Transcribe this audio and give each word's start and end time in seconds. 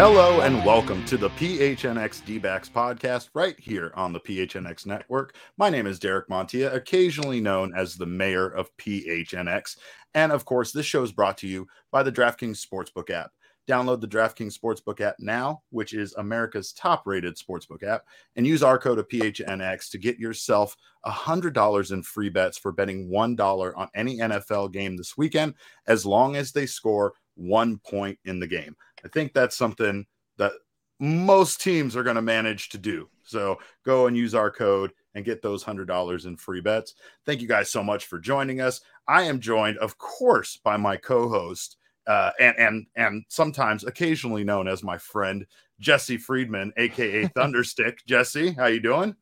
Hello 0.00 0.42
and 0.42 0.64
welcome 0.64 1.04
to 1.06 1.16
the 1.16 1.30
PHNX 1.30 2.24
D-backs 2.24 2.68
podcast 2.68 3.30
right 3.34 3.58
here 3.58 3.90
on 3.96 4.12
the 4.12 4.20
PHNX 4.20 4.86
network. 4.86 5.34
My 5.56 5.70
name 5.70 5.88
is 5.88 5.98
Derek 5.98 6.28
Montilla, 6.28 6.72
occasionally 6.72 7.40
known 7.40 7.74
as 7.76 7.96
the 7.96 8.06
mayor 8.06 8.46
of 8.46 8.70
PHNX. 8.76 9.76
And 10.14 10.30
of 10.30 10.44
course, 10.44 10.70
this 10.72 10.86
show 10.86 11.02
is 11.02 11.10
brought 11.10 11.38
to 11.38 11.48
you 11.48 11.66
by 11.90 12.04
the 12.04 12.12
DraftKings 12.12 12.64
Sportsbook 12.64 13.10
app. 13.10 13.32
Download 13.68 14.00
the 14.00 14.08
DraftKings 14.08 14.58
Sportsbook 14.58 15.00
app 15.00 15.16
now, 15.18 15.62
which 15.70 15.92
is 15.92 16.14
America's 16.14 16.72
top 16.72 17.06
rated 17.06 17.36
sportsbook 17.36 17.82
app, 17.82 18.04
and 18.36 18.46
use 18.46 18.62
our 18.62 18.78
code 18.78 18.98
of 18.98 19.08
PHNX 19.08 19.90
to 19.90 19.98
get 19.98 20.18
yourself 20.18 20.74
$100 21.04 21.92
in 21.92 22.02
free 22.02 22.30
bets 22.30 22.56
for 22.56 22.72
betting 22.72 23.10
$1 23.10 23.72
on 23.76 23.88
any 23.94 24.18
NFL 24.18 24.72
game 24.72 24.96
this 24.96 25.18
weekend, 25.18 25.54
as 25.86 26.06
long 26.06 26.34
as 26.36 26.50
they 26.52 26.64
score 26.64 27.12
one 27.34 27.78
point 27.78 28.18
in 28.24 28.40
the 28.40 28.46
game. 28.46 28.74
I 29.04 29.08
think 29.08 29.32
that's 29.32 29.56
something 29.56 30.06
that 30.38 30.52
most 31.00 31.60
teams 31.60 31.94
are 31.94 32.02
going 32.02 32.16
to 32.16 32.22
manage 32.22 32.70
to 32.70 32.78
do. 32.78 33.08
So 33.22 33.58
go 33.84 34.06
and 34.06 34.16
use 34.16 34.34
our 34.34 34.50
code 34.50 34.92
and 35.14 35.24
get 35.24 35.42
those 35.42 35.64
$100 35.64 36.26
in 36.26 36.36
free 36.36 36.60
bets. 36.60 36.94
Thank 37.26 37.40
you 37.40 37.48
guys 37.48 37.70
so 37.70 37.82
much 37.82 38.06
for 38.06 38.18
joining 38.18 38.60
us. 38.60 38.80
I 39.06 39.22
am 39.24 39.40
joined, 39.40 39.78
of 39.78 39.98
course, 39.98 40.56
by 40.56 40.76
my 40.76 40.96
co 40.96 41.28
host. 41.28 41.76
Uh, 42.08 42.30
and 42.40 42.56
and 42.58 42.86
and 42.96 43.24
sometimes 43.28 43.84
occasionally 43.84 44.42
known 44.42 44.66
as 44.66 44.82
my 44.82 44.96
friend 44.98 45.46
Jesse 45.78 46.16
Friedman, 46.16 46.72
aka 46.78 47.26
Thunderstick. 47.36 48.04
Jesse, 48.06 48.52
how 48.52 48.66
you 48.66 48.80
doing? 48.80 49.14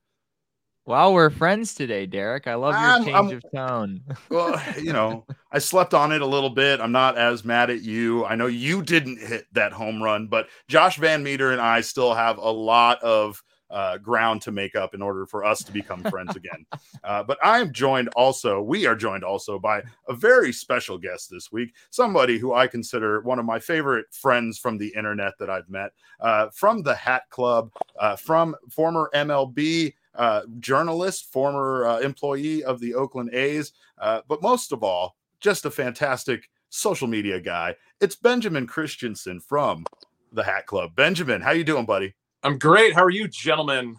Wow, 0.87 1.11
we're 1.11 1.31
friends 1.31 1.75
today, 1.75 2.06
Derek. 2.06 2.47
I 2.47 2.55
love 2.55 2.75
your 2.75 2.81
I'm- 2.81 3.05
change 3.05 3.17
I'm- 3.17 3.31
of 3.31 3.45
tone. 3.53 4.01
well, 4.31 4.62
you 4.81 4.93
know, 4.93 5.27
I 5.51 5.59
slept 5.59 5.95
on 5.95 6.12
it 6.12 6.23
a 6.23 6.27
little 6.27 6.51
bit. 6.51 6.81
I'm 6.81 6.93
not 6.93 7.19
as 7.19 7.45
mad 7.45 7.70
at 7.70 7.83
you. 7.83 8.25
I 8.25 8.37
know 8.37 8.47
you 8.47 8.83
didn't 8.83 9.19
hit 9.19 9.47
that 9.53 9.73
home 9.73 10.00
run, 10.00 10.28
but 10.28 10.47
Josh 10.69 10.97
VanMeter 10.97 11.50
and 11.50 11.61
I 11.61 11.81
still 11.81 12.15
have 12.15 12.38
a 12.38 12.50
lot 12.53 13.03
of 13.03 13.43
uh, 13.71 13.99
ground 13.99 14.43
to 14.43 14.53
make 14.53 14.75
up 14.75 14.94
in 14.94 15.03
order 15.03 15.27
for 15.27 15.44
us 15.44 15.62
to 15.65 15.72
become 15.72 16.03
friends 16.04 16.37
again. 16.37 16.65
Uh, 17.04 17.22
but 17.22 17.38
I 17.44 17.60
am 17.60 17.72
joined 17.72 18.09
also, 18.16 18.60
we 18.60 18.87
are 18.87 18.94
joined 18.94 19.25
also 19.25 19.59
by 19.59 19.82
a 20.09 20.15
very 20.15 20.53
special 20.53 20.99
guest 20.99 21.31
this 21.31 21.50
week, 21.53 21.75
somebody 21.91 22.38
who 22.38 22.53
I 22.55 22.66
consider 22.66 23.21
one 23.21 23.38
of 23.38 23.44
my 23.44 23.59
favorite 23.59 24.06
friends 24.12 24.59
from 24.59 24.78
the 24.78 24.93
internet 24.97 25.34
that 25.38 25.50
I've 25.50 25.69
met, 25.69 25.93
uh, 26.21 26.49
from 26.50 26.82
the 26.82 26.94
Hat 26.94 27.22
Club, 27.31 27.71
uh, 27.99 28.16
from 28.16 28.56
former 28.71 29.10
MLB 29.15 29.94
uh, 30.15 30.43
journalist, 30.60 31.32
former 31.32 31.87
uh, 31.87 31.99
employee 32.00 32.65
of 32.65 32.81
the 32.81 32.94
Oakland 32.94 33.34
A's, 33.34 33.72
but 33.99 34.43
most 34.43 34.72
of 34.72 34.82
all, 34.82 35.16
just 35.41 35.65
a 35.65 35.71
fantastic 35.71 36.49
social 36.71 37.06
media 37.06 37.41
guy. 37.41 37.75
It's 38.00 38.16
Benjamin 38.16 38.66
Christensen 38.66 39.41
from 39.41 39.84
the 40.32 40.43
Hat 40.43 40.66
Club. 40.66 40.94
Benjamin, 40.97 41.41
how 41.41 41.53
you 41.53 41.65
doing, 41.65 41.87
buddy? 41.87 42.15
I'm 42.43 42.59
great. 42.59 42.95
How 42.95 43.03
are 43.05 43.11
you, 43.11 43.29
gentlemen? 43.29 43.97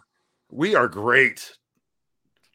We 0.50 0.76
are 0.76 0.88
great. 0.88 1.54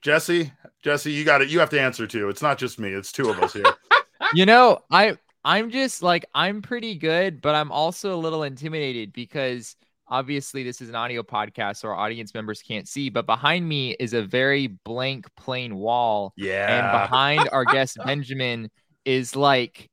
Jesse, 0.02 0.52
Jesse, 0.82 1.12
you 1.12 1.24
got 1.24 1.42
it. 1.42 1.48
You 1.48 1.60
have 1.60 1.70
to 1.70 1.80
answer 1.80 2.06
too. 2.06 2.28
It's 2.28 2.42
not 2.42 2.58
just 2.58 2.78
me. 2.78 2.90
It's 2.90 3.12
two 3.12 3.28
of 3.30 3.38
us 3.40 3.52
here. 3.52 3.64
you 4.34 4.46
know, 4.46 4.78
I 4.90 5.16
I'm 5.44 5.70
just 5.70 6.02
like 6.02 6.24
I'm 6.34 6.62
pretty 6.62 6.96
good, 6.96 7.40
but 7.40 7.54
I'm 7.54 7.70
also 7.70 8.14
a 8.14 8.16
little 8.16 8.42
intimidated 8.42 9.12
because 9.12 9.76
obviously 10.08 10.62
this 10.62 10.80
is 10.80 10.88
an 10.88 10.94
audio 10.94 11.22
podcast, 11.22 11.76
so 11.76 11.88
our 11.88 11.94
audience 11.94 12.34
members 12.34 12.62
can't 12.62 12.88
see. 12.88 13.10
But 13.10 13.26
behind 13.26 13.68
me 13.68 13.92
is 14.00 14.12
a 14.12 14.22
very 14.22 14.66
blank, 14.68 15.26
plain 15.36 15.76
wall, 15.76 16.32
Yeah. 16.36 16.78
and 16.78 17.02
behind 17.10 17.48
our 17.52 17.64
guest 17.76 17.98
Benjamin 18.04 18.70
is 19.04 19.36
like 19.36 19.88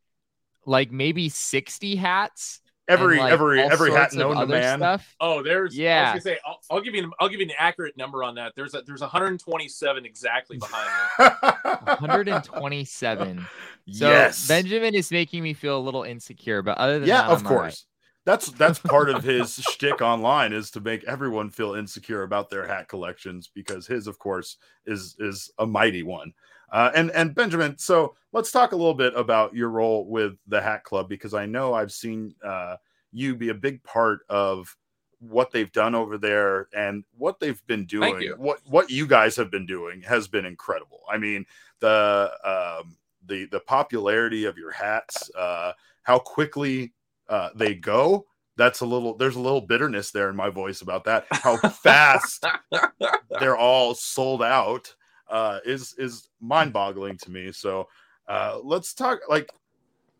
like 0.66 0.92
maybe 0.92 1.30
60 1.30 1.96
hats. 1.98 2.62
And, 2.90 3.00
every 3.00 3.20
like, 3.20 3.32
every 3.32 3.62
every 3.62 3.92
hat 3.92 4.12
sorts 4.12 4.14
of 4.16 4.20
known 4.20 4.36
to 4.38 4.48
man. 4.48 4.80
Stuff. 4.80 5.16
Oh, 5.20 5.44
there's 5.44 5.78
Yeah. 5.78 6.12
I 6.12 6.16
was 6.16 6.24
gonna 6.24 6.36
say 6.36 6.40
I'll, 6.46 6.60
I'll 6.72 6.82
give 6.82 6.96
you 6.96 7.04
an, 7.04 7.12
I'll 7.20 7.30
give 7.30 7.40
you 7.40 7.46
an 7.46 7.54
accurate 7.58 7.96
number 7.98 8.24
on 8.24 8.36
that. 8.36 8.54
There's 8.56 8.74
a, 8.74 8.82
there's 8.82 9.02
127 9.02 10.06
exactly 10.06 10.58
behind 10.58 10.90
me. 11.20 11.26
127. 12.00 13.46
So 13.92 14.08
yes. 14.08 14.48
Benjamin 14.48 14.94
is 14.94 15.10
making 15.10 15.42
me 15.42 15.54
feel 15.54 15.76
a 15.76 15.82
little 15.82 16.04
insecure, 16.04 16.62
but 16.62 16.78
other 16.78 17.00
than 17.00 17.02
that. 17.04 17.08
yeah, 17.08 17.22
that, 17.24 17.32
of 17.32 17.40
I'm 17.40 17.48
all 17.48 17.54
right. 17.54 17.60
course. 17.62 17.86
That's 18.26 18.52
that's 18.52 18.80
part 18.80 19.10
of 19.10 19.24
his 19.24 19.56
shtick 19.56 20.02
online 20.02 20.54
is 20.54 20.72
to 20.72 20.82
make 20.82 21.04
everyone 21.06 21.50
feel 21.50 21.76
insecure 21.76 22.24
about 22.24 22.50
their 22.50 22.68
hat 22.68 22.88
collections 22.88 23.50
because 23.54 23.88
his, 23.88 24.08
of 24.08 24.20
course, 24.20 24.58
is 24.86 25.16
is 25.20 25.52
a 25.58 25.66
mighty 25.66 26.04
one. 26.04 26.34
Uh, 26.72 26.92
and 26.96 27.12
and 27.12 27.34
Benjamin, 27.34 27.78
so 27.78 28.16
let's 28.32 28.52
talk 28.52 28.72
a 28.72 28.76
little 28.76 28.94
bit 28.94 29.14
about 29.16 29.56
your 29.56 29.70
role 29.70 30.06
with 30.06 30.38
the 30.48 30.62
Hat 30.62 30.84
Club 30.84 31.10
because 31.10 31.34
I 31.34 31.46
know 31.46 31.74
I've 31.74 31.92
seen 31.92 32.36
uh, 32.44 32.76
you 33.12 33.36
be 33.36 33.50
a 33.50 33.56
big 33.56 33.82
part 33.84 34.20
of 34.30 34.76
what 35.20 35.52
they've 35.52 35.72
done 35.72 35.96
over 35.96 36.18
there 36.18 36.68
and 36.74 37.04
what 37.18 37.40
they've 37.40 37.66
been 37.68 37.86
doing. 37.86 38.12
What 38.38 38.60
what 38.66 38.90
you 38.90 39.08
guys 39.08 39.36
have 39.36 39.50
been 39.50 39.66
doing 39.66 40.02
has 40.04 40.28
been 40.28 40.46
incredible. 40.46 41.02
I 41.10 41.18
mean 41.18 41.46
the 41.80 42.32
um, 42.44 42.98
the 43.26 43.46
the 43.46 43.60
popularity 43.60 44.46
of 44.46 44.58
your 44.58 44.72
hats, 44.72 45.32
uh, 45.36 45.74
how 46.04 46.20
quickly 46.20 46.94
uh, 47.30 47.50
they 47.56 47.76
go. 47.76 48.26
That's 48.58 48.82
a 48.82 48.86
little. 48.86 49.16
There's 49.16 49.38
a 49.38 49.40
little 49.40 49.62
bitterness 49.62 50.12
there 50.12 50.30
in 50.30 50.36
my 50.36 50.50
voice 50.50 50.82
about 50.82 51.06
that. 51.06 51.26
How 51.32 51.58
fast 51.58 52.46
they're 53.40 53.58
all 53.58 53.96
sold 53.96 54.44
out 54.44 54.94
uh, 55.30 55.60
is 55.66 55.96
is 55.98 56.30
mind 56.42 56.74
boggling 56.74 57.18
to 57.20 57.32
me. 57.32 57.52
So 57.52 57.88
uh, 58.28 58.60
let's 58.62 58.94
talk 58.94 59.20
like 59.30 59.50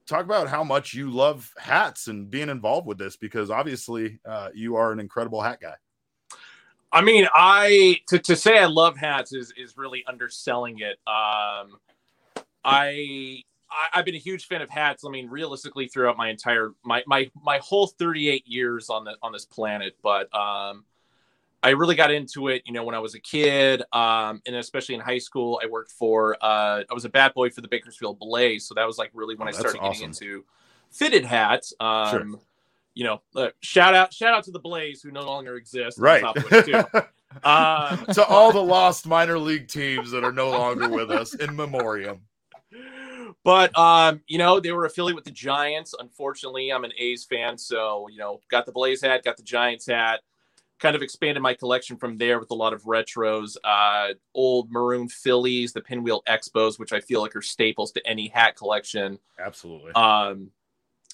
talk 0.08 0.24
about 0.24 0.48
how 0.48 0.64
much 0.64 0.94
you 0.94 1.10
love 1.10 1.52
hats 1.58 2.08
and 2.08 2.30
being 2.30 2.50
involved 2.50 2.88
with 2.88 2.98
this 2.98 3.18
because 3.18 3.52
obviously 3.52 4.20
uh, 4.26 4.50
you 4.54 4.76
are 4.76 4.92
an 4.92 5.00
incredible 5.00 5.42
hat 5.42 5.60
guy. 5.62 5.76
I 6.92 7.02
mean, 7.02 7.28
I 7.34 7.98
to, 8.08 8.20
to 8.20 8.36
say 8.36 8.58
I 8.58 8.66
love 8.66 8.98
hats 8.98 9.34
is 9.34 9.54
is 9.58 9.78
really 9.78 10.04
underselling 10.08 10.80
it. 10.80 10.98
Um, 11.06 11.78
I, 12.64 13.44
I 13.72 14.00
I've 14.00 14.06
been 14.06 14.16
a 14.16 14.20
huge 14.20 14.48
fan 14.48 14.62
of 14.62 14.70
hats. 14.70 15.04
I 15.06 15.10
mean, 15.10 15.30
realistically, 15.30 15.88
throughout 15.88 16.18
my 16.18 16.30
entire 16.30 16.74
my 16.84 17.04
my 17.08 17.30
my 17.42 17.60
whole 17.60 17.88
38 17.88 18.48
years 18.48 18.90
on 18.90 19.04
the 19.04 19.16
on 19.22 19.32
this 19.32 19.46
planet, 19.46 19.98
but 20.02 20.34
um, 20.36 20.86
I 21.62 21.70
really 21.70 21.96
got 21.96 22.12
into 22.12 22.48
it, 22.48 22.64
you 22.66 22.74
know, 22.74 22.84
when 22.84 22.96
I 22.96 23.00
was 23.00 23.16
a 23.16 23.20
kid, 23.20 23.84
um, 23.92 24.42
and 24.46 24.56
especially 24.56 24.96
in 24.96 25.02
high 25.02 25.18
school. 25.18 25.60
I 25.64 25.68
worked 25.68 25.92
for 25.92 26.38
uh, 26.42 26.84
I 26.90 26.94
was 26.94 27.06
a 27.06 27.10
bat 27.10 27.34
boy 27.34 27.50
for 27.50 27.62
the 27.62 27.68
Bakersfield 27.68 28.20
Blaze, 28.20 28.66
so 28.66 28.74
that 28.76 28.88
was 28.88 28.98
like 28.98 29.12
really 29.14 29.36
when 29.36 29.48
Oh, 29.48 29.50
I 29.50 29.52
started 29.54 29.82
getting 29.82 30.04
into 30.04 30.46
fitted 30.92 31.26
hats. 31.26 31.74
Um, 31.80 32.10
Sure. 32.10 32.40
You 32.96 33.04
know, 33.06 33.22
uh, 33.36 33.50
shout 33.62 33.94
out 33.94 34.14
shout 34.14 34.34
out 34.34 34.44
to 34.46 34.52
the 34.52 34.60
Blaze 34.60 35.02
who 35.02 35.12
no 35.12 35.22
longer 35.26 35.56
exists. 35.56 36.00
Right. 36.00 36.22
top 36.22 36.36
of 36.38 36.52
it, 36.52 36.66
too. 36.66 36.84
Um, 37.44 38.06
to 38.14 38.26
all 38.26 38.52
the 38.52 38.60
lost 38.64 39.06
minor 39.06 39.38
league 39.38 39.68
teams 39.68 40.10
that 40.12 40.24
are 40.24 40.32
no 40.32 40.50
longer 40.50 40.90
with 40.90 41.12
us 41.12 41.36
in 41.36 41.56
memoriam. 41.56 42.22
But 43.50 43.76
um, 43.76 44.22
you 44.28 44.38
know, 44.38 44.60
they 44.60 44.72
were 44.72 44.86
affiliated 44.86 45.16
with 45.16 45.26
the 45.26 45.32
Giants. 45.32 45.96
Unfortunately, 46.00 46.72
I'm 46.72 46.84
an 46.84 46.92
A's 47.00 47.24
fan, 47.24 47.58
so 47.58 48.08
you 48.12 48.20
know, 48.20 48.42
got 48.52 48.68
the 48.68 48.72
Blaze 48.72 49.02
hat, 49.02 49.24
got 49.24 49.38
the 49.38 49.44
Giants 49.44 49.88
hat. 49.88 50.20
kind 50.78 50.96
of 50.96 51.02
expanded 51.02 51.42
my 51.42 51.56
collection 51.56 51.98
from 51.98 52.16
there 52.20 52.40
with 52.40 52.52
a 52.52 52.54
lot 52.54 52.74
of 52.74 52.84
retros, 52.84 53.58
uh, 53.64 54.10
old 54.36 54.72
maroon 54.72 55.10
Phillies, 55.10 55.74
the 55.74 55.82
pinwheel 55.82 56.22
Expos, 56.30 56.78
which 56.78 56.94
I 56.94 57.00
feel 57.00 57.22
like 57.22 57.36
are 57.36 57.42
staples 57.42 57.92
to 57.94 58.08
any 58.08 58.28
hat 58.28 58.56
collection. 58.56 59.18
Absolutely. 59.44 59.94
Um, 59.94 60.52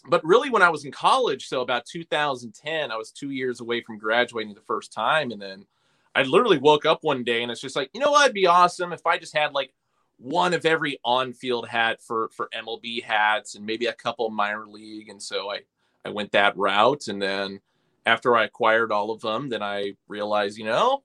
but 0.10 0.22
really, 0.26 0.50
when 0.50 0.62
I 0.62 0.68
was 0.68 0.84
in 0.84 0.92
college, 0.92 1.48
so 1.48 1.62
about 1.62 1.86
2010, 1.86 2.92
I 2.92 2.98
was 2.98 3.12
two 3.12 3.30
years 3.30 3.62
away 3.62 3.80
from 3.80 3.98
graduating 3.98 4.56
the 4.56 4.60
first 4.60 4.92
time, 4.92 5.32
and 5.32 5.42
then 5.42 5.66
I 6.14 6.24
literally 6.24 6.58
woke 6.58 6.86
up 6.86 7.02
one 7.06 7.24
day 7.24 7.44
and 7.44 7.52
it's 7.52 7.62
just 7.62 7.78
like, 7.78 7.92
you 7.94 8.02
know 8.02 8.12
what, 8.12 8.26
it'd 8.26 8.34
be 8.34 8.46
awesome 8.46 8.92
if 8.92 9.06
I 9.06 9.18
just 9.18 9.36
had 9.36 9.54
like 9.54 9.74
one 10.18 10.54
of 10.54 10.66
every 10.66 11.00
on-field 11.04 11.68
hat 11.68 12.02
for 12.02 12.30
for 12.30 12.50
MLB 12.54 13.04
hats 13.04 13.56
and 13.56 13.66
maybe 13.66 13.88
a 13.88 13.94
couple 13.94 14.30
minor 14.30 14.66
league, 14.66 15.10
and 15.10 15.22
so 15.22 15.52
I 15.52 15.60
I 16.06 16.10
went 16.10 16.32
that 16.32 16.58
route, 16.58 17.08
and 17.08 17.22
then 17.22 17.60
after 18.06 18.36
I 18.36 18.46
acquired 18.46 18.92
all 18.92 19.12
of 19.12 19.22
them, 19.22 19.50
then 19.50 19.64
I 19.64 19.94
realized, 20.08 20.58
you 20.58 20.66
know, 20.66 21.04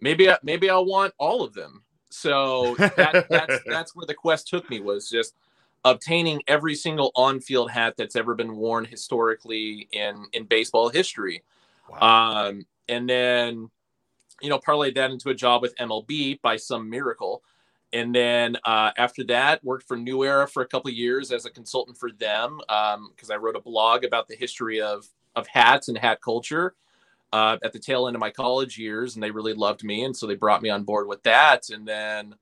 maybe 0.00 0.28
I, 0.30 0.38
maybe 0.42 0.68
I'll 0.68 0.84
want 0.84 1.14
all 1.18 1.42
of 1.42 1.54
them. 1.54 1.82
So 2.10 2.74
that, 2.76 3.26
that's 3.30 3.62
that's 3.66 3.96
where 3.96 4.06
the 4.06 4.14
quest 4.14 4.48
took 4.48 4.68
me 4.68 4.80
was 4.80 5.08
just 5.08 5.34
obtaining 5.84 6.42
every 6.48 6.74
single 6.74 7.12
on-field 7.14 7.70
hat 7.70 7.94
that's 7.96 8.16
ever 8.16 8.34
been 8.34 8.56
worn 8.56 8.84
historically 8.84 9.88
in 9.92 10.24
in 10.32 10.44
baseball 10.44 10.88
history. 10.88 11.42
Wow. 11.88 12.48
Um, 12.48 12.66
and 12.88 13.08
then, 13.08 13.70
you 14.40 14.50
know, 14.50 14.58
parlay 14.58 14.92
that 14.92 15.10
into 15.10 15.30
a 15.30 15.34
job 15.34 15.62
with 15.62 15.76
MLB 15.76 16.40
by 16.42 16.56
some 16.56 16.90
miracle. 16.90 17.42
And 17.92 18.14
then 18.14 18.56
uh, 18.64 18.90
after 18.96 19.24
that, 19.24 19.64
worked 19.64 19.86
for 19.86 19.96
New 19.96 20.24
Era 20.24 20.46
for 20.46 20.62
a 20.62 20.66
couple 20.66 20.90
years 20.90 21.32
as 21.32 21.46
a 21.46 21.50
consultant 21.50 21.96
for 21.96 22.10
them 22.10 22.58
because 22.66 23.30
um, 23.30 23.32
I 23.32 23.36
wrote 23.36 23.56
a 23.56 23.60
blog 23.60 24.04
about 24.04 24.28
the 24.28 24.36
history 24.36 24.80
of 24.80 25.06
of 25.34 25.46
hats 25.46 25.88
and 25.88 25.98
hat 25.98 26.20
culture 26.22 26.74
uh, 27.32 27.58
at 27.62 27.72
the 27.72 27.78
tail 27.78 28.06
end 28.06 28.16
of 28.16 28.20
my 28.20 28.30
college 28.30 28.78
years, 28.78 29.14
and 29.14 29.22
they 29.22 29.30
really 29.30 29.54
loved 29.54 29.84
me, 29.84 30.04
and 30.04 30.16
so 30.16 30.26
they 30.26 30.34
brought 30.34 30.62
me 30.62 30.70
on 30.70 30.84
board 30.84 31.06
with 31.06 31.22
that. 31.24 31.68
And 31.68 31.86
then 31.86 32.34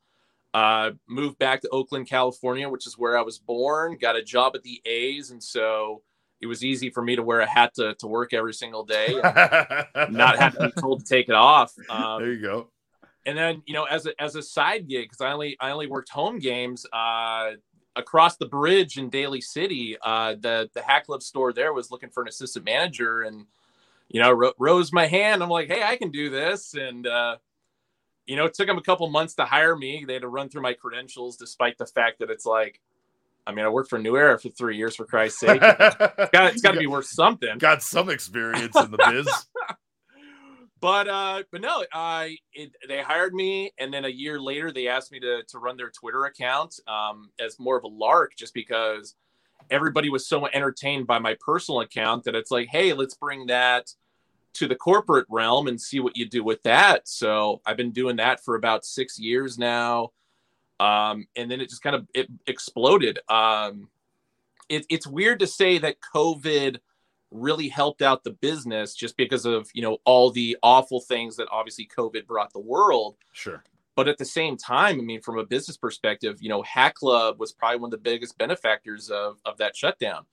uh, 0.54 0.92
moved 1.08 1.38
back 1.38 1.60
to 1.62 1.68
Oakland, 1.70 2.08
California, 2.08 2.68
which 2.68 2.86
is 2.86 2.96
where 2.96 3.18
I 3.18 3.22
was 3.22 3.38
born. 3.38 3.98
Got 4.00 4.16
a 4.16 4.22
job 4.22 4.52
at 4.54 4.62
the 4.62 4.80
A's, 4.84 5.30
and 5.30 5.42
so 5.42 6.02
it 6.40 6.46
was 6.46 6.64
easy 6.64 6.90
for 6.90 7.02
me 7.02 7.16
to 7.16 7.22
wear 7.22 7.40
a 7.40 7.46
hat 7.46 7.74
to, 7.74 7.94
to 7.94 8.06
work 8.06 8.32
every 8.32 8.54
single 8.54 8.84
day, 8.84 9.14
not 10.10 10.38
have 10.38 10.56
to 10.56 10.66
be 10.66 10.80
told 10.80 11.00
to 11.00 11.06
take 11.06 11.28
it 11.28 11.34
off. 11.34 11.72
Um, 11.88 12.22
there 12.22 12.32
you 12.32 12.42
go. 12.42 12.68
And 13.26 13.36
then 13.36 13.62
you 13.66 13.74
know, 13.74 13.84
as 13.84 14.06
a 14.06 14.20
as 14.20 14.36
a 14.36 14.42
side 14.42 14.88
gig, 14.88 15.04
because 15.04 15.20
I 15.20 15.32
only 15.32 15.56
I 15.60 15.70
only 15.70 15.86
worked 15.86 16.10
home 16.10 16.38
games. 16.38 16.86
Uh, 16.92 17.52
across 17.96 18.36
the 18.36 18.46
bridge 18.46 18.98
in 18.98 19.08
Daly 19.08 19.40
City, 19.40 19.96
uh, 20.02 20.34
the 20.40 20.68
the 20.74 20.82
Hat 20.82 21.06
Club 21.06 21.22
store 21.22 21.52
there 21.52 21.72
was 21.72 21.90
looking 21.90 22.10
for 22.10 22.22
an 22.22 22.28
assistant 22.28 22.64
manager, 22.64 23.22
and 23.22 23.46
you 24.08 24.20
know, 24.20 24.32
ro- 24.32 24.52
rose 24.58 24.92
my 24.92 25.06
hand. 25.06 25.42
I'm 25.42 25.48
like, 25.48 25.68
hey, 25.68 25.82
I 25.82 25.96
can 25.96 26.10
do 26.10 26.30
this, 26.30 26.74
and 26.74 27.06
uh, 27.06 27.36
you 28.26 28.36
know, 28.36 28.46
it 28.46 28.54
took 28.54 28.66
them 28.66 28.78
a 28.78 28.82
couple 28.82 29.08
months 29.08 29.34
to 29.34 29.44
hire 29.44 29.76
me. 29.76 30.04
They 30.06 30.14
had 30.14 30.22
to 30.22 30.28
run 30.28 30.48
through 30.48 30.62
my 30.62 30.72
credentials, 30.72 31.36
despite 31.36 31.78
the 31.78 31.86
fact 31.86 32.20
that 32.20 32.30
it's 32.30 32.46
like, 32.46 32.80
I 33.46 33.52
mean, 33.52 33.64
I 33.64 33.68
worked 33.68 33.90
for 33.90 33.98
New 33.98 34.16
Era 34.16 34.38
for 34.38 34.48
three 34.48 34.76
years, 34.76 34.96
for 34.96 35.04
Christ's 35.04 35.40
sake. 35.40 35.60
it's 35.62 36.62
got 36.62 36.72
to 36.72 36.78
be 36.78 36.86
worth 36.86 37.06
something. 37.06 37.58
Got 37.58 37.82
some 37.82 38.08
experience 38.08 38.76
in 38.76 38.90
the 38.90 38.98
biz. 38.98 39.26
but 40.84 41.08
uh, 41.08 41.42
but 41.50 41.62
no, 41.62 41.82
I 41.94 42.36
it, 42.52 42.72
they 42.86 43.00
hired 43.00 43.32
me, 43.32 43.72
and 43.78 43.90
then 43.90 44.04
a 44.04 44.10
year 44.10 44.38
later, 44.38 44.70
they 44.70 44.86
asked 44.86 45.12
me 45.12 45.18
to 45.20 45.42
to 45.48 45.58
run 45.58 45.78
their 45.78 45.88
Twitter 45.88 46.26
account 46.26 46.78
um, 46.86 47.30
as 47.40 47.58
more 47.58 47.78
of 47.78 47.84
a 47.84 47.88
lark, 47.88 48.36
just 48.36 48.52
because 48.52 49.14
everybody 49.70 50.10
was 50.10 50.28
so 50.28 50.46
entertained 50.48 51.06
by 51.06 51.18
my 51.18 51.38
personal 51.40 51.80
account 51.80 52.24
that 52.24 52.34
it's 52.34 52.50
like, 52.50 52.68
hey, 52.68 52.92
let's 52.92 53.14
bring 53.14 53.46
that 53.46 53.94
to 54.52 54.68
the 54.68 54.74
corporate 54.74 55.24
realm 55.30 55.68
and 55.68 55.80
see 55.80 56.00
what 56.00 56.18
you 56.18 56.28
do 56.28 56.44
with 56.44 56.62
that. 56.64 57.08
So 57.08 57.62
I've 57.64 57.78
been 57.78 57.92
doing 57.92 58.16
that 58.16 58.44
for 58.44 58.54
about 58.54 58.84
six 58.84 59.18
years 59.18 59.56
now. 59.56 60.10
Um, 60.80 61.26
and 61.34 61.50
then 61.50 61.62
it 61.62 61.70
just 61.70 61.82
kind 61.82 61.96
of 61.96 62.06
it 62.14 62.28
exploded. 62.46 63.20
Um, 63.30 63.88
it, 64.68 64.84
it's 64.90 65.06
weird 65.06 65.38
to 65.38 65.46
say 65.46 65.78
that 65.78 65.96
COVID 66.14 66.76
really 67.34 67.68
helped 67.68 68.00
out 68.00 68.24
the 68.24 68.30
business 68.30 68.94
just 68.94 69.16
because 69.16 69.44
of 69.44 69.68
you 69.74 69.82
know 69.82 69.98
all 70.04 70.30
the 70.30 70.56
awful 70.62 71.00
things 71.00 71.36
that 71.36 71.48
obviously 71.50 71.86
COVID 71.86 72.26
brought 72.26 72.52
the 72.52 72.60
world. 72.60 73.16
Sure. 73.32 73.62
But 73.96 74.08
at 74.08 74.18
the 74.18 74.24
same 74.24 74.56
time, 74.56 74.98
I 74.98 75.02
mean, 75.02 75.20
from 75.20 75.38
a 75.38 75.44
business 75.44 75.76
perspective, 75.76 76.38
you 76.40 76.48
know, 76.48 76.62
Hat 76.62 76.94
Club 76.94 77.38
was 77.38 77.52
probably 77.52 77.78
one 77.78 77.88
of 77.88 77.92
the 77.92 77.98
biggest 77.98 78.38
benefactors 78.38 79.10
of 79.10 79.40
of 79.44 79.58
that 79.58 79.76
shutdown 79.76 80.24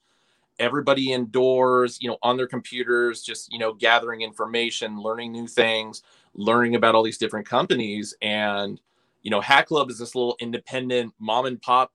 everybody 0.58 1.12
indoors, 1.12 1.98
you 2.00 2.08
know, 2.08 2.18
on 2.22 2.36
their 2.36 2.46
computers, 2.46 3.22
just, 3.22 3.52
you 3.52 3.58
know, 3.58 3.72
gathering 3.72 4.22
information, 4.22 5.00
learning 5.00 5.32
new 5.32 5.46
things, 5.46 6.02
learning 6.34 6.74
about 6.74 6.94
all 6.94 7.02
these 7.02 7.18
different 7.18 7.46
companies. 7.46 8.14
And, 8.22 8.80
you 9.22 9.30
know, 9.30 9.40
Hat 9.40 9.66
Club 9.66 9.90
is 9.90 9.98
this 9.98 10.14
little 10.14 10.36
independent 10.40 11.14
mom 11.18 11.46
and 11.46 11.60
pop 11.60 11.92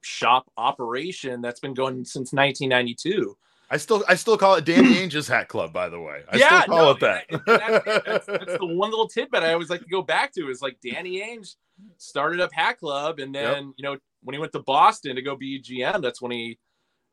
shop 0.00 0.50
operation 0.56 1.40
that's 1.40 1.60
been 1.60 1.74
going 1.74 2.04
since 2.04 2.32
1992. 2.32 3.36
I 3.70 3.76
still 3.76 4.04
I 4.08 4.14
still 4.14 4.36
call 4.36 4.54
it 4.54 4.64
Danny 4.64 4.94
Ainge's 4.96 5.26
Hat 5.26 5.48
Club, 5.48 5.72
by 5.72 5.88
the 5.88 6.00
way. 6.00 6.22
I 6.30 6.36
yeah, 6.36 6.62
still 6.62 6.74
call 6.74 6.84
no, 6.84 6.90
it 6.90 7.00
that. 7.00 7.24
that's, 7.46 8.04
that's, 8.04 8.26
that's, 8.26 8.58
the 8.58 8.66
one 8.66 8.90
little 8.90 9.08
tidbit 9.08 9.42
I 9.42 9.52
always 9.52 9.70
like 9.70 9.80
to 9.80 9.88
go 9.88 10.02
back 10.02 10.32
to 10.34 10.48
is 10.48 10.60
like 10.62 10.78
Danny 10.82 11.20
Ainge 11.20 11.56
started 11.96 12.40
up 12.40 12.52
Hat 12.52 12.78
Club, 12.78 13.18
and 13.18 13.34
then 13.34 13.66
yep. 13.66 13.74
you 13.76 13.84
know 13.84 13.96
when 14.22 14.34
he 14.34 14.38
went 14.38 14.52
to 14.52 14.60
Boston 14.60 15.16
to 15.16 15.22
go 15.22 15.36
be 15.36 15.60
GM, 15.60 16.02
that's 16.02 16.20
when 16.20 16.30
he 16.30 16.58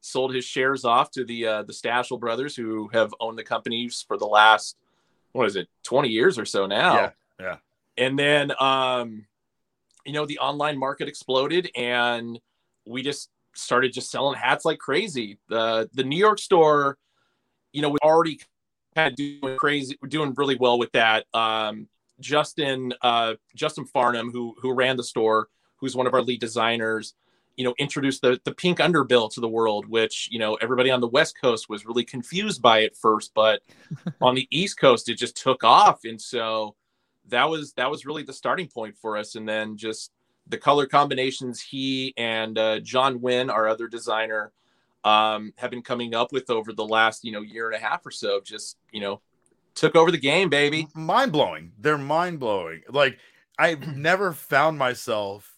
sold 0.01 0.33
his 0.33 0.45
shares 0.45 0.83
off 0.83 1.11
to 1.11 1.23
the 1.23 1.47
uh, 1.47 1.63
the 1.63 1.73
Stachel 1.73 2.19
brothers, 2.19 2.55
who 2.55 2.89
have 2.93 3.13
owned 3.19 3.37
the 3.37 3.43
companies 3.43 4.03
for 4.07 4.17
the 4.17 4.25
last 4.25 4.75
what 5.31 5.47
is 5.47 5.55
it, 5.55 5.67
twenty 5.83 6.09
years 6.09 6.37
or 6.37 6.45
so 6.45 6.65
now. 6.65 6.93
Yeah, 6.95 7.11
yeah. 7.39 7.55
And 7.97 8.17
then, 8.17 8.51
um, 8.59 9.25
you 10.05 10.13
know, 10.13 10.25
the 10.25 10.39
online 10.39 10.77
market 10.77 11.07
exploded, 11.07 11.69
and 11.75 12.39
we 12.85 13.01
just 13.03 13.29
started 13.55 13.93
just 13.93 14.11
selling 14.11 14.37
hats 14.37 14.65
like 14.65 14.79
crazy. 14.79 15.39
The 15.49 15.89
the 15.93 16.03
New 16.03 16.17
York 16.17 16.39
store, 16.39 16.97
you 17.73 17.81
know, 17.81 17.89
we 17.89 17.97
already 18.03 18.39
kind 18.95 19.09
of 19.11 19.15
doing 19.15 19.57
crazy, 19.57 19.97
doing 20.07 20.33
really 20.35 20.55
well 20.55 20.77
with 20.79 20.91
that. 20.93 21.25
Um, 21.33 21.87
Justin 22.19 22.93
uh, 23.01 23.35
Justin 23.55 23.85
Farnham, 23.85 24.31
who 24.31 24.55
who 24.59 24.73
ran 24.73 24.97
the 24.97 25.03
store, 25.03 25.49
who's 25.77 25.95
one 25.95 26.07
of 26.07 26.13
our 26.13 26.21
lead 26.21 26.39
designers 26.39 27.13
you 27.57 27.65
know, 27.65 27.75
introduced 27.77 28.21
the 28.21 28.39
the 28.43 28.53
pink 28.53 28.79
underbill 28.79 29.31
to 29.31 29.41
the 29.41 29.47
world, 29.47 29.85
which 29.87 30.29
you 30.31 30.39
know 30.39 30.55
everybody 30.55 30.89
on 30.89 31.01
the 31.01 31.07
West 31.07 31.39
Coast 31.39 31.69
was 31.69 31.85
really 31.85 32.03
confused 32.03 32.61
by 32.61 32.83
at 32.83 32.95
first, 32.95 33.33
but 33.35 33.61
on 34.21 34.35
the 34.35 34.47
East 34.51 34.79
Coast 34.79 35.09
it 35.09 35.15
just 35.15 35.35
took 35.37 35.63
off, 35.63 35.99
and 36.03 36.19
so 36.19 36.75
that 37.27 37.49
was 37.49 37.73
that 37.73 37.91
was 37.91 38.05
really 38.05 38.23
the 38.23 38.33
starting 38.33 38.67
point 38.67 38.95
for 38.97 39.17
us. 39.17 39.35
And 39.35 39.47
then 39.47 39.77
just 39.77 40.11
the 40.51 40.57
color 40.57 40.85
combinations 40.85 41.61
he 41.61 42.13
and 42.17 42.57
uh, 42.57 42.79
John 42.81 43.21
Wynn, 43.21 43.49
our 43.49 43.67
other 43.67 43.87
designer, 43.87 44.51
um, 45.03 45.53
have 45.57 45.71
been 45.71 45.81
coming 45.81 46.13
up 46.13 46.31
with 46.31 46.51
over 46.51 46.73
the 46.73 46.85
last 46.85 47.23
you 47.23 47.31
know 47.31 47.41
year 47.41 47.71
and 47.71 47.75
a 47.75 47.85
half 47.85 48.05
or 48.05 48.11
so. 48.11 48.39
Just 48.41 48.77
you 48.91 49.01
know, 49.01 49.21
took 49.73 49.95
over 49.95 50.11
the 50.11 50.19
game, 50.19 50.49
baby. 50.49 50.87
Mind 50.93 51.31
blowing. 51.31 51.71
They're 51.79 51.97
mind 51.97 52.39
blowing. 52.39 52.81
Like 52.89 53.17
I've 53.57 53.87
never 53.97 54.33
found 54.33 54.77
myself 54.77 55.51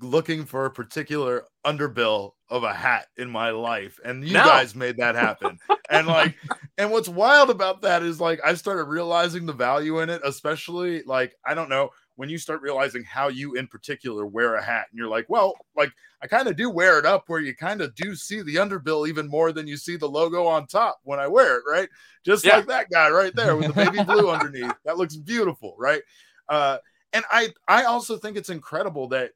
looking 0.00 0.44
for 0.44 0.66
a 0.66 0.70
particular 0.70 1.44
underbill 1.64 2.32
of 2.48 2.62
a 2.62 2.72
hat 2.72 3.06
in 3.16 3.28
my 3.28 3.50
life 3.50 3.98
and 4.04 4.24
you 4.24 4.32
no. 4.32 4.44
guys 4.44 4.74
made 4.74 4.96
that 4.96 5.14
happen 5.14 5.58
and 5.90 6.06
like 6.06 6.34
and 6.78 6.90
what's 6.90 7.08
wild 7.08 7.50
about 7.50 7.82
that 7.82 8.02
is 8.02 8.20
like 8.20 8.40
i 8.44 8.54
started 8.54 8.84
realizing 8.84 9.44
the 9.44 9.52
value 9.52 10.00
in 10.00 10.08
it 10.08 10.22
especially 10.24 11.02
like 11.02 11.34
i 11.44 11.54
don't 11.54 11.68
know 11.68 11.90
when 12.16 12.28
you 12.28 12.38
start 12.38 12.62
realizing 12.62 13.02
how 13.04 13.28
you 13.28 13.54
in 13.54 13.66
particular 13.66 14.26
wear 14.26 14.54
a 14.54 14.62
hat 14.62 14.86
and 14.90 14.98
you're 14.98 15.08
like 15.08 15.26
well 15.28 15.54
like 15.76 15.90
i 16.22 16.26
kind 16.26 16.48
of 16.48 16.56
do 16.56 16.70
wear 16.70 16.98
it 16.98 17.06
up 17.06 17.24
where 17.26 17.40
you 17.40 17.54
kind 17.54 17.80
of 17.80 17.94
do 17.94 18.14
see 18.14 18.42
the 18.42 18.56
underbill 18.56 19.08
even 19.08 19.28
more 19.28 19.52
than 19.52 19.66
you 19.66 19.76
see 19.76 19.96
the 19.96 20.08
logo 20.08 20.46
on 20.46 20.66
top 20.66 20.98
when 21.04 21.18
i 21.18 21.26
wear 21.26 21.58
it 21.58 21.64
right 21.68 21.88
just 22.24 22.44
yeah. 22.44 22.56
like 22.56 22.66
that 22.66 22.90
guy 22.90 23.10
right 23.10 23.34
there 23.34 23.56
with 23.56 23.66
the 23.66 23.72
baby 23.72 24.02
blue 24.02 24.30
underneath 24.32 24.74
that 24.84 24.96
looks 24.96 25.16
beautiful 25.16 25.74
right 25.78 26.02
uh 26.48 26.78
and 27.12 27.24
i 27.30 27.48
i 27.68 27.84
also 27.84 28.16
think 28.16 28.36
it's 28.36 28.50
incredible 28.50 29.08
that 29.08 29.32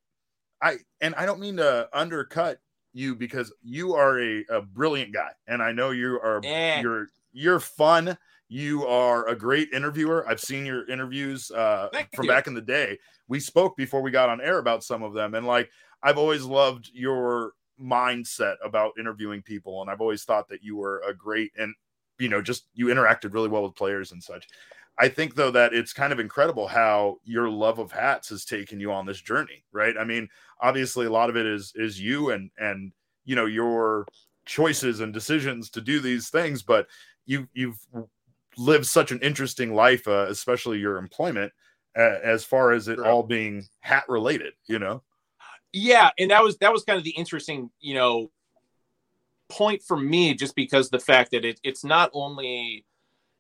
I 0.61 0.79
and 1.01 1.15
I 1.15 1.27
don't 1.27 1.41
mean 1.41 1.57
to 1.59 1.89
undercut 1.93 2.59
you 2.93 3.15
because 3.15 3.53
you 3.63 3.95
are 3.95 4.21
a, 4.21 4.45
a 4.51 4.63
brilliant 4.63 5.13
guy, 5.13 5.31
and 5.47 5.63
I 5.63 5.73
know 5.73 5.91
you 5.91 6.15
are 6.21 6.41
eh. 6.45 6.81
you're 6.81 7.09
you're 7.33 7.61
fun. 7.61 8.17
You 8.49 8.87
are 8.87 9.29
a 9.29 9.37
great 9.37 9.73
interviewer. 9.73 10.27
I've 10.27 10.41
seen 10.41 10.65
your 10.65 10.89
interviews 10.89 11.51
uh, 11.51 11.89
from 12.15 12.25
you. 12.25 12.31
back 12.31 12.47
in 12.47 12.55
the 12.55 12.63
day. 12.63 12.99
We 13.29 13.41
spoke 13.41 13.77
before 13.77 14.01
we 14.01 14.11
got 14.11 14.31
on 14.31 14.41
air 14.41 14.59
about 14.59 14.83
some 14.83 15.03
of 15.03 15.13
them, 15.13 15.35
and 15.35 15.47
like 15.47 15.71
I've 16.03 16.19
always 16.19 16.45
loved 16.45 16.91
your 16.93 17.53
mindset 17.81 18.57
about 18.65 18.93
interviewing 18.99 19.43
people, 19.43 19.83
and 19.83 19.91
I've 19.91 20.01
always 20.01 20.25
thought 20.25 20.49
that 20.49 20.63
you 20.63 20.77
were 20.77 21.03
a 21.07 21.13
great 21.15 21.53
and 21.59 21.75
you 22.19 22.29
know 22.29 22.41
just 22.41 22.67
you 22.75 22.87
interacted 22.87 23.35
really 23.35 23.49
well 23.49 23.63
with 23.63 23.75
players 23.75 24.13
and 24.13 24.23
such. 24.23 24.49
I 24.99 25.09
think 25.09 25.35
though 25.35 25.53
that 25.53 25.75
it's 25.75 25.93
kind 25.93 26.13
of 26.13 26.19
incredible 26.19 26.67
how 26.67 27.19
your 27.25 27.49
love 27.49 27.79
of 27.79 27.93
hats 27.93 28.31
has 28.31 28.45
taken 28.45 28.81
you 28.81 28.91
on 28.91 29.07
this 29.07 29.21
journey, 29.21 29.65
right? 29.73 29.95
I 29.97 30.05
mean, 30.05 30.29
obviously 30.61 31.07
a 31.07 31.11
lot 31.11 31.31
of 31.31 31.37
it 31.37 31.47
is 31.47 31.73
is 31.77 32.01
you 32.01 32.31
and 32.31 32.51
and 32.59 32.93
you 33.25 33.37
know 33.37 33.47
your 33.47 34.07
choices 34.47 35.01
and 35.01 35.13
decisions 35.13 35.71
to 35.71 35.81
do 35.81 36.01
these 36.01 36.31
things, 36.31 36.63
but 36.63 36.89
you 37.27 37.47
you've 37.53 37.79
live 38.59 38.87
such 38.87 39.13
an 39.13 39.21
interesting 39.21 39.75
life, 39.75 40.07
uh, 40.07 40.27
especially 40.29 40.79
your 40.79 40.99
employment, 40.99 41.53
uh, 41.97 42.19
as 42.23 42.45
far 42.45 42.73
as 42.73 42.89
it 42.89 42.99
all 42.99 43.23
being 43.23 43.65
hat 43.81 44.05
related. 44.09 44.53
You 44.67 44.79
know. 44.79 45.03
Yeah, 45.73 46.11
and 46.19 46.31
that 46.31 46.43
was 46.43 46.57
that 46.59 46.73
was 46.73 46.83
kind 46.83 46.99
of 46.99 47.05
the 47.05 47.11
interesting, 47.11 47.71
you 47.81 47.95
know, 47.95 48.31
point 49.49 49.83
for 49.83 49.97
me, 49.97 50.35
just 50.35 50.55
because 50.55 50.89
the 50.89 50.99
fact 50.99 51.31
that 51.33 51.45
it, 51.45 51.61
it's 51.63 51.85
not 51.85 52.11
only, 52.15 52.87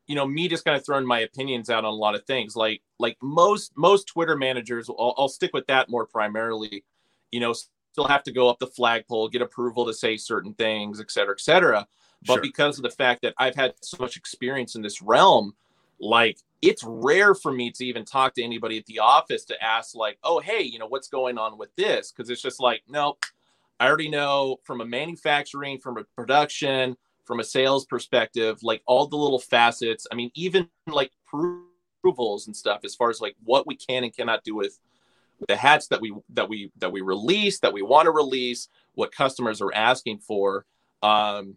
you 0.06 0.14
know, 0.14 0.26
me 0.26 0.46
just 0.46 0.64
kind 0.64 0.76
of 0.76 0.84
throwing 0.84 1.06
my 1.06 1.20
opinions 1.20 1.70
out 1.70 1.84
on 1.84 1.92
a 1.92 1.96
lot 1.96 2.14
of 2.14 2.24
things. 2.24 2.54
Like 2.54 2.82
like 2.98 3.16
most 3.22 3.72
most 3.76 4.08
Twitter 4.08 4.36
managers, 4.36 4.90
I'll, 4.90 5.14
I'll 5.16 5.28
stick 5.28 5.52
with 5.54 5.66
that 5.68 5.88
more 5.88 6.06
primarily. 6.06 6.84
You 7.30 7.40
know, 7.40 7.54
still 7.92 8.08
have 8.08 8.22
to 8.24 8.32
go 8.32 8.48
up 8.48 8.58
the 8.58 8.66
flagpole, 8.66 9.28
get 9.28 9.42
approval 9.42 9.86
to 9.86 9.94
say 9.94 10.16
certain 10.16 10.52
things, 10.54 11.00
et 11.00 11.10
cetera, 11.10 11.34
et 11.34 11.40
cetera. 11.40 11.86
But 12.26 12.34
Sure. 12.34 12.42
because 12.42 12.78
of 12.78 12.82
the 12.82 12.90
fact 12.90 13.22
that 13.22 13.34
I've 13.38 13.54
had 13.54 13.74
so 13.82 13.96
much 14.00 14.16
experience 14.16 14.74
in 14.74 14.82
this 14.82 15.00
realm, 15.00 15.54
like 16.00 16.38
it's 16.62 16.82
rare 16.84 17.34
for 17.34 17.52
me 17.52 17.70
to 17.70 17.84
even 17.84 18.04
talk 18.04 18.34
to 18.34 18.42
anybody 18.42 18.78
at 18.78 18.86
the 18.86 18.98
office 18.98 19.44
to 19.46 19.62
ask, 19.62 19.94
like, 19.94 20.18
oh, 20.24 20.40
hey, 20.40 20.62
you 20.62 20.78
know, 20.78 20.86
what's 20.86 21.08
going 21.08 21.38
on 21.38 21.56
with 21.56 21.74
this? 21.76 22.10
Because 22.12 22.30
it's 22.30 22.42
just 22.42 22.60
like, 22.60 22.82
nope, 22.88 23.24
I 23.78 23.86
already 23.86 24.08
know 24.08 24.58
from 24.64 24.80
a 24.80 24.84
manufacturing, 24.84 25.78
from 25.78 25.98
a 25.98 26.04
production, 26.16 26.96
from 27.24 27.40
a 27.40 27.44
sales 27.44 27.84
perspective, 27.86 28.58
like 28.62 28.82
all 28.86 29.06
the 29.06 29.16
little 29.16 29.38
facets. 29.38 30.06
I 30.10 30.16
mean, 30.16 30.30
even 30.34 30.68
like 30.88 31.12
approvals 31.26 32.46
and 32.46 32.56
stuff, 32.56 32.80
as 32.84 32.94
far 32.94 33.10
as 33.10 33.20
like 33.20 33.36
what 33.44 33.66
we 33.66 33.76
can 33.76 34.02
and 34.02 34.14
cannot 34.14 34.42
do 34.42 34.54
with 34.54 34.80
the 35.46 35.56
hats 35.56 35.86
that 35.88 36.00
we 36.00 36.12
that 36.30 36.48
we 36.48 36.72
that 36.78 36.90
we 36.90 37.00
release, 37.00 37.60
that 37.60 37.72
we 37.72 37.82
want 37.82 38.06
to 38.06 38.10
release, 38.10 38.68
what 38.94 39.12
customers 39.12 39.60
are 39.60 39.72
asking 39.72 40.18
for. 40.18 40.64
Um, 41.02 41.56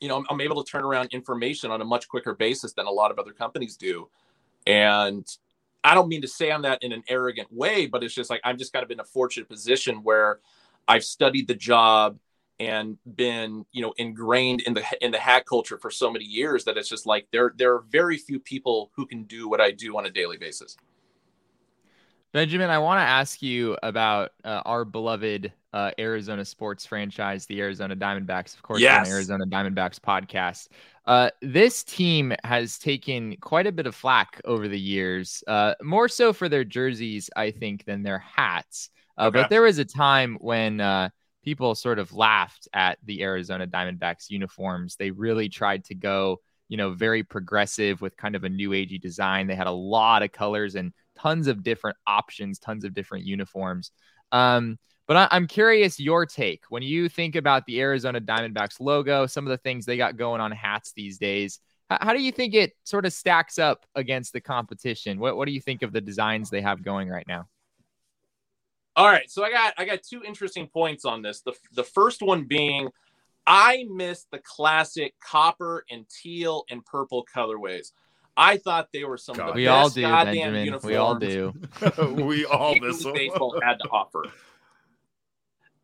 you 0.00 0.08
know, 0.08 0.16
I'm, 0.16 0.24
I'm 0.30 0.40
able 0.40 0.62
to 0.62 0.70
turn 0.70 0.84
around 0.84 1.08
information 1.12 1.70
on 1.70 1.80
a 1.80 1.84
much 1.84 2.08
quicker 2.08 2.34
basis 2.34 2.72
than 2.72 2.86
a 2.86 2.90
lot 2.90 3.10
of 3.10 3.18
other 3.18 3.32
companies 3.32 3.76
do. 3.76 4.08
And 4.66 5.26
I 5.84 5.94
don't 5.94 6.08
mean 6.08 6.22
to 6.22 6.28
say 6.28 6.50
I'm 6.50 6.62
that 6.62 6.82
in 6.82 6.92
an 6.92 7.02
arrogant 7.08 7.52
way, 7.52 7.86
but 7.86 8.02
it's 8.02 8.14
just 8.14 8.30
like 8.30 8.40
I'm 8.44 8.58
just 8.58 8.72
kind 8.72 8.84
of 8.84 8.90
in 8.90 9.00
a 9.00 9.04
fortunate 9.04 9.48
position 9.48 10.02
where 10.02 10.40
I've 10.88 11.04
studied 11.04 11.48
the 11.48 11.54
job 11.54 12.18
and 12.58 12.98
been, 13.16 13.64
you 13.72 13.80
know, 13.80 13.94
ingrained 13.96 14.60
in 14.62 14.74
the 14.74 14.84
in 15.00 15.10
the 15.10 15.18
hack 15.18 15.46
culture 15.46 15.78
for 15.78 15.90
so 15.90 16.10
many 16.10 16.24
years 16.24 16.64
that 16.64 16.76
it's 16.76 16.88
just 16.88 17.06
like 17.06 17.26
there 17.32 17.54
there 17.56 17.74
are 17.74 17.84
very 17.88 18.18
few 18.18 18.38
people 18.38 18.90
who 18.94 19.06
can 19.06 19.24
do 19.24 19.48
what 19.48 19.60
I 19.60 19.70
do 19.70 19.96
on 19.96 20.06
a 20.06 20.10
daily 20.10 20.36
basis. 20.36 20.76
Benjamin, 22.32 22.70
I 22.70 22.78
want 22.78 22.98
to 22.98 23.02
ask 23.02 23.42
you 23.42 23.76
about 23.82 24.30
uh, 24.44 24.62
our 24.64 24.84
beloved 24.84 25.52
uh, 25.72 25.90
Arizona 25.98 26.44
sports 26.44 26.86
franchise, 26.86 27.46
the 27.46 27.60
Arizona 27.60 27.96
Diamondbacks. 27.96 28.54
Of 28.54 28.62
course, 28.62 28.80
Yes. 28.80 29.08
an 29.08 29.12
Arizona 29.12 29.46
Diamondbacks 29.46 29.98
podcast. 29.98 30.68
Uh, 31.06 31.30
this 31.42 31.82
team 31.82 32.32
has 32.44 32.78
taken 32.78 33.36
quite 33.40 33.66
a 33.66 33.72
bit 33.72 33.86
of 33.86 33.94
flack 33.96 34.40
over 34.44 34.68
the 34.68 34.78
years, 34.78 35.42
uh, 35.48 35.74
more 35.82 36.08
so 36.08 36.32
for 36.32 36.48
their 36.48 36.62
jerseys, 36.64 37.30
I 37.34 37.50
think, 37.50 37.84
than 37.84 38.02
their 38.02 38.18
hats. 38.18 38.90
Uh, 39.18 39.26
Okay. 39.26 39.40
But 39.42 39.50
there 39.50 39.62
was 39.62 39.78
a 39.78 39.84
time 39.84 40.38
when 40.40 40.80
uh, 40.80 41.10
people 41.44 41.74
sort 41.74 41.98
of 41.98 42.12
laughed 42.14 42.68
at 42.72 42.98
the 43.04 43.22
Arizona 43.22 43.66
Diamondbacks 43.66 44.30
uniforms. 44.30 44.96
They 44.96 45.10
really 45.10 45.48
tried 45.48 45.84
to 45.86 45.94
go, 45.96 46.40
you 46.70 46.76
know, 46.76 46.92
very 46.92 47.24
progressive 47.24 48.00
with 48.00 48.16
kind 48.16 48.36
of 48.36 48.44
a 48.44 48.48
new 48.48 48.70
agey 48.70 48.98
design. 48.98 49.48
They 49.48 49.56
had 49.56 49.66
a 49.66 49.72
lot 49.72 50.22
of 50.22 50.30
colors 50.30 50.76
and 50.76 50.92
tons 51.18 51.48
of 51.48 51.64
different 51.64 51.96
options, 52.06 52.60
tons 52.60 52.84
of 52.84 52.94
different 52.94 53.26
uniforms. 53.26 53.90
Um, 54.30 54.78
but 55.08 55.16
I, 55.16 55.28
I'm 55.32 55.48
curious 55.48 55.98
your 55.98 56.24
take 56.26 56.62
when 56.68 56.84
you 56.84 57.08
think 57.08 57.34
about 57.34 57.66
the 57.66 57.80
Arizona 57.80 58.20
Diamondbacks 58.20 58.78
logo, 58.78 59.26
some 59.26 59.44
of 59.44 59.50
the 59.50 59.58
things 59.58 59.84
they 59.84 59.96
got 59.96 60.16
going 60.16 60.40
on 60.40 60.52
hats 60.52 60.92
these 60.92 61.18
days. 61.18 61.58
How, 61.90 62.12
do 62.12 62.22
you 62.22 62.30
think 62.30 62.54
it 62.54 62.76
sort 62.84 63.04
of 63.04 63.12
stacks 63.12 63.58
up 63.58 63.84
against 63.96 64.32
the 64.32 64.40
competition? 64.40 65.18
What 65.18 65.36
What 65.36 65.46
do 65.46 65.52
you 65.52 65.60
think 65.60 65.82
of 65.82 65.92
the 65.92 66.00
designs 66.00 66.48
they 66.48 66.60
have 66.60 66.84
going 66.84 67.08
right 67.08 67.26
now? 67.26 67.48
All 68.94 69.08
right, 69.08 69.28
so 69.28 69.42
I 69.42 69.50
got 69.50 69.74
I 69.76 69.84
got 69.84 70.04
two 70.04 70.22
interesting 70.22 70.68
points 70.68 71.04
on 71.04 71.20
this. 71.20 71.40
The 71.40 71.54
the 71.72 71.82
first 71.82 72.22
one 72.22 72.44
being 72.44 72.88
I 73.52 73.84
miss 73.90 74.26
the 74.30 74.38
classic 74.38 75.14
copper 75.18 75.84
and 75.90 76.06
teal 76.08 76.64
and 76.70 76.86
purple 76.86 77.26
colorways. 77.34 77.90
I 78.36 78.58
thought 78.58 78.90
they 78.92 79.02
were 79.02 79.18
some 79.18 79.40
of 79.40 79.48
the 79.48 79.52
We 79.54 79.64
best 79.64 79.74
all 79.74 79.90
do, 79.90 80.02
goddamn 80.02 80.34
Benjamin. 80.34 80.64
uniforms 80.66 80.84
We 80.84 80.96
all 80.96 81.14
do. 81.16 81.52
we 82.24 82.44
all 82.44 82.74
Major 82.74 82.86
miss 82.86 83.04
League 83.04 83.04
them. 83.04 83.12
baseball 83.14 83.60
had 83.60 83.78
to 83.80 83.88
offer. 83.90 84.24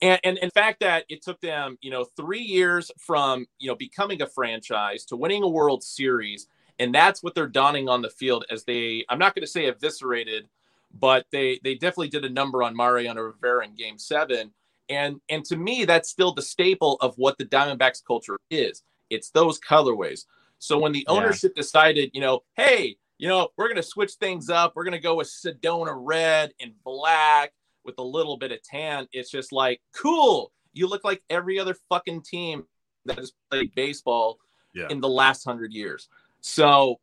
And, 0.01 0.21
and 0.23 0.39
in 0.39 0.51
fact 0.51 0.79
that 0.81 1.07
it 1.09 1.23
took 1.23 1.41
them, 1.41 1.77
you 1.81 1.91
know, 1.91 2.05
three 2.05 2.43
years 2.43 2.93
from 2.99 3.47
you 3.59 3.67
know 3.67 3.75
becoming 3.75 4.23
a 4.23 4.27
franchise 4.29 5.05
to 5.07 5.17
winning 5.17 5.43
a 5.43 5.49
World 5.49 5.83
Series, 5.83 6.47
and 6.79 6.95
that's 6.95 7.21
what 7.21 7.35
they're 7.35 7.49
donning 7.49 7.89
on 7.89 8.01
the 8.01 8.11
field 8.11 8.45
as 8.49 8.63
they. 8.63 9.05
I'm 9.09 9.19
not 9.19 9.35
going 9.35 9.45
to 9.45 9.51
say 9.51 9.67
eviscerated, 9.67 10.49
but 10.95 11.27
they 11.33 11.59
they 11.65 11.75
definitely 11.75 12.11
did 12.11 12.25
a 12.25 12.31
number 12.31 12.63
on 12.63 12.77
Mariano 12.77 13.23
Rivera 13.23 13.65
in 13.65 13.75
Game 13.75 13.99
Seven, 13.99 14.53
and 14.89 15.21
and 15.29 15.45
to 15.47 15.57
me 15.57 15.85
that's 15.85 16.09
still 16.09 16.33
the 16.33 16.43
staple 16.43 16.97
of 17.01 17.15
what 17.17 17.39
the 17.39 17.45
Diamondbacks 17.45 18.05
culture 18.05 18.39
is. 18.51 18.83
It's 19.11 19.31
those 19.31 19.61
colorways. 19.61 20.25
So 20.59 20.79
when 20.79 20.93
the 20.93 21.05
Yeah. 21.07 21.15
ownership 21.15 21.55
decided, 21.55 22.11
you 22.15 22.21
know, 22.21 22.43
hey, 22.57 22.97
you 23.19 23.29
know, 23.29 23.49
we're 23.57 23.69
going 23.69 23.77
to 23.77 23.83
switch 23.83 24.13
things 24.15 24.51
up. 24.51 24.73
We're 24.75 24.85
going 24.85 24.93
to 24.93 24.99
go 24.99 25.17
with 25.17 25.29
Sedona 25.29 25.95
red 25.97 26.53
and 26.61 26.73
black 26.85 27.53
with 27.85 27.99
a 27.99 28.03
little 28.03 28.37
bit 28.37 28.53
of 28.53 28.63
tan. 28.63 29.07
It's 29.13 29.31
just 29.31 29.53
like, 29.53 29.81
cool. 29.95 30.53
You 30.73 30.87
look 30.87 31.05
like 31.05 31.23
every 31.31 31.59
other 31.59 31.77
fucking 31.89 32.23
team 32.23 32.65
that 33.07 33.17
has 33.19 33.33
played 33.51 33.75
baseball 33.75 34.39
Yeah. 34.75 34.89
in 34.91 35.01
the 35.01 35.09
last 35.09 35.45
hundred 35.45 35.73
years. 35.73 36.09
So 36.41 37.01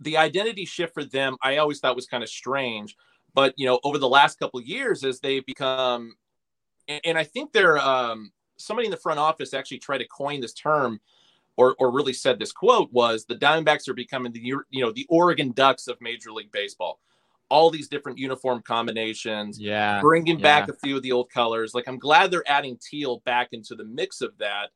the 0.00 0.16
identity 0.16 0.64
shift 0.64 0.92
for 0.94 1.04
them, 1.04 1.36
I 1.42 1.58
always 1.58 1.78
thought 1.80 1.94
was 1.94 2.06
kind 2.06 2.22
of 2.22 2.28
strange. 2.28 2.96
But 3.34 3.54
you 3.56 3.66
know, 3.66 3.80
over 3.84 3.98
the 3.98 4.08
last 4.08 4.38
couple 4.38 4.60
of 4.60 4.66
years, 4.66 5.04
as 5.04 5.20
they've 5.20 5.46
become, 5.46 6.16
and, 6.88 7.00
and 7.04 7.18
I 7.18 7.24
think 7.24 7.52
they're 7.52 7.78
um, 7.78 8.32
somebody 8.56 8.86
in 8.86 8.90
the 8.90 8.96
front 8.96 9.18
office 9.18 9.54
actually 9.54 9.78
tried 9.78 9.98
to 9.98 10.08
coin 10.08 10.40
this 10.40 10.52
term, 10.52 11.00
or 11.56 11.74
or 11.78 11.90
really 11.90 12.12
said 12.12 12.38
this 12.38 12.52
quote 12.52 12.92
was 12.92 13.24
the 13.24 13.36
Diamondbacks 13.36 13.88
are 13.88 13.94
becoming 13.94 14.32
the 14.32 14.40
you 14.40 14.64
know 14.84 14.92
the 14.92 15.06
Oregon 15.08 15.52
Ducks 15.52 15.88
of 15.88 16.00
Major 16.00 16.32
League 16.32 16.52
Baseball. 16.52 17.00
All 17.48 17.68
these 17.70 17.88
different 17.88 18.16
uniform 18.16 18.62
combinations, 18.62 19.60
Yeah. 19.60 20.00
bringing 20.00 20.38
yeah. 20.38 20.42
back 20.42 20.68
a 20.70 20.74
few 20.82 20.96
of 20.96 21.02
the 21.02 21.12
old 21.12 21.28
colors. 21.28 21.74
Like 21.74 21.86
I'm 21.86 21.98
glad 21.98 22.30
they're 22.30 22.48
adding 22.48 22.78
teal 22.80 23.20
back 23.26 23.48
into 23.52 23.74
the 23.74 23.84
mix 23.84 24.22
of 24.22 24.32
that. 24.38 24.70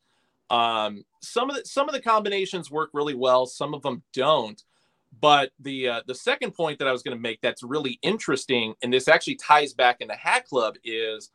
Um, 0.51 1.05
some 1.23 1.49
of 1.49 1.57
the 1.57 1.65
some 1.65 1.89
of 1.89 1.95
the 1.95 2.03
combinations 2.03 2.71
work 2.71 2.91
really 2.93 3.15
well, 3.15 3.47
some 3.47 3.73
of 3.73 3.83
them 3.83 4.03
don't. 4.13 4.63
But 5.19 5.53
the 5.61 5.89
uh, 5.89 6.01
the 6.07 6.15
second 6.15 6.53
point 6.53 6.79
that 6.79 6.89
I 6.89 6.93
was 6.93 7.03
going 7.03 7.17
to 7.17 7.21
make 7.21 7.41
that's 7.41 7.63
really 7.63 7.99
interesting, 8.03 8.75
and 8.83 8.93
this 8.93 9.09
actually 9.09 9.37
ties 9.37 9.73
back 9.73 10.01
into 10.01 10.15
Hat 10.15 10.47
Club, 10.47 10.75
is 10.85 11.31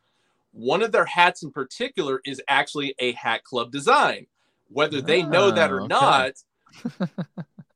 one 0.52 0.82
of 0.82 0.92
their 0.92 1.04
hats 1.04 1.42
in 1.42 1.50
particular 1.50 2.20
is 2.24 2.40
actually 2.48 2.94
a 2.98 3.12
Hat 3.12 3.42
Club 3.44 3.72
design. 3.72 4.26
Whether 4.68 5.00
they 5.02 5.22
know 5.22 5.50
that 5.50 5.70
Oh, 5.70 5.74
or 5.74 5.80
okay. 5.82 5.88
not, 5.88 6.32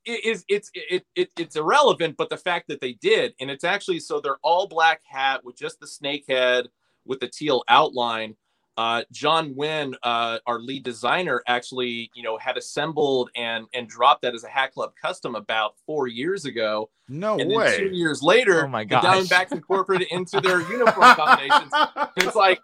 it 0.05 0.25
is 0.25 0.45
it's 0.47 0.71
it, 0.73 1.05
it 1.15 1.29
it's 1.37 1.55
irrelevant 1.55 2.15
but 2.17 2.29
the 2.29 2.37
fact 2.37 2.67
that 2.67 2.81
they 2.81 2.93
did 2.93 3.35
and 3.39 3.51
it's 3.51 3.63
actually 3.63 3.99
so 3.99 4.19
they're 4.19 4.39
all 4.41 4.67
black 4.67 5.01
hat 5.05 5.43
with 5.43 5.55
just 5.55 5.79
the 5.79 5.85
snake 5.85 6.25
head 6.27 6.67
with 7.05 7.19
the 7.19 7.27
teal 7.27 7.63
outline 7.67 8.35
uh, 8.77 9.03
John 9.11 9.55
Wynn, 9.55 9.95
uh, 10.03 10.37
our 10.45 10.59
lead 10.59 10.83
designer, 10.83 11.41
actually, 11.47 12.11
you 12.13 12.21
know, 12.23 12.37
had 12.37 12.57
assembled 12.57 13.29
and 13.35 13.65
and 13.73 13.87
dropped 13.87 14.21
that 14.21 14.35
as 14.35 14.43
a 14.43 14.47
Hat 14.49 14.71
Club 14.73 14.91
custom 15.01 15.35
about 15.35 15.73
four 15.85 16.07
years 16.07 16.45
ago. 16.45 16.89
No 17.09 17.39
and 17.39 17.49
then 17.49 17.77
two 17.77 17.87
years 17.95 18.21
later, 18.21 18.65
Oh 18.65 18.67
my 18.67 18.83
the 18.83 18.89
gosh. 18.89 19.03
Diamondbacks 19.05 19.51
incorporated 19.53 20.07
it 20.11 20.13
into 20.13 20.39
their 20.41 20.59
uniform 20.61 21.15
combinations. 21.15 21.71
It's 22.17 22.35
like, 22.35 22.59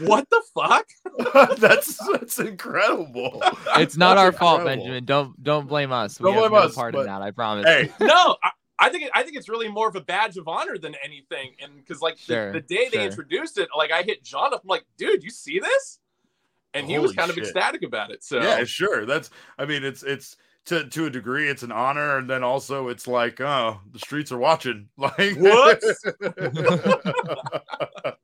what 0.00 0.28
the 0.30 0.42
fuck? 0.54 0.86
that's 1.58 1.96
that's 2.12 2.38
incredible. 2.38 3.40
It's 3.76 3.96
not 3.96 4.14
That's 4.16 4.24
our 4.24 4.32
fault. 4.32 4.64
Benjamin. 4.64 5.04
Don't 5.04 5.40
don't 5.42 5.66
blame 5.68 5.92
us. 5.92 6.18
We 6.18 6.24
Don't 6.24 6.34
have 6.42 6.50
blame 6.50 6.62
no 6.62 6.68
us, 6.68 6.74
part 6.74 6.92
but- 6.94 7.00
in 7.00 7.06
that. 7.06 7.22
I 7.22 7.30
promise. 7.30 7.66
Hey, 7.66 7.92
no, 8.00 8.36
I, 8.42 8.50
I 8.78 8.88
think 8.88 9.04
it, 9.04 9.10
I 9.14 9.22
think 9.22 9.36
it's 9.36 9.48
really 9.48 9.68
more 9.68 9.88
of 9.88 9.96
a 9.96 10.00
badge 10.00 10.36
of 10.36 10.48
honor 10.48 10.78
than 10.78 10.94
anything. 11.04 11.54
And 11.62 11.76
because 11.76 12.00
like 12.00 12.18
Sure, 12.18 12.52
the, 12.52 12.60
the 12.60 12.66
day 12.66 12.88
they 12.92 13.04
introduced 13.04 13.58
it, 13.58 13.68
like 13.76 13.92
I 13.92 14.02
hit 14.02 14.24
John 14.24 14.52
up, 14.52 14.62
I'm 14.64 14.68
like, 14.68 14.84
dude, 14.96 15.22
you 15.22 15.30
see 15.30 15.60
this? 15.60 16.00
And 16.72 16.88
he 16.88 16.98
was 16.98 17.12
Holy 17.12 17.16
kind 17.16 17.30
of 17.30 17.38
ecstatic 17.38 17.84
about 17.84 18.10
it. 18.10 18.24
So 18.24 18.40
yeah, 18.42 18.64
sure. 18.64 19.06
That's 19.06 19.30
I 19.58 19.64
mean, 19.64 19.84
it's 19.84 20.02
it's 20.02 20.36
to 20.66 20.88
to 20.88 21.06
a 21.06 21.10
degree, 21.10 21.48
it's 21.48 21.62
an 21.62 21.70
honor, 21.72 22.18
and 22.18 22.28
then 22.28 22.42
also 22.42 22.88
it's 22.88 23.06
like, 23.06 23.40
oh, 23.40 23.80
the 23.92 23.98
streets 23.98 24.32
are 24.32 24.38
watching. 24.38 24.88
Like 24.96 25.36
Whoops. 25.36 26.04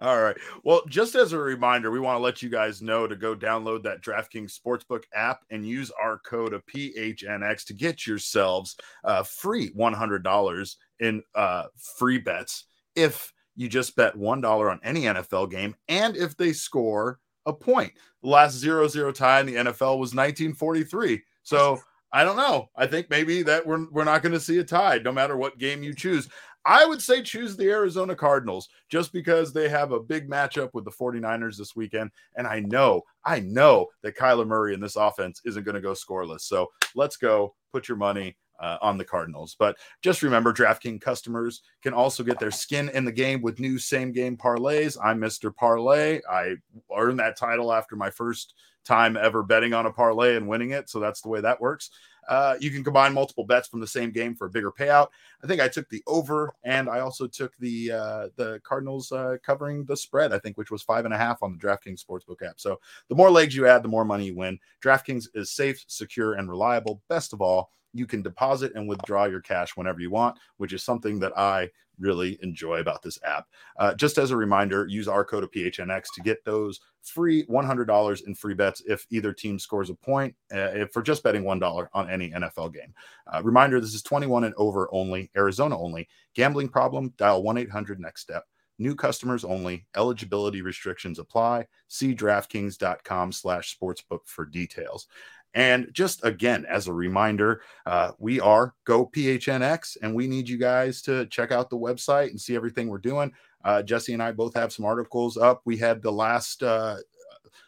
All 0.00 0.20
right. 0.20 0.36
Well, 0.64 0.82
just 0.88 1.14
as 1.14 1.32
a 1.32 1.38
reminder, 1.38 1.90
we 1.90 2.00
want 2.00 2.16
to 2.18 2.22
let 2.22 2.42
you 2.42 2.48
guys 2.48 2.82
know 2.82 3.06
to 3.06 3.16
go 3.16 3.34
download 3.34 3.82
that 3.84 4.02
DraftKings 4.02 4.58
Sportsbook 4.58 5.04
app 5.14 5.40
and 5.50 5.66
use 5.66 5.90
our 6.02 6.18
code 6.18 6.52
of 6.52 6.66
PHNX 6.66 7.64
to 7.66 7.74
get 7.74 8.06
yourselves 8.06 8.76
uh, 9.04 9.22
free 9.22 9.70
$100 9.70 10.76
in 11.00 11.22
uh, 11.34 11.64
free 11.98 12.18
bets 12.18 12.64
if 12.96 13.32
you 13.56 13.68
just 13.68 13.94
bet 13.96 14.16
$1 14.16 14.70
on 14.70 14.80
any 14.82 15.02
NFL 15.02 15.50
game 15.50 15.74
and 15.88 16.16
if 16.16 16.36
they 16.36 16.52
score 16.52 17.20
a 17.46 17.52
point. 17.52 17.92
The 18.22 18.28
last 18.28 18.54
0 18.54 18.88
0 18.88 19.12
tie 19.12 19.40
in 19.40 19.46
the 19.46 19.54
NFL 19.54 19.98
was 19.98 20.14
1943. 20.14 21.22
So 21.42 21.80
I 22.12 22.22
don't 22.22 22.36
know. 22.36 22.70
I 22.76 22.86
think 22.86 23.10
maybe 23.10 23.42
that 23.42 23.66
we're 23.66 23.90
we're 23.90 24.04
not 24.04 24.22
going 24.22 24.32
to 24.32 24.40
see 24.40 24.58
a 24.58 24.64
tie, 24.64 24.98
no 24.98 25.10
matter 25.10 25.36
what 25.36 25.58
game 25.58 25.82
you 25.82 25.92
choose. 25.94 26.28
I 26.64 26.86
would 26.86 27.02
say 27.02 27.22
choose 27.22 27.56
the 27.56 27.70
Arizona 27.70 28.14
Cardinals 28.14 28.68
just 28.88 29.12
because 29.12 29.52
they 29.52 29.68
have 29.68 29.92
a 29.92 30.00
big 30.00 30.28
matchup 30.28 30.70
with 30.72 30.84
the 30.84 30.90
49ers 30.90 31.56
this 31.58 31.76
weekend. 31.76 32.10
And 32.36 32.46
I 32.46 32.60
know, 32.60 33.02
I 33.24 33.40
know 33.40 33.88
that 34.02 34.16
Kyler 34.16 34.46
Murray 34.46 34.74
in 34.74 34.80
this 34.80 34.96
offense 34.96 35.40
isn't 35.44 35.64
going 35.64 35.74
to 35.74 35.80
go 35.80 35.92
scoreless. 35.92 36.42
So 36.42 36.70
let's 36.94 37.16
go 37.16 37.54
put 37.72 37.88
your 37.88 37.98
money 37.98 38.36
uh, 38.60 38.78
on 38.80 38.96
the 38.96 39.04
Cardinals. 39.04 39.56
But 39.58 39.76
just 40.02 40.22
remember, 40.22 40.52
DraftKings 40.52 41.00
customers 41.00 41.62
can 41.82 41.92
also 41.92 42.22
get 42.22 42.38
their 42.38 42.50
skin 42.50 42.88
in 42.90 43.04
the 43.04 43.12
game 43.12 43.42
with 43.42 43.60
new 43.60 43.78
same 43.78 44.12
game 44.12 44.36
parlays. 44.36 44.96
I'm 45.02 45.20
Mr. 45.20 45.54
Parlay. 45.54 46.20
I 46.30 46.54
earned 46.96 47.18
that 47.18 47.36
title 47.36 47.72
after 47.72 47.96
my 47.96 48.10
first 48.10 48.54
time 48.84 49.16
ever 49.16 49.42
betting 49.42 49.74
on 49.74 49.86
a 49.86 49.92
parlay 49.92 50.36
and 50.36 50.46
winning 50.46 50.70
it. 50.70 50.88
So 50.88 51.00
that's 51.00 51.20
the 51.20 51.28
way 51.28 51.40
that 51.40 51.60
works. 51.60 51.90
Uh, 52.28 52.56
you 52.60 52.70
can 52.70 52.84
combine 52.84 53.12
multiple 53.12 53.44
bets 53.44 53.68
from 53.68 53.80
the 53.80 53.86
same 53.86 54.10
game 54.10 54.34
for 54.34 54.46
a 54.46 54.50
bigger 54.50 54.72
payout. 54.72 55.08
I 55.42 55.46
think 55.46 55.60
I 55.60 55.68
took 55.68 55.88
the 55.88 56.02
over, 56.06 56.52
and 56.62 56.88
I 56.88 57.00
also 57.00 57.26
took 57.26 57.56
the 57.58 57.92
uh, 57.92 58.28
the 58.36 58.60
Cardinals 58.64 59.12
uh, 59.12 59.36
covering 59.42 59.84
the 59.84 59.96
spread. 59.96 60.32
I 60.32 60.38
think 60.38 60.56
which 60.56 60.70
was 60.70 60.82
five 60.82 61.04
and 61.04 61.14
a 61.14 61.18
half 61.18 61.42
on 61.42 61.52
the 61.52 61.58
DraftKings 61.58 62.04
Sportsbook 62.04 62.46
app. 62.46 62.60
So 62.60 62.80
the 63.08 63.14
more 63.14 63.30
legs 63.30 63.54
you 63.54 63.66
add, 63.66 63.82
the 63.82 63.88
more 63.88 64.04
money 64.04 64.26
you 64.26 64.36
win. 64.36 64.58
DraftKings 64.82 65.28
is 65.34 65.50
safe, 65.50 65.84
secure, 65.86 66.34
and 66.34 66.48
reliable. 66.48 67.02
Best 67.08 67.32
of 67.32 67.40
all, 67.40 67.70
you 67.94 68.06
can 68.06 68.22
deposit 68.22 68.72
and 68.74 68.88
withdraw 68.88 69.24
your 69.24 69.40
cash 69.40 69.76
whenever 69.76 70.00
you 70.00 70.10
want, 70.10 70.36
which 70.58 70.72
is 70.72 70.82
something 70.82 71.18
that 71.20 71.36
I 71.38 71.70
really 71.98 72.38
enjoy 72.42 72.80
about 72.80 73.02
this 73.02 73.18
app. 73.24 73.46
Uh, 73.78 73.94
just 73.94 74.18
as 74.18 74.30
a 74.30 74.36
reminder, 74.36 74.86
use 74.88 75.08
our 75.08 75.24
code 75.24 75.44
of 75.44 75.50
PHNX 75.50 76.06
to 76.14 76.22
get 76.22 76.44
those 76.44 76.80
free 77.02 77.44
$100 77.46 78.26
in 78.26 78.34
free 78.34 78.54
bets 78.54 78.82
if 78.86 79.06
either 79.10 79.32
team 79.32 79.58
scores 79.58 79.90
a 79.90 79.94
point 79.94 80.34
uh, 80.52 80.86
for 80.92 81.02
just 81.02 81.22
betting 81.22 81.44
$1 81.44 81.88
on 81.92 82.10
any 82.10 82.30
NFL 82.30 82.74
game. 82.74 82.92
Uh, 83.32 83.42
reminder 83.42 83.80
this 83.80 83.94
is 83.94 84.02
21 84.02 84.44
and 84.44 84.54
over 84.56 84.88
only, 84.92 85.30
Arizona 85.36 85.78
only. 85.78 86.08
Gambling 86.34 86.68
problem, 86.68 87.12
dial 87.16 87.42
1 87.42 87.58
800 87.58 88.00
next 88.00 88.22
step. 88.22 88.44
New 88.78 88.96
customers 88.96 89.44
only. 89.44 89.86
Eligibility 89.96 90.60
restrictions 90.60 91.20
apply. 91.20 91.66
See 91.88 92.14
DraftKings.com 92.14 93.30
slash 93.30 93.76
sportsbook 93.78 94.20
for 94.26 94.44
details. 94.44 95.06
And 95.54 95.88
just 95.92 96.24
again, 96.24 96.66
as 96.68 96.88
a 96.88 96.92
reminder, 96.92 97.62
uh, 97.86 98.12
we 98.18 98.40
are 98.40 98.74
Go 98.84 99.06
PHNX, 99.06 99.96
and 100.02 100.14
we 100.14 100.26
need 100.26 100.48
you 100.48 100.58
guys 100.58 101.00
to 101.02 101.26
check 101.26 101.52
out 101.52 101.70
the 101.70 101.78
website 101.78 102.30
and 102.30 102.40
see 102.40 102.56
everything 102.56 102.88
we're 102.88 102.98
doing. 102.98 103.32
Uh, 103.64 103.82
Jesse 103.82 104.12
and 104.12 104.22
I 104.22 104.32
both 104.32 104.54
have 104.54 104.72
some 104.72 104.84
articles 104.84 105.36
up. 105.36 105.62
We 105.64 105.76
had 105.76 106.02
the 106.02 106.12
last 106.12 106.62
uh, 106.62 106.96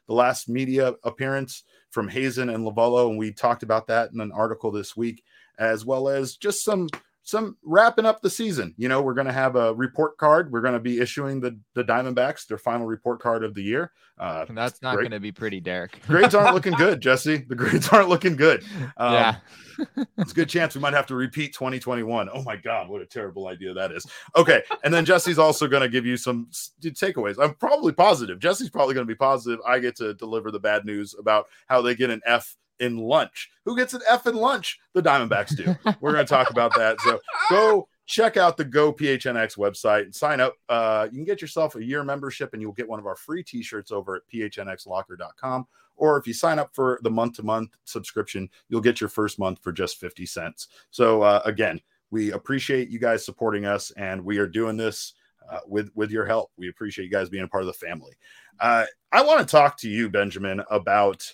the 0.06 0.14
last 0.14 0.48
media 0.48 0.94
appearance 1.04 1.64
from 1.90 2.08
Hazen 2.08 2.50
and 2.50 2.64
Lovullo, 2.64 3.08
and 3.08 3.18
we 3.18 3.32
talked 3.32 3.62
about 3.62 3.86
that 3.86 4.12
in 4.12 4.20
an 4.20 4.32
article 4.32 4.70
this 4.70 4.96
week, 4.96 5.22
as 5.58 5.84
well 5.84 6.08
as 6.08 6.36
just 6.36 6.64
some 6.64 6.88
some 7.26 7.56
wrapping 7.64 8.06
up 8.06 8.22
the 8.22 8.30
season. 8.30 8.72
You 8.78 8.88
know, 8.88 9.02
we're 9.02 9.14
going 9.14 9.26
to 9.26 9.32
have 9.32 9.56
a 9.56 9.74
report 9.74 10.16
card. 10.16 10.52
We're 10.52 10.60
going 10.60 10.74
to 10.74 10.80
be 10.80 11.00
issuing 11.00 11.40
the 11.40 11.58
the 11.74 11.82
Diamondbacks 11.82 12.46
their 12.46 12.56
final 12.56 12.86
report 12.86 13.20
card 13.20 13.42
of 13.42 13.52
the 13.52 13.62
year. 13.62 13.90
Uh, 14.16 14.46
that's 14.48 14.80
not 14.80 14.94
going 14.94 15.10
to 15.10 15.20
be 15.20 15.32
pretty, 15.32 15.60
Derek. 15.60 16.00
grades 16.06 16.34
aren't 16.34 16.54
looking 16.54 16.72
good, 16.78 17.00
Jesse. 17.00 17.38
The 17.48 17.56
grades 17.56 17.88
aren't 17.88 18.08
looking 18.08 18.36
good. 18.36 18.64
Um, 18.96 19.12
yeah, 19.12 19.36
it's 20.18 20.30
a 20.30 20.34
good 20.34 20.48
chance 20.48 20.76
we 20.76 20.80
might 20.80 20.94
have 20.94 21.06
to 21.06 21.16
repeat 21.16 21.52
2021. 21.52 22.28
Oh 22.32 22.42
my 22.44 22.56
God, 22.56 22.88
what 22.88 23.02
a 23.02 23.06
terrible 23.06 23.48
idea 23.48 23.74
that 23.74 23.90
is. 23.90 24.06
Okay, 24.36 24.62
and 24.84 24.94
then 24.94 25.04
Jesse's 25.04 25.38
also 25.38 25.66
going 25.66 25.82
to 25.82 25.88
give 25.88 26.06
you 26.06 26.16
some 26.16 26.48
takeaways. 26.80 27.42
I'm 27.42 27.54
probably 27.54 27.92
positive. 27.92 28.38
Jesse's 28.38 28.70
probably 28.70 28.94
going 28.94 29.06
to 29.06 29.12
be 29.12 29.18
positive. 29.18 29.58
I 29.66 29.80
get 29.80 29.96
to 29.96 30.14
deliver 30.14 30.52
the 30.52 30.60
bad 30.60 30.84
news 30.84 31.14
about 31.18 31.46
how 31.66 31.82
they 31.82 31.96
get 31.96 32.10
an 32.10 32.20
F 32.24 32.56
in 32.80 32.96
lunch. 32.96 33.50
Who 33.64 33.76
gets 33.76 33.94
an 33.94 34.02
F 34.08 34.26
in 34.26 34.34
lunch? 34.34 34.78
The 34.92 35.02
Diamondbacks 35.02 35.56
do. 35.56 35.76
We're 36.00 36.12
going 36.12 36.26
to 36.26 36.30
talk 36.30 36.50
about 36.50 36.74
that. 36.76 37.00
So 37.00 37.20
go 37.50 37.88
check 38.06 38.36
out 38.36 38.56
the 38.56 38.64
Go 38.64 38.92
PHNX 38.92 39.58
website 39.58 40.02
and 40.02 40.14
sign 40.14 40.40
up. 40.40 40.54
Uh, 40.68 41.08
you 41.10 41.18
can 41.18 41.24
get 41.24 41.40
yourself 41.40 41.74
a 41.74 41.84
year 41.84 42.02
membership 42.02 42.52
and 42.52 42.62
you'll 42.62 42.72
get 42.72 42.88
one 42.88 42.98
of 42.98 43.06
our 43.06 43.16
free 43.16 43.42
t 43.42 43.62
shirts 43.62 43.90
over 43.90 44.16
at 44.16 44.22
phnxlocker.com. 44.32 45.66
Or 45.96 46.18
if 46.18 46.26
you 46.26 46.34
sign 46.34 46.58
up 46.58 46.74
for 46.74 47.00
the 47.02 47.10
month 47.10 47.36
to 47.36 47.42
month 47.42 47.70
subscription, 47.84 48.48
you'll 48.68 48.80
get 48.80 49.00
your 49.00 49.08
first 49.08 49.38
month 49.38 49.60
for 49.62 49.72
just 49.72 49.98
50 49.98 50.26
cents. 50.26 50.68
So, 50.90 51.22
uh, 51.22 51.42
again, 51.44 51.80
we 52.10 52.32
appreciate 52.32 52.88
you 52.88 52.98
guys 52.98 53.24
supporting 53.24 53.64
us 53.64 53.90
and 53.92 54.24
we 54.24 54.38
are 54.38 54.46
doing 54.46 54.76
this. 54.76 55.14
Uh, 55.48 55.60
with 55.68 55.90
with 55.94 56.10
your 56.10 56.26
help, 56.26 56.50
we 56.56 56.68
appreciate 56.68 57.04
you 57.04 57.10
guys 57.10 57.28
being 57.28 57.44
a 57.44 57.48
part 57.48 57.62
of 57.62 57.68
the 57.68 57.72
family. 57.72 58.12
Uh, 58.58 58.84
I 59.12 59.22
want 59.22 59.38
to 59.38 59.46
talk 59.46 59.78
to 59.78 59.88
you, 59.88 60.10
Benjamin, 60.10 60.60
about 60.70 61.32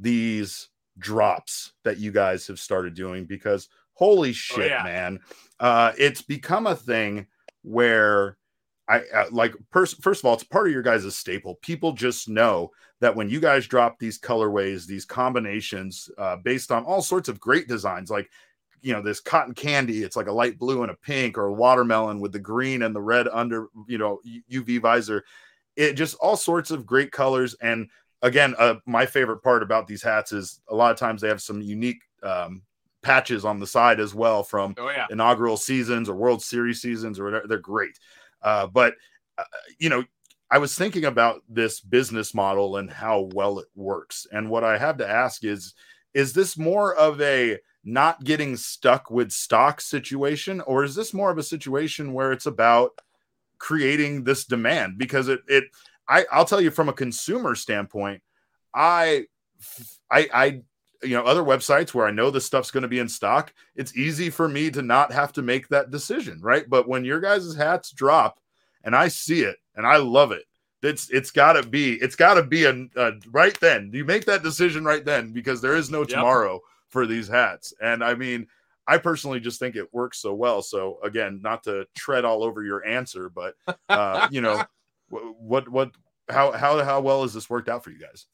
these 0.00 0.68
drops 0.98 1.72
that 1.84 1.98
you 1.98 2.12
guys 2.12 2.46
have 2.46 2.58
started 2.58 2.94
doing 2.94 3.24
because 3.24 3.68
holy 3.94 4.30
oh, 4.30 4.32
shit, 4.32 4.72
oh, 4.72 4.74
yeah. 4.76 4.82
man. 4.82 5.20
Uh, 5.60 5.92
it's 5.98 6.22
become 6.22 6.66
a 6.66 6.76
thing 6.76 7.26
where 7.62 8.36
I 8.88 9.00
uh, 9.14 9.26
like 9.30 9.54
pers- 9.70 9.94
first 9.94 10.20
of 10.20 10.26
all, 10.26 10.34
it's 10.34 10.44
part 10.44 10.66
of 10.66 10.72
your 10.72 10.82
guys' 10.82 11.14
staple. 11.14 11.56
People 11.62 11.92
just 11.92 12.28
know 12.28 12.72
that 13.00 13.14
when 13.14 13.28
you 13.28 13.40
guys 13.40 13.66
drop 13.66 13.98
these 13.98 14.18
colorways, 14.18 14.86
these 14.86 15.04
combinations 15.04 16.10
uh, 16.18 16.36
based 16.36 16.72
on 16.72 16.84
all 16.84 17.02
sorts 17.02 17.28
of 17.28 17.40
great 17.40 17.68
designs, 17.68 18.10
like 18.10 18.28
you 18.80 18.92
know 18.92 19.00
this 19.00 19.20
cotton 19.20 19.54
candy, 19.54 20.02
it's 20.02 20.16
like 20.16 20.26
a 20.26 20.32
light 20.32 20.58
blue 20.58 20.82
and 20.82 20.90
a 20.90 20.96
pink, 20.96 21.38
or 21.38 21.46
a 21.46 21.52
watermelon 21.52 22.20
with 22.20 22.32
the 22.32 22.40
green 22.40 22.82
and 22.82 22.94
the 22.94 23.00
red 23.00 23.28
under 23.28 23.68
you 23.86 23.98
know 23.98 24.20
UV 24.50 24.80
visor. 24.80 25.24
It 25.76 25.94
just 25.94 26.16
all 26.16 26.36
sorts 26.36 26.70
of 26.70 26.84
great 26.84 27.12
colors 27.12 27.54
and 27.62 27.88
again, 28.22 28.54
uh, 28.58 28.76
my 28.86 29.04
favorite 29.04 29.42
part 29.42 29.62
about 29.62 29.86
these 29.86 30.02
hats 30.02 30.32
is 30.32 30.60
a 30.68 30.74
lot 30.74 30.92
of 30.92 30.98
times 30.98 31.20
they 31.20 31.28
have 31.28 31.42
some 31.42 31.60
unique 31.60 32.00
um, 32.22 32.62
patches 33.02 33.44
on 33.44 33.58
the 33.58 33.66
side 33.66 34.00
as 34.00 34.14
well 34.14 34.42
from 34.42 34.74
oh, 34.78 34.88
yeah. 34.88 35.06
inaugural 35.10 35.56
seasons 35.56 36.08
or 36.08 36.14
World 36.14 36.42
Series 36.42 36.80
seasons 36.80 37.18
or 37.18 37.24
whatever. 37.24 37.46
They're 37.46 37.58
great. 37.58 37.98
Uh, 38.40 38.66
but, 38.68 38.94
uh, 39.38 39.44
you 39.78 39.88
know, 39.88 40.04
I 40.50 40.58
was 40.58 40.74
thinking 40.74 41.06
about 41.06 41.42
this 41.48 41.80
business 41.80 42.34
model 42.34 42.76
and 42.76 42.90
how 42.90 43.30
well 43.34 43.58
it 43.58 43.68
works. 43.74 44.26
And 44.32 44.50
what 44.50 44.64
I 44.64 44.78
have 44.78 44.98
to 44.98 45.08
ask 45.08 45.44
is, 45.44 45.74
is 46.14 46.32
this 46.32 46.58
more 46.58 46.94
of 46.94 47.20
a 47.20 47.58
not 47.84 48.22
getting 48.22 48.56
stuck 48.56 49.10
with 49.10 49.32
stock 49.32 49.80
situation, 49.80 50.60
or 50.62 50.84
is 50.84 50.94
this 50.94 51.14
more 51.14 51.30
of 51.30 51.38
a 51.38 51.42
situation 51.42 52.12
where 52.12 52.32
it's 52.32 52.46
about 52.46 52.92
creating 53.58 54.24
this 54.24 54.44
demand? 54.44 54.98
Because 54.98 55.28
it, 55.28 55.40
it, 55.48 55.64
I, 56.08 56.26
I'll 56.30 56.44
tell 56.44 56.60
you 56.60 56.70
from 56.70 56.88
a 56.88 56.92
consumer 56.92 57.54
standpoint, 57.54 58.22
I, 58.74 59.26
I, 60.10 60.28
I, 60.32 60.62
you 61.02 61.16
know, 61.16 61.24
other 61.24 61.42
websites 61.42 61.94
where 61.94 62.06
I 62.06 62.10
know 62.10 62.30
this 62.30 62.46
stuff's 62.46 62.70
going 62.70 62.82
to 62.82 62.88
be 62.88 62.98
in 62.98 63.08
stock, 63.08 63.52
it's 63.74 63.96
easy 63.96 64.30
for 64.30 64.48
me 64.48 64.70
to 64.70 64.82
not 64.82 65.12
have 65.12 65.32
to 65.34 65.42
make 65.42 65.68
that 65.68 65.90
decision, 65.90 66.40
right? 66.40 66.68
But 66.68 66.88
when 66.88 67.04
your 67.04 67.20
guys' 67.20 67.54
hats 67.54 67.90
drop 67.90 68.38
and 68.84 68.94
I 68.94 69.08
see 69.08 69.42
it 69.42 69.56
and 69.74 69.86
I 69.86 69.96
love 69.96 70.32
it, 70.32 70.44
it's 70.82 71.10
it's 71.10 71.30
got 71.30 71.52
to 71.52 71.62
be 71.62 71.94
it's 71.94 72.16
got 72.16 72.34
to 72.34 72.42
be 72.42 72.64
a, 72.64 72.86
a, 72.96 73.12
right 73.30 73.58
then. 73.60 73.90
You 73.92 74.04
make 74.04 74.24
that 74.24 74.42
decision 74.42 74.84
right 74.84 75.04
then 75.04 75.32
because 75.32 75.60
there 75.60 75.76
is 75.76 75.90
no 75.90 76.04
tomorrow 76.04 76.54
yep. 76.54 76.60
for 76.88 77.06
these 77.06 77.28
hats. 77.28 77.72
And 77.80 78.02
I 78.02 78.14
mean, 78.14 78.48
I 78.86 78.98
personally 78.98 79.38
just 79.38 79.60
think 79.60 79.76
it 79.76 79.94
works 79.94 80.18
so 80.18 80.34
well. 80.34 80.60
So 80.60 80.98
again, 81.04 81.40
not 81.42 81.62
to 81.64 81.86
tread 81.96 82.24
all 82.24 82.42
over 82.42 82.64
your 82.64 82.84
answer, 82.84 83.28
but 83.28 83.54
uh, 83.88 84.28
you 84.30 84.40
know, 84.40 84.64
what 85.12 85.68
what 85.68 85.90
how 86.28 86.52
how 86.52 86.82
how 86.82 87.00
well 87.00 87.22
has 87.22 87.34
this 87.34 87.50
worked 87.50 87.68
out 87.68 87.84
for 87.84 87.90
you 87.90 87.98
guys? 87.98 88.26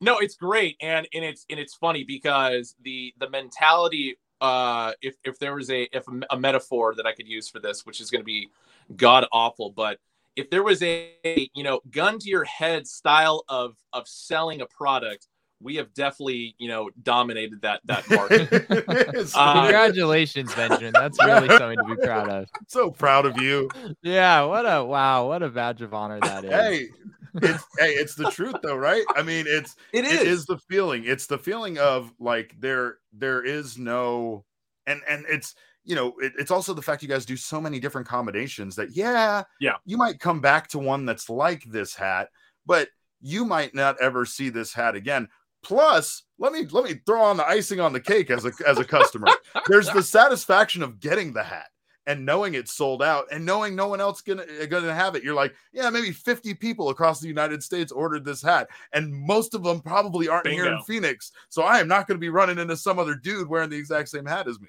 No, 0.00 0.18
it's 0.18 0.36
great, 0.36 0.76
and 0.80 1.06
and 1.12 1.24
it's 1.24 1.44
and 1.50 1.58
it's 1.58 1.74
funny 1.74 2.04
because 2.04 2.74
the 2.82 3.14
the 3.18 3.28
mentality. 3.28 4.16
Uh, 4.40 4.92
if 5.02 5.16
if 5.22 5.38
there 5.38 5.54
was 5.54 5.70
a 5.70 5.82
if 5.94 6.08
a, 6.08 6.34
a 6.34 6.40
metaphor 6.40 6.94
that 6.94 7.04
I 7.04 7.12
could 7.12 7.28
use 7.28 7.50
for 7.50 7.60
this, 7.60 7.84
which 7.84 8.00
is 8.00 8.10
going 8.10 8.22
to 8.22 8.26
be 8.26 8.48
god 8.96 9.26
awful, 9.32 9.70
but 9.70 9.98
if 10.34 10.48
there 10.48 10.62
was 10.62 10.82
a 10.82 11.12
you 11.54 11.62
know 11.62 11.80
gun 11.90 12.18
to 12.18 12.28
your 12.28 12.44
head 12.44 12.86
style 12.86 13.44
of 13.48 13.76
of 13.92 14.08
selling 14.08 14.62
a 14.62 14.66
product 14.66 15.28
we 15.60 15.76
have 15.76 15.92
definitely 15.94 16.54
you 16.58 16.68
know 16.68 16.90
dominated 17.02 17.62
that 17.62 17.80
that 17.84 18.08
market. 18.10 18.52
uh, 19.34 19.62
Congratulations, 19.62 20.54
Benjamin. 20.54 20.92
That's 20.94 21.22
really 21.24 21.48
something 21.58 21.78
to 21.78 21.96
be 21.96 22.02
proud 22.02 22.28
of. 22.28 22.48
So 22.68 22.90
proud 22.90 23.26
of 23.26 23.40
you. 23.40 23.68
Yeah. 24.02 24.42
What 24.44 24.64
a 24.64 24.84
wow. 24.84 25.28
What 25.28 25.42
a 25.42 25.48
badge 25.48 25.82
of 25.82 25.94
honor 25.94 26.20
that 26.20 26.44
is. 26.44 26.50
Hey. 26.50 26.88
It's 27.34 27.64
hey, 27.78 27.92
it's 27.92 28.16
the 28.16 28.28
truth 28.30 28.56
though, 28.60 28.74
right? 28.74 29.04
I 29.14 29.22
mean, 29.22 29.44
it's 29.46 29.76
it 29.92 30.04
is. 30.04 30.20
it 30.20 30.26
is 30.26 30.46
the 30.46 30.58
feeling. 30.68 31.04
It's 31.04 31.26
the 31.26 31.38
feeling 31.38 31.78
of 31.78 32.12
like 32.18 32.56
there 32.58 32.98
there 33.12 33.44
is 33.44 33.78
no 33.78 34.44
and 34.86 35.00
and 35.08 35.24
it's 35.28 35.54
you 35.84 35.94
know 35.94 36.14
it, 36.18 36.32
it's 36.38 36.50
also 36.50 36.74
the 36.74 36.82
fact 36.82 37.02
you 37.02 37.08
guys 37.08 37.24
do 37.24 37.36
so 37.36 37.60
many 37.60 37.78
different 37.78 38.06
combinations 38.06 38.76
that 38.76 38.96
yeah 38.96 39.42
yeah 39.60 39.76
you 39.84 39.96
might 39.96 40.20
come 40.20 40.40
back 40.40 40.68
to 40.68 40.78
one 40.78 41.06
that's 41.06 41.30
like 41.30 41.64
this 41.64 41.94
hat 41.94 42.28
but 42.66 42.88
you 43.20 43.44
might 43.44 43.74
not 43.74 43.96
ever 44.00 44.24
see 44.24 44.48
this 44.48 44.72
hat 44.72 44.94
again 44.94 45.28
Plus, 45.62 46.22
let 46.38 46.52
me 46.52 46.66
let 46.70 46.84
me 46.84 47.00
throw 47.06 47.22
on 47.22 47.36
the 47.36 47.46
icing 47.46 47.80
on 47.80 47.92
the 47.92 48.00
cake 48.00 48.30
as 48.30 48.44
a 48.44 48.52
as 48.66 48.78
a 48.78 48.84
customer. 48.84 49.28
There's 49.68 49.90
the 49.90 50.02
satisfaction 50.02 50.82
of 50.82 51.00
getting 51.00 51.32
the 51.32 51.42
hat 51.42 51.68
and 52.06 52.24
knowing 52.24 52.54
it's 52.54 52.72
sold 52.72 53.02
out 53.02 53.26
and 53.30 53.44
knowing 53.44 53.76
no 53.76 53.86
one 53.86 54.00
else 54.00 54.20
gonna 54.20 54.44
gonna 54.66 54.94
have 54.94 55.14
it, 55.14 55.22
you're 55.22 55.34
like, 55.34 55.54
yeah, 55.72 55.90
maybe 55.90 56.10
50 56.10 56.54
people 56.54 56.88
across 56.88 57.20
the 57.20 57.28
United 57.28 57.62
States 57.62 57.92
ordered 57.92 58.24
this 58.24 58.42
hat, 58.42 58.68
and 58.92 59.12
most 59.12 59.54
of 59.54 59.62
them 59.62 59.80
probably 59.80 60.26
aren't 60.26 60.44
Bingo. 60.44 60.64
here 60.64 60.72
in 60.72 60.82
Phoenix. 60.82 61.32
So 61.50 61.62
I 61.62 61.78
am 61.78 61.88
not 61.88 62.08
going 62.08 62.16
to 62.16 62.20
be 62.20 62.30
running 62.30 62.58
into 62.58 62.76
some 62.76 62.98
other 62.98 63.14
dude 63.14 63.48
wearing 63.48 63.70
the 63.70 63.76
exact 63.76 64.08
same 64.08 64.26
hat 64.26 64.48
as 64.48 64.58
me. 64.60 64.68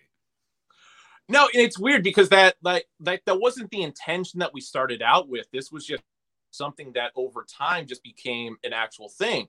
No, 1.30 1.47
it's 1.54 1.80
weird 1.80 2.04
because 2.04 2.30
that 2.30 2.58
like 2.62 2.86
that 2.99 3.21
that 3.25 3.39
wasn't 3.39 3.71
the 3.71 3.82
intention 3.82 4.39
that 4.39 4.54
we 4.54 4.62
started 4.62 5.01
out 5.01 5.30
with. 5.30 5.47
This 5.51 5.71
was 5.71 5.86
just 5.86 6.04
something 6.51 6.91
that 6.93 7.12
over 7.15 7.43
time 7.45 7.88
just 7.88 8.04
became 8.04 8.58
an 8.63 8.73
actual 8.73 9.10
thing. 9.10 9.47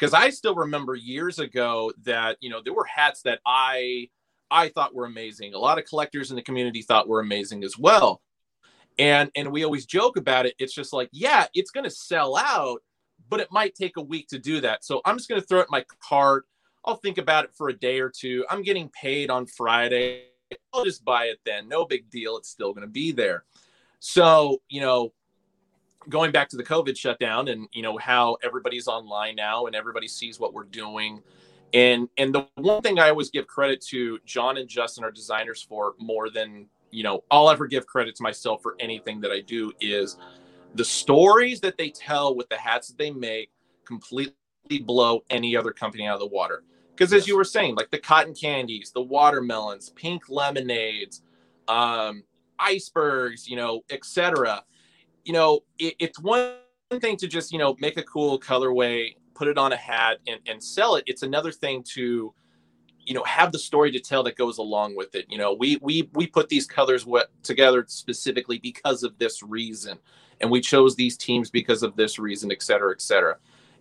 Because 0.00 0.14
I 0.14 0.30
still 0.30 0.54
remember 0.54 0.94
years 0.94 1.38
ago 1.38 1.92
that 2.04 2.38
you 2.40 2.48
know 2.48 2.62
there 2.64 2.72
were 2.72 2.84
hats 2.86 3.22
that 3.22 3.40
I 3.44 4.08
I 4.50 4.68
thought 4.68 4.94
were 4.94 5.04
amazing. 5.04 5.52
A 5.52 5.58
lot 5.58 5.78
of 5.78 5.84
collectors 5.84 6.30
in 6.30 6.36
the 6.36 6.42
community 6.42 6.80
thought 6.80 7.06
were 7.06 7.20
amazing 7.20 7.64
as 7.64 7.78
well. 7.78 8.22
And 8.98 9.30
and 9.36 9.52
we 9.52 9.64
always 9.64 9.84
joke 9.84 10.16
about 10.16 10.46
it. 10.46 10.54
It's 10.58 10.72
just 10.72 10.94
like, 10.94 11.10
yeah, 11.12 11.46
it's 11.54 11.70
going 11.70 11.84
to 11.84 11.90
sell 11.90 12.36
out, 12.36 12.80
but 13.28 13.40
it 13.40 13.48
might 13.52 13.74
take 13.74 13.98
a 13.98 14.02
week 14.02 14.28
to 14.28 14.38
do 14.38 14.62
that. 14.62 14.84
So 14.84 15.02
I'm 15.04 15.18
just 15.18 15.28
going 15.28 15.40
to 15.40 15.46
throw 15.46 15.60
it 15.60 15.64
in 15.64 15.70
my 15.70 15.84
cart. 16.02 16.46
I'll 16.84 16.96
think 16.96 17.18
about 17.18 17.44
it 17.44 17.50
for 17.54 17.68
a 17.68 17.78
day 17.78 18.00
or 18.00 18.08
two. 18.08 18.46
I'm 18.48 18.62
getting 18.62 18.88
paid 18.88 19.28
on 19.28 19.44
Friday. 19.44 20.24
I'll 20.72 20.84
just 20.84 21.04
buy 21.04 21.26
it 21.26 21.40
then. 21.44 21.68
No 21.68 21.84
big 21.84 22.08
deal. 22.10 22.38
It's 22.38 22.48
still 22.48 22.72
going 22.72 22.86
to 22.86 22.92
be 22.92 23.12
there. 23.12 23.44
So, 23.98 24.62
you 24.70 24.80
know, 24.80 25.12
going 26.08 26.32
back 26.32 26.48
to 26.48 26.56
the 26.56 26.64
COVID 26.64 26.96
shutdown 26.96 27.48
and, 27.48 27.68
you 27.72 27.82
know, 27.82 27.98
how 27.98 28.36
everybody's 28.42 28.88
online 28.88 29.36
now 29.36 29.66
and 29.66 29.76
everybody 29.76 30.08
sees 30.08 30.40
what 30.40 30.54
we're 30.54 30.64
doing 30.64 31.22
and 31.72 32.08
and 32.16 32.34
the 32.34 32.46
one 32.56 32.82
thing 32.82 32.98
I 32.98 33.10
always 33.10 33.30
give 33.30 33.46
credit 33.46 33.80
to 33.82 34.18
John 34.24 34.56
and 34.56 34.68
Justin, 34.68 35.04
our 35.04 35.10
designers, 35.10 35.62
for 35.62 35.94
more 35.98 36.28
than 36.30 36.66
you 36.90 37.04
know, 37.04 37.22
I'll 37.30 37.50
ever 37.50 37.66
give 37.66 37.86
credit 37.86 38.16
to 38.16 38.22
myself 38.22 38.62
for 38.62 38.74
anything 38.80 39.20
that 39.20 39.30
I 39.30 39.40
do 39.40 39.72
is 39.80 40.16
the 40.74 40.84
stories 40.84 41.60
that 41.60 41.78
they 41.78 41.90
tell 41.90 42.34
with 42.34 42.48
the 42.48 42.56
hats 42.56 42.88
that 42.88 42.98
they 42.98 43.10
make 43.10 43.50
completely 43.84 44.34
blow 44.82 45.24
any 45.30 45.56
other 45.56 45.70
company 45.70 46.06
out 46.06 46.14
of 46.14 46.20
the 46.20 46.26
water. 46.26 46.64
Because 46.94 47.12
as 47.12 47.28
you 47.28 47.36
were 47.36 47.44
saying, 47.44 47.76
like 47.76 47.90
the 47.90 47.98
cotton 47.98 48.34
candies, 48.34 48.90
the 48.92 49.02
watermelons, 49.02 49.90
pink 49.90 50.28
lemonades, 50.28 51.22
um, 51.68 52.24
icebergs, 52.58 53.48
you 53.48 53.56
know, 53.56 53.82
etc. 53.90 54.64
You 55.24 55.32
know, 55.32 55.60
it, 55.78 55.94
it's 55.98 56.18
one 56.18 56.54
thing 57.00 57.16
to 57.16 57.28
just 57.28 57.52
you 57.52 57.58
know 57.58 57.76
make 57.78 57.96
a 57.96 58.02
cool 58.02 58.38
colorway 58.38 59.14
put 59.34 59.48
it 59.48 59.56
on 59.56 59.72
a 59.72 59.76
hat 59.76 60.18
and, 60.26 60.38
and 60.46 60.62
sell 60.62 60.96
it. 60.96 61.04
It's 61.06 61.22
another 61.22 61.52
thing 61.52 61.82
to 61.94 62.34
you 63.06 63.14
know 63.14 63.24
have 63.24 63.52
the 63.52 63.58
story 63.58 63.90
to 63.92 64.00
tell 64.00 64.22
that 64.24 64.36
goes 64.36 64.58
along 64.58 64.96
with 64.96 65.14
it. 65.14 65.26
You 65.28 65.38
know 65.38 65.52
we 65.52 65.78
we 65.80 66.10
we 66.14 66.26
put 66.26 66.48
these 66.48 66.66
colors 66.66 67.06
together 67.42 67.84
specifically 67.88 68.58
because 68.58 69.02
of 69.02 69.16
this 69.18 69.42
reason. 69.42 69.98
And 70.42 70.50
we 70.50 70.62
chose 70.62 70.96
these 70.96 71.18
teams 71.18 71.50
because 71.50 71.82
of 71.82 71.96
this 71.96 72.18
reason 72.18 72.50
et 72.50 72.62
cetera 72.62 72.92
et 72.92 73.02
cetera. 73.02 73.36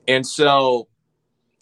And 0.07 0.25
so 0.25 0.87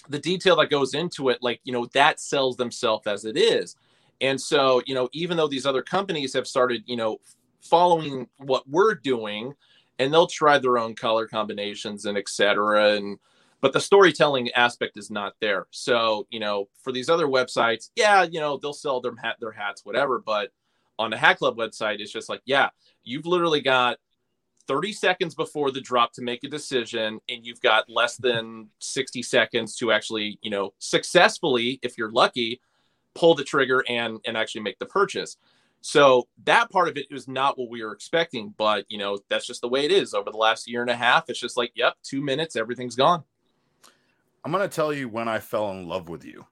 the 0.10 0.20
detail 0.20 0.56
that 0.56 0.70
goes 0.70 0.94
into 0.94 1.30
it 1.30 1.38
like 1.42 1.62
you 1.64 1.74
know 1.74 1.88
that 1.94 2.20
sells 2.20 2.58
themselves 2.58 3.08
as 3.08 3.26
it 3.26 3.38
is. 3.38 3.76
And 4.22 4.40
so 4.40 4.82
you 4.86 4.96
know 4.96 5.10
even 5.14 5.38
though 5.38 5.48
these 5.48 5.66
other 5.66 5.82
companies 5.82 6.34
have 6.34 6.48
started 6.48 6.84
you 6.86 6.98
know 6.98 7.18
following 7.62 8.28
what 8.38 8.68
we're 8.70 8.96
doing 8.96 9.54
and 10.00 10.14
they'll 10.14 10.28
try 10.28 10.58
their 10.60 10.78
own 10.78 10.96
color 10.96 11.28
combinations 11.28 12.06
and 12.06 12.18
etc. 12.18 12.94
and 12.96 13.20
but 13.60 13.74
the 13.74 13.80
storytelling 13.80 14.52
aspect 14.52 14.98
is 14.98 15.10
not 15.10 15.34
there. 15.42 15.66
So, 15.72 16.28
you 16.30 16.40
know, 16.40 16.70
for 16.84 16.92
these 16.92 17.10
other 17.10 17.26
websites, 17.26 17.90
yeah, 17.96 18.24
you 18.24 18.40
know, 18.40 18.58
they'll 18.58 18.74
sell 18.74 19.02
their 19.02 19.16
hat, 19.16 19.38
their 19.40 19.52
hats, 19.52 19.84
whatever. 19.84 20.20
But 20.20 20.52
on 21.00 21.10
the 21.10 21.18
Hat 21.18 21.40
Club 21.40 21.58
website, 21.58 22.00
it's 22.00 22.12
just 22.12 22.30
like, 22.30 22.42
yeah, 22.46 22.70
you've 23.04 23.26
literally 23.26 23.62
got 23.62 23.98
30 24.68 24.94
seconds 24.94 25.34
before 25.34 25.72
the 25.72 25.82
drop 25.82 26.14
to 26.14 26.22
make 26.22 26.44
a 26.44 26.50
decision, 26.50 27.20
and 27.30 27.46
you've 27.46 27.62
got 27.62 27.90
less 27.90 28.18
than 28.18 28.68
60 28.80 29.24
seconds 29.24 29.76
to 29.78 29.92
actually, 29.92 30.38
you 30.42 30.52
know, 30.52 30.74
successfully, 30.78 31.80
if 31.82 31.98
you're 31.98 32.12
lucky, 32.12 32.62
pull 33.16 33.34
the 33.34 33.44
trigger 33.44 33.84
and 33.90 34.20
and 34.26 34.38
actually 34.38 34.62
make 34.62 34.78
the 34.78 34.86
purchase. 34.86 35.38
So 35.82 36.28
that 36.44 36.70
part 36.70 36.88
of 36.88 36.98
it 36.98 37.08
is 37.10 37.28
not 37.28 37.58
what 37.58 37.70
we 37.70 37.84
were 37.84 37.94
expecting, 37.94 38.54
but 38.58 38.86
you 38.90 38.98
know, 38.98 39.20
that's 39.30 39.48
just 39.48 39.62
the 39.62 39.70
way 39.70 39.86
it 39.86 39.92
is. 39.92 40.14
Over 40.14 40.32
the 40.32 40.38
last 40.38 40.70
year 40.70 40.82
and 40.82 40.90
a 40.90 40.96
half, 40.96 41.30
it's 41.30 41.40
just 41.40 41.58
like, 41.58 41.72
yep, 41.76 41.96
two 42.04 42.22
minutes, 42.22 42.56
everything's 42.56 42.96
gone. 42.96 43.24
I'm 44.44 44.52
going 44.52 44.68
to 44.68 44.74
tell 44.74 44.94
you 44.94 45.10
when 45.10 45.28
I 45.28 45.40
fell 45.40 45.72
in 45.72 45.88
love 45.88 46.10
with 46.10 46.26
you. 46.26 46.46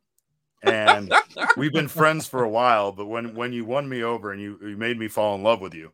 And 0.64 1.14
we've 1.58 1.74
been 1.74 1.88
friends 1.88 2.28
for 2.28 2.44
a 2.44 2.50
while, 2.50 2.92
but 2.92 3.06
when 3.06 3.36
when 3.36 3.54
you 3.54 3.66
won 3.66 3.88
me 3.88 4.04
over 4.04 4.32
and 4.32 4.42
you, 4.42 4.58
you 4.62 4.78
made 4.78 4.98
me 4.98 5.08
fall 5.08 5.36
in 5.36 5.44
love 5.44 5.62
with 5.62 5.74
you 5.74 5.92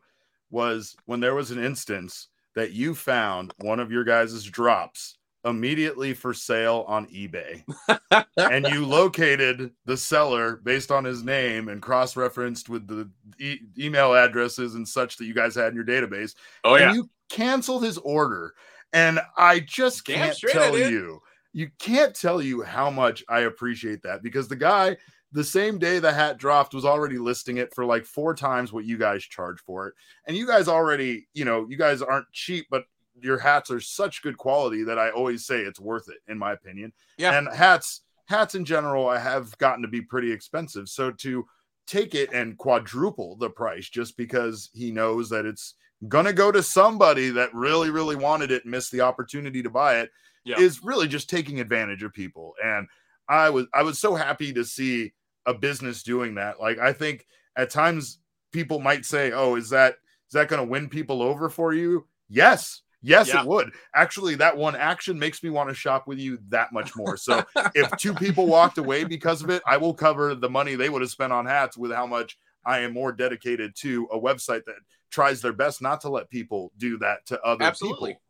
was 0.50 0.94
when 1.06 1.20
there 1.20 1.34
was 1.34 1.50
an 1.50 1.62
instance 1.62 2.28
that 2.54 2.72
you 2.72 2.94
found 2.94 3.52
one 3.58 3.80
of 3.80 3.90
your 3.90 4.04
guys' 4.04 4.44
drops 4.44 5.16
immediately 5.44 6.14
for 6.14 6.32
sale 6.32 6.84
on 6.86 7.06
eBay. 7.06 7.64
and 8.36 8.66
you 8.68 8.86
located 8.86 9.72
the 9.84 9.96
seller 9.96 10.56
based 10.56 10.90
on 10.90 11.04
his 11.04 11.22
name 11.22 11.68
and 11.68 11.82
cross 11.82 12.16
referenced 12.16 12.68
with 12.68 12.86
the 12.86 13.08
e- 13.38 13.60
email 13.78 14.14
addresses 14.14 14.74
and 14.74 14.86
such 14.86 15.16
that 15.16 15.26
you 15.26 15.34
guys 15.34 15.54
had 15.54 15.68
in 15.68 15.74
your 15.74 15.84
database. 15.84 16.34
Oh, 16.64 16.76
yeah. 16.76 16.88
And 16.88 16.96
you 16.96 17.10
canceled 17.28 17.84
his 17.84 17.98
order. 17.98 18.54
And 18.92 19.20
I 19.36 19.60
just 19.60 20.04
can't 20.04 20.38
tell 20.38 20.78
you 20.78 21.22
you 21.52 21.70
can't 21.78 22.14
tell 22.14 22.40
you 22.40 22.62
how 22.62 22.90
much 22.90 23.22
I 23.28 23.40
appreciate 23.40 24.02
that 24.02 24.22
because 24.22 24.48
the 24.48 24.56
guy, 24.56 24.96
the 25.32 25.44
same 25.44 25.78
day 25.78 25.98
the 25.98 26.12
hat 26.12 26.38
dropped, 26.38 26.74
was 26.74 26.84
already 26.84 27.18
listing 27.18 27.58
it 27.58 27.74
for 27.74 27.84
like 27.84 28.06
four 28.06 28.34
times 28.34 28.72
what 28.72 28.84
you 28.84 28.98
guys 28.98 29.22
charge 29.22 29.60
for 29.60 29.88
it. 29.88 29.94
And 30.26 30.36
you 30.36 30.46
guys 30.46 30.68
already, 30.68 31.28
you 31.34 31.44
know, 31.44 31.66
you 31.68 31.76
guys 31.76 32.00
aren't 32.02 32.30
cheap, 32.32 32.66
but 32.70 32.84
your 33.22 33.38
hats 33.38 33.70
are 33.70 33.80
such 33.80 34.22
good 34.22 34.36
quality 34.36 34.82
that 34.84 34.98
I 34.98 35.10
always 35.10 35.46
say 35.46 35.60
it's 35.60 35.80
worth 35.80 36.08
it, 36.08 36.18
in 36.28 36.38
my 36.38 36.52
opinion. 36.52 36.92
Yeah. 37.18 37.36
And 37.36 37.48
hats, 37.48 38.02
hats 38.26 38.54
in 38.54 38.64
general, 38.64 39.08
I 39.08 39.18
have 39.18 39.56
gotten 39.58 39.82
to 39.82 39.88
be 39.88 40.02
pretty 40.02 40.32
expensive. 40.32 40.88
So 40.88 41.10
to 41.10 41.46
take 41.86 42.14
it 42.14 42.32
and 42.32 42.56
quadruple 42.58 43.36
the 43.36 43.50
price 43.50 43.88
just 43.88 44.16
because 44.16 44.70
he 44.72 44.90
knows 44.90 45.28
that 45.30 45.46
it's 45.46 45.74
gonna 46.08 46.32
go 46.32 46.50
to 46.52 46.62
somebody 46.62 47.30
that 47.30 47.54
really, 47.54 47.90
really 47.90 48.16
wanted 48.16 48.50
it, 48.50 48.66
missed 48.66 48.92
the 48.92 49.00
opportunity 49.00 49.62
to 49.62 49.70
buy 49.70 50.00
it 50.00 50.10
yeah. 50.44 50.58
is 50.58 50.82
really 50.82 51.08
just 51.08 51.30
taking 51.30 51.60
advantage 51.60 52.02
of 52.02 52.12
people. 52.12 52.54
And 52.62 52.88
I 53.28 53.50
was 53.50 53.66
I 53.72 53.82
was 53.82 53.98
so 53.98 54.14
happy 54.14 54.52
to 54.52 54.64
see 54.64 55.12
a 55.46 55.54
business 55.54 56.02
doing 56.02 56.34
that. 56.36 56.60
Like 56.60 56.78
I 56.78 56.92
think 56.92 57.26
at 57.56 57.70
times 57.70 58.18
people 58.52 58.80
might 58.80 59.04
say, 59.04 59.32
"Oh, 59.32 59.56
is 59.56 59.70
that 59.70 59.94
is 60.28 60.32
that 60.32 60.48
going 60.48 60.64
to 60.64 60.70
win 60.70 60.88
people 60.88 61.22
over 61.22 61.48
for 61.48 61.72
you?" 61.72 62.06
Yes. 62.28 62.81
Yes, 63.02 63.28
yeah. 63.28 63.40
it 63.40 63.46
would. 63.46 63.72
Actually, 63.94 64.36
that 64.36 64.56
one 64.56 64.76
action 64.76 65.18
makes 65.18 65.42
me 65.42 65.50
want 65.50 65.68
to 65.68 65.74
shop 65.74 66.06
with 66.06 66.18
you 66.18 66.38
that 66.48 66.72
much 66.72 66.94
more. 66.94 67.16
So, 67.16 67.44
if 67.74 67.90
two 67.96 68.14
people 68.14 68.46
walked 68.46 68.78
away 68.78 69.04
because 69.04 69.42
of 69.42 69.50
it, 69.50 69.62
I 69.66 69.76
will 69.76 69.94
cover 69.94 70.34
the 70.34 70.48
money 70.48 70.76
they 70.76 70.88
would 70.88 71.02
have 71.02 71.10
spent 71.10 71.32
on 71.32 71.46
hats 71.46 71.76
with 71.76 71.92
how 71.92 72.06
much 72.06 72.38
I 72.64 72.80
am 72.80 72.92
more 72.92 73.12
dedicated 73.12 73.74
to 73.76 74.08
a 74.12 74.18
website 74.18 74.64
that 74.66 74.76
tries 75.10 75.42
their 75.42 75.52
best 75.52 75.82
not 75.82 76.00
to 76.02 76.10
let 76.10 76.30
people 76.30 76.72
do 76.78 76.98
that 76.98 77.26
to 77.26 77.40
other 77.42 77.64
Absolutely. 77.64 78.10
people. 78.10 78.22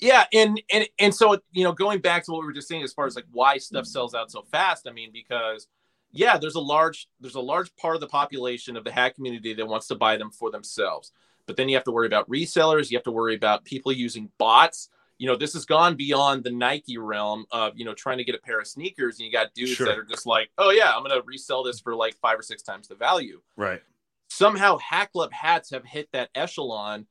Yeah, 0.00 0.24
and 0.32 0.60
and 0.72 0.88
and 0.98 1.14
so 1.14 1.38
you 1.52 1.64
know, 1.64 1.72
going 1.72 2.00
back 2.00 2.24
to 2.24 2.32
what 2.32 2.40
we 2.40 2.46
were 2.46 2.52
just 2.52 2.68
saying 2.68 2.82
as 2.82 2.92
far 2.92 3.06
as 3.06 3.16
like 3.16 3.26
why 3.32 3.58
stuff 3.58 3.86
sells 3.86 4.14
out 4.14 4.30
so 4.30 4.42
fast. 4.42 4.88
I 4.88 4.92
mean, 4.92 5.10
because 5.12 5.68
yeah, 6.12 6.36
there's 6.36 6.56
a 6.56 6.60
large 6.60 7.08
there's 7.20 7.36
a 7.36 7.40
large 7.40 7.74
part 7.76 7.94
of 7.94 8.00
the 8.00 8.08
population 8.08 8.76
of 8.76 8.84
the 8.84 8.92
hat 8.92 9.14
community 9.14 9.54
that 9.54 9.66
wants 9.66 9.86
to 9.88 9.94
buy 9.94 10.16
them 10.16 10.30
for 10.30 10.50
themselves. 10.50 11.12
But 11.46 11.56
then 11.56 11.68
you 11.68 11.76
have 11.76 11.84
to 11.84 11.92
worry 11.92 12.06
about 12.06 12.28
resellers. 12.28 12.90
You 12.90 12.96
have 12.96 13.04
to 13.04 13.12
worry 13.12 13.34
about 13.34 13.64
people 13.64 13.92
using 13.92 14.30
bots. 14.38 14.88
You 15.18 15.28
know, 15.28 15.36
this 15.36 15.52
has 15.52 15.64
gone 15.64 15.94
beyond 15.94 16.42
the 16.42 16.50
Nike 16.50 16.98
realm 16.98 17.46
of 17.50 17.72
you 17.76 17.84
know 17.84 17.94
trying 17.94 18.18
to 18.18 18.24
get 18.24 18.34
a 18.34 18.38
pair 18.38 18.60
of 18.60 18.66
sneakers, 18.66 19.18
and 19.18 19.26
you 19.26 19.32
got 19.32 19.54
dudes 19.54 19.72
sure. 19.72 19.86
that 19.86 19.98
are 19.98 20.04
just 20.04 20.26
like, 20.26 20.50
oh 20.58 20.70
yeah, 20.70 20.92
I'm 20.94 21.02
gonna 21.02 21.22
resell 21.24 21.62
this 21.62 21.80
for 21.80 21.94
like 21.94 22.16
five 22.16 22.38
or 22.38 22.42
six 22.42 22.62
times 22.62 22.88
the 22.88 22.94
value. 22.94 23.40
Right. 23.56 23.82
Somehow, 24.28 24.78
Hat 24.78 25.12
Club 25.12 25.32
hats 25.32 25.70
have 25.70 25.84
hit 25.84 26.08
that 26.12 26.30
echelon 26.34 27.06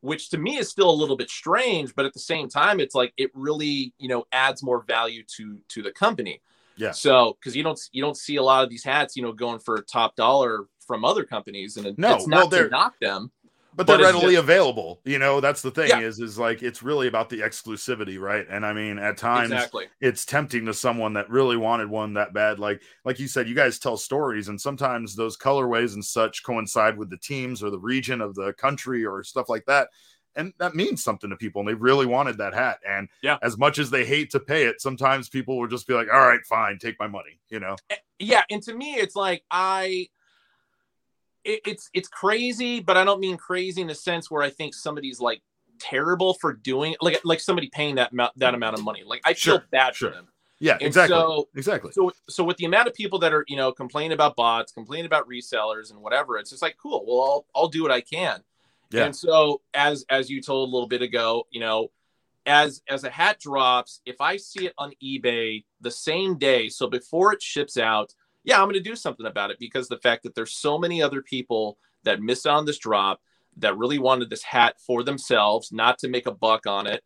which 0.00 0.30
to 0.30 0.38
me 0.38 0.56
is 0.56 0.68
still 0.68 0.90
a 0.90 0.92
little 0.92 1.16
bit 1.16 1.30
strange 1.30 1.94
but 1.94 2.04
at 2.04 2.12
the 2.12 2.20
same 2.20 2.48
time 2.48 2.80
it's 2.80 2.94
like 2.94 3.12
it 3.16 3.30
really 3.34 3.92
you 3.98 4.08
know 4.08 4.24
adds 4.32 4.62
more 4.62 4.82
value 4.82 5.22
to 5.26 5.58
to 5.68 5.82
the 5.82 5.90
company 5.90 6.40
yeah 6.76 6.92
so 6.92 7.36
because 7.38 7.56
you 7.56 7.62
don't 7.62 7.80
you 7.92 8.02
don't 8.02 8.16
see 8.16 8.36
a 8.36 8.42
lot 8.42 8.62
of 8.62 8.70
these 8.70 8.84
hats 8.84 9.16
you 9.16 9.22
know 9.22 9.32
going 9.32 9.58
for 9.58 9.80
top 9.82 10.14
dollar 10.16 10.66
from 10.86 11.04
other 11.04 11.24
companies 11.24 11.76
and 11.76 11.98
no, 11.98 12.14
it's 12.14 12.26
not 12.26 12.50
well, 12.50 12.62
to 12.62 12.68
knock 12.68 12.94
them 13.00 13.30
but 13.76 13.86
they're 13.86 13.98
readily 13.98 14.34
just, 14.34 14.44
available 14.44 15.00
you 15.04 15.18
know 15.18 15.40
that's 15.40 15.62
the 15.62 15.70
thing 15.70 15.88
yeah. 15.88 16.00
is 16.00 16.18
is 16.18 16.38
like 16.38 16.62
it's 16.62 16.82
really 16.82 17.06
about 17.06 17.28
the 17.28 17.40
exclusivity 17.40 18.18
right 18.18 18.46
and 18.50 18.64
i 18.64 18.72
mean 18.72 18.98
at 18.98 19.16
times 19.16 19.52
exactly. 19.52 19.86
it's 20.00 20.24
tempting 20.24 20.64
to 20.66 20.74
someone 20.74 21.12
that 21.12 21.28
really 21.28 21.56
wanted 21.56 21.88
one 21.88 22.14
that 22.14 22.32
bad 22.32 22.58
like 22.58 22.82
like 23.04 23.18
you 23.18 23.28
said 23.28 23.48
you 23.48 23.54
guys 23.54 23.78
tell 23.78 23.96
stories 23.96 24.48
and 24.48 24.60
sometimes 24.60 25.14
those 25.14 25.36
colorways 25.36 25.94
and 25.94 26.04
such 26.04 26.42
coincide 26.42 26.96
with 26.96 27.10
the 27.10 27.18
teams 27.18 27.62
or 27.62 27.70
the 27.70 27.78
region 27.78 28.20
of 28.20 28.34
the 28.34 28.52
country 28.54 29.04
or 29.04 29.22
stuff 29.22 29.48
like 29.48 29.64
that 29.66 29.88
and 30.36 30.52
that 30.58 30.74
means 30.74 31.02
something 31.02 31.30
to 31.30 31.36
people 31.36 31.60
and 31.60 31.68
they 31.68 31.74
really 31.74 32.06
wanted 32.06 32.38
that 32.38 32.54
hat 32.54 32.78
and 32.88 33.08
yeah 33.22 33.38
as 33.42 33.58
much 33.58 33.78
as 33.78 33.90
they 33.90 34.04
hate 34.04 34.30
to 34.30 34.40
pay 34.40 34.64
it 34.64 34.80
sometimes 34.80 35.28
people 35.28 35.58
will 35.58 35.66
just 35.66 35.86
be 35.86 35.94
like 35.94 36.08
all 36.12 36.20
right 36.20 36.44
fine 36.48 36.78
take 36.78 36.98
my 36.98 37.06
money 37.06 37.40
you 37.48 37.60
know 37.60 37.76
eh, 37.90 37.96
yeah 38.18 38.42
and 38.50 38.62
to 38.62 38.74
me 38.74 38.94
it's 38.94 39.16
like 39.16 39.42
i 39.50 40.06
it, 41.46 41.60
it's 41.66 41.88
it's 41.94 42.08
crazy, 42.08 42.80
but 42.80 42.96
I 42.96 43.04
don't 43.04 43.20
mean 43.20 43.36
crazy 43.36 43.80
in 43.80 43.86
the 43.88 43.94
sense 43.94 44.30
where 44.30 44.42
I 44.42 44.50
think 44.50 44.74
somebody's 44.74 45.20
like 45.20 45.42
terrible 45.78 46.34
for 46.34 46.52
doing 46.52 46.94
like 47.00 47.20
like 47.24 47.40
somebody 47.40 47.68
paying 47.72 47.96
that 47.96 48.12
amount 48.12 48.32
that 48.36 48.54
amount 48.54 48.76
of 48.78 48.84
money. 48.84 49.02
Like 49.06 49.20
I 49.24 49.34
feel 49.34 49.54
Sure, 49.58 49.64
bad 49.70 49.94
sure. 49.94 50.10
for 50.10 50.16
them. 50.16 50.28
Yeah, 50.58 50.74
And 50.74 50.82
exactly. 50.84 51.16
so- 51.16 51.48
exactly. 51.54 51.92
So 51.92 52.12
so 52.28 52.42
with 52.44 52.56
the 52.56 52.64
amount 52.64 52.88
of 52.88 52.94
people 52.94 53.18
that 53.20 53.32
are 53.34 53.44
you 53.48 53.56
know 53.56 53.72
complaining 53.72 54.12
about 54.12 54.36
bots, 54.36 54.72
complaining 54.72 55.06
about 55.06 55.28
resellers 55.28 55.90
and 55.90 56.00
whatever, 56.00 56.38
it's 56.38 56.50
just 56.50 56.62
like 56.62 56.76
cool. 56.82 57.04
Well, 57.06 57.22
I'll 57.22 57.46
I'll 57.62 57.68
do 57.68 57.82
what 57.82 57.90
I 57.90 58.00
can. 58.00 58.42
Yeah. 58.90 59.04
And 59.04 59.14
so 59.14 59.60
as 59.74 60.04
as 60.08 60.30
you 60.30 60.40
told 60.40 60.68
a 60.68 60.72
little 60.72 60.88
bit 60.88 61.02
ago, 61.02 61.46
you 61.50 61.60
know, 61.60 61.90
as 62.46 62.80
as 62.88 63.04
a 63.04 63.10
hat 63.10 63.38
drops, 63.40 64.00
if 64.06 64.20
I 64.20 64.36
see 64.38 64.66
it 64.66 64.72
on 64.78 64.92
eBay 65.02 65.64
the 65.80 65.90
same 65.90 66.38
day, 66.38 66.68
so 66.68 66.86
before 66.86 67.32
it 67.34 67.42
ships 67.42 67.76
out, 67.76 68.14
yeah, 68.46 68.58
I'm 68.58 68.66
going 68.66 68.74
to 68.74 68.80
do 68.80 68.96
something 68.96 69.26
about 69.26 69.50
it 69.50 69.58
because 69.58 69.88
the 69.88 69.98
fact 69.98 70.22
that 70.22 70.34
there's 70.34 70.52
so 70.52 70.78
many 70.78 71.02
other 71.02 71.20
people 71.20 71.78
that 72.04 72.22
missed 72.22 72.46
on 72.46 72.64
this 72.64 72.78
drop 72.78 73.20
that 73.58 73.76
really 73.76 73.98
wanted 73.98 74.30
this 74.30 74.44
hat 74.44 74.76
for 74.78 75.02
themselves, 75.02 75.72
not 75.72 75.98
to 75.98 76.08
make 76.08 76.26
a 76.26 76.32
buck 76.32 76.66
on 76.66 76.86
it. 76.86 77.02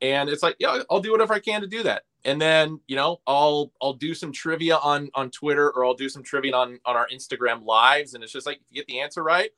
And 0.00 0.30
it's 0.30 0.42
like, 0.42 0.56
yeah, 0.58 0.82
I'll 0.90 1.00
do 1.00 1.12
whatever 1.12 1.34
I 1.34 1.40
can 1.40 1.60
to 1.60 1.66
do 1.66 1.82
that. 1.82 2.04
And 2.24 2.40
then, 2.40 2.80
you 2.88 2.96
know, 2.96 3.20
I'll 3.26 3.70
I'll 3.82 3.92
do 3.94 4.14
some 4.14 4.32
trivia 4.32 4.76
on 4.76 5.10
on 5.14 5.30
Twitter 5.30 5.70
or 5.70 5.84
I'll 5.84 5.94
do 5.94 6.08
some 6.08 6.22
trivia 6.22 6.54
on 6.54 6.80
on 6.84 6.96
our 6.96 7.06
Instagram 7.12 7.64
lives. 7.64 8.14
And 8.14 8.24
it's 8.24 8.32
just 8.32 8.46
like 8.46 8.56
if 8.56 8.62
you 8.70 8.76
get 8.76 8.86
the 8.86 9.00
answer 9.00 9.22
right, 9.22 9.50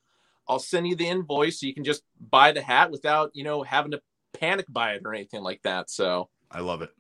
I'll 0.49 0.59
send 0.59 0.89
you 0.89 0.97
the 0.97 1.07
invoice 1.07 1.61
so 1.61 1.67
you 1.67 1.75
can 1.75 1.85
just 1.85 2.03
buy 2.31 2.53
the 2.53 2.61
hat 2.61 2.91
without, 2.91 3.31
you 3.35 3.45
know, 3.45 3.63
having 3.63 3.93
to 3.93 4.03
panic 4.33 4.67
buy 4.69 4.95
it 4.95 5.03
or 5.05 5.15
anything 5.15 5.43
like 5.43 5.63
that. 5.63 5.91
So 5.91 6.29
I 6.51 6.61
love 6.61 6.83
it. 6.83 6.91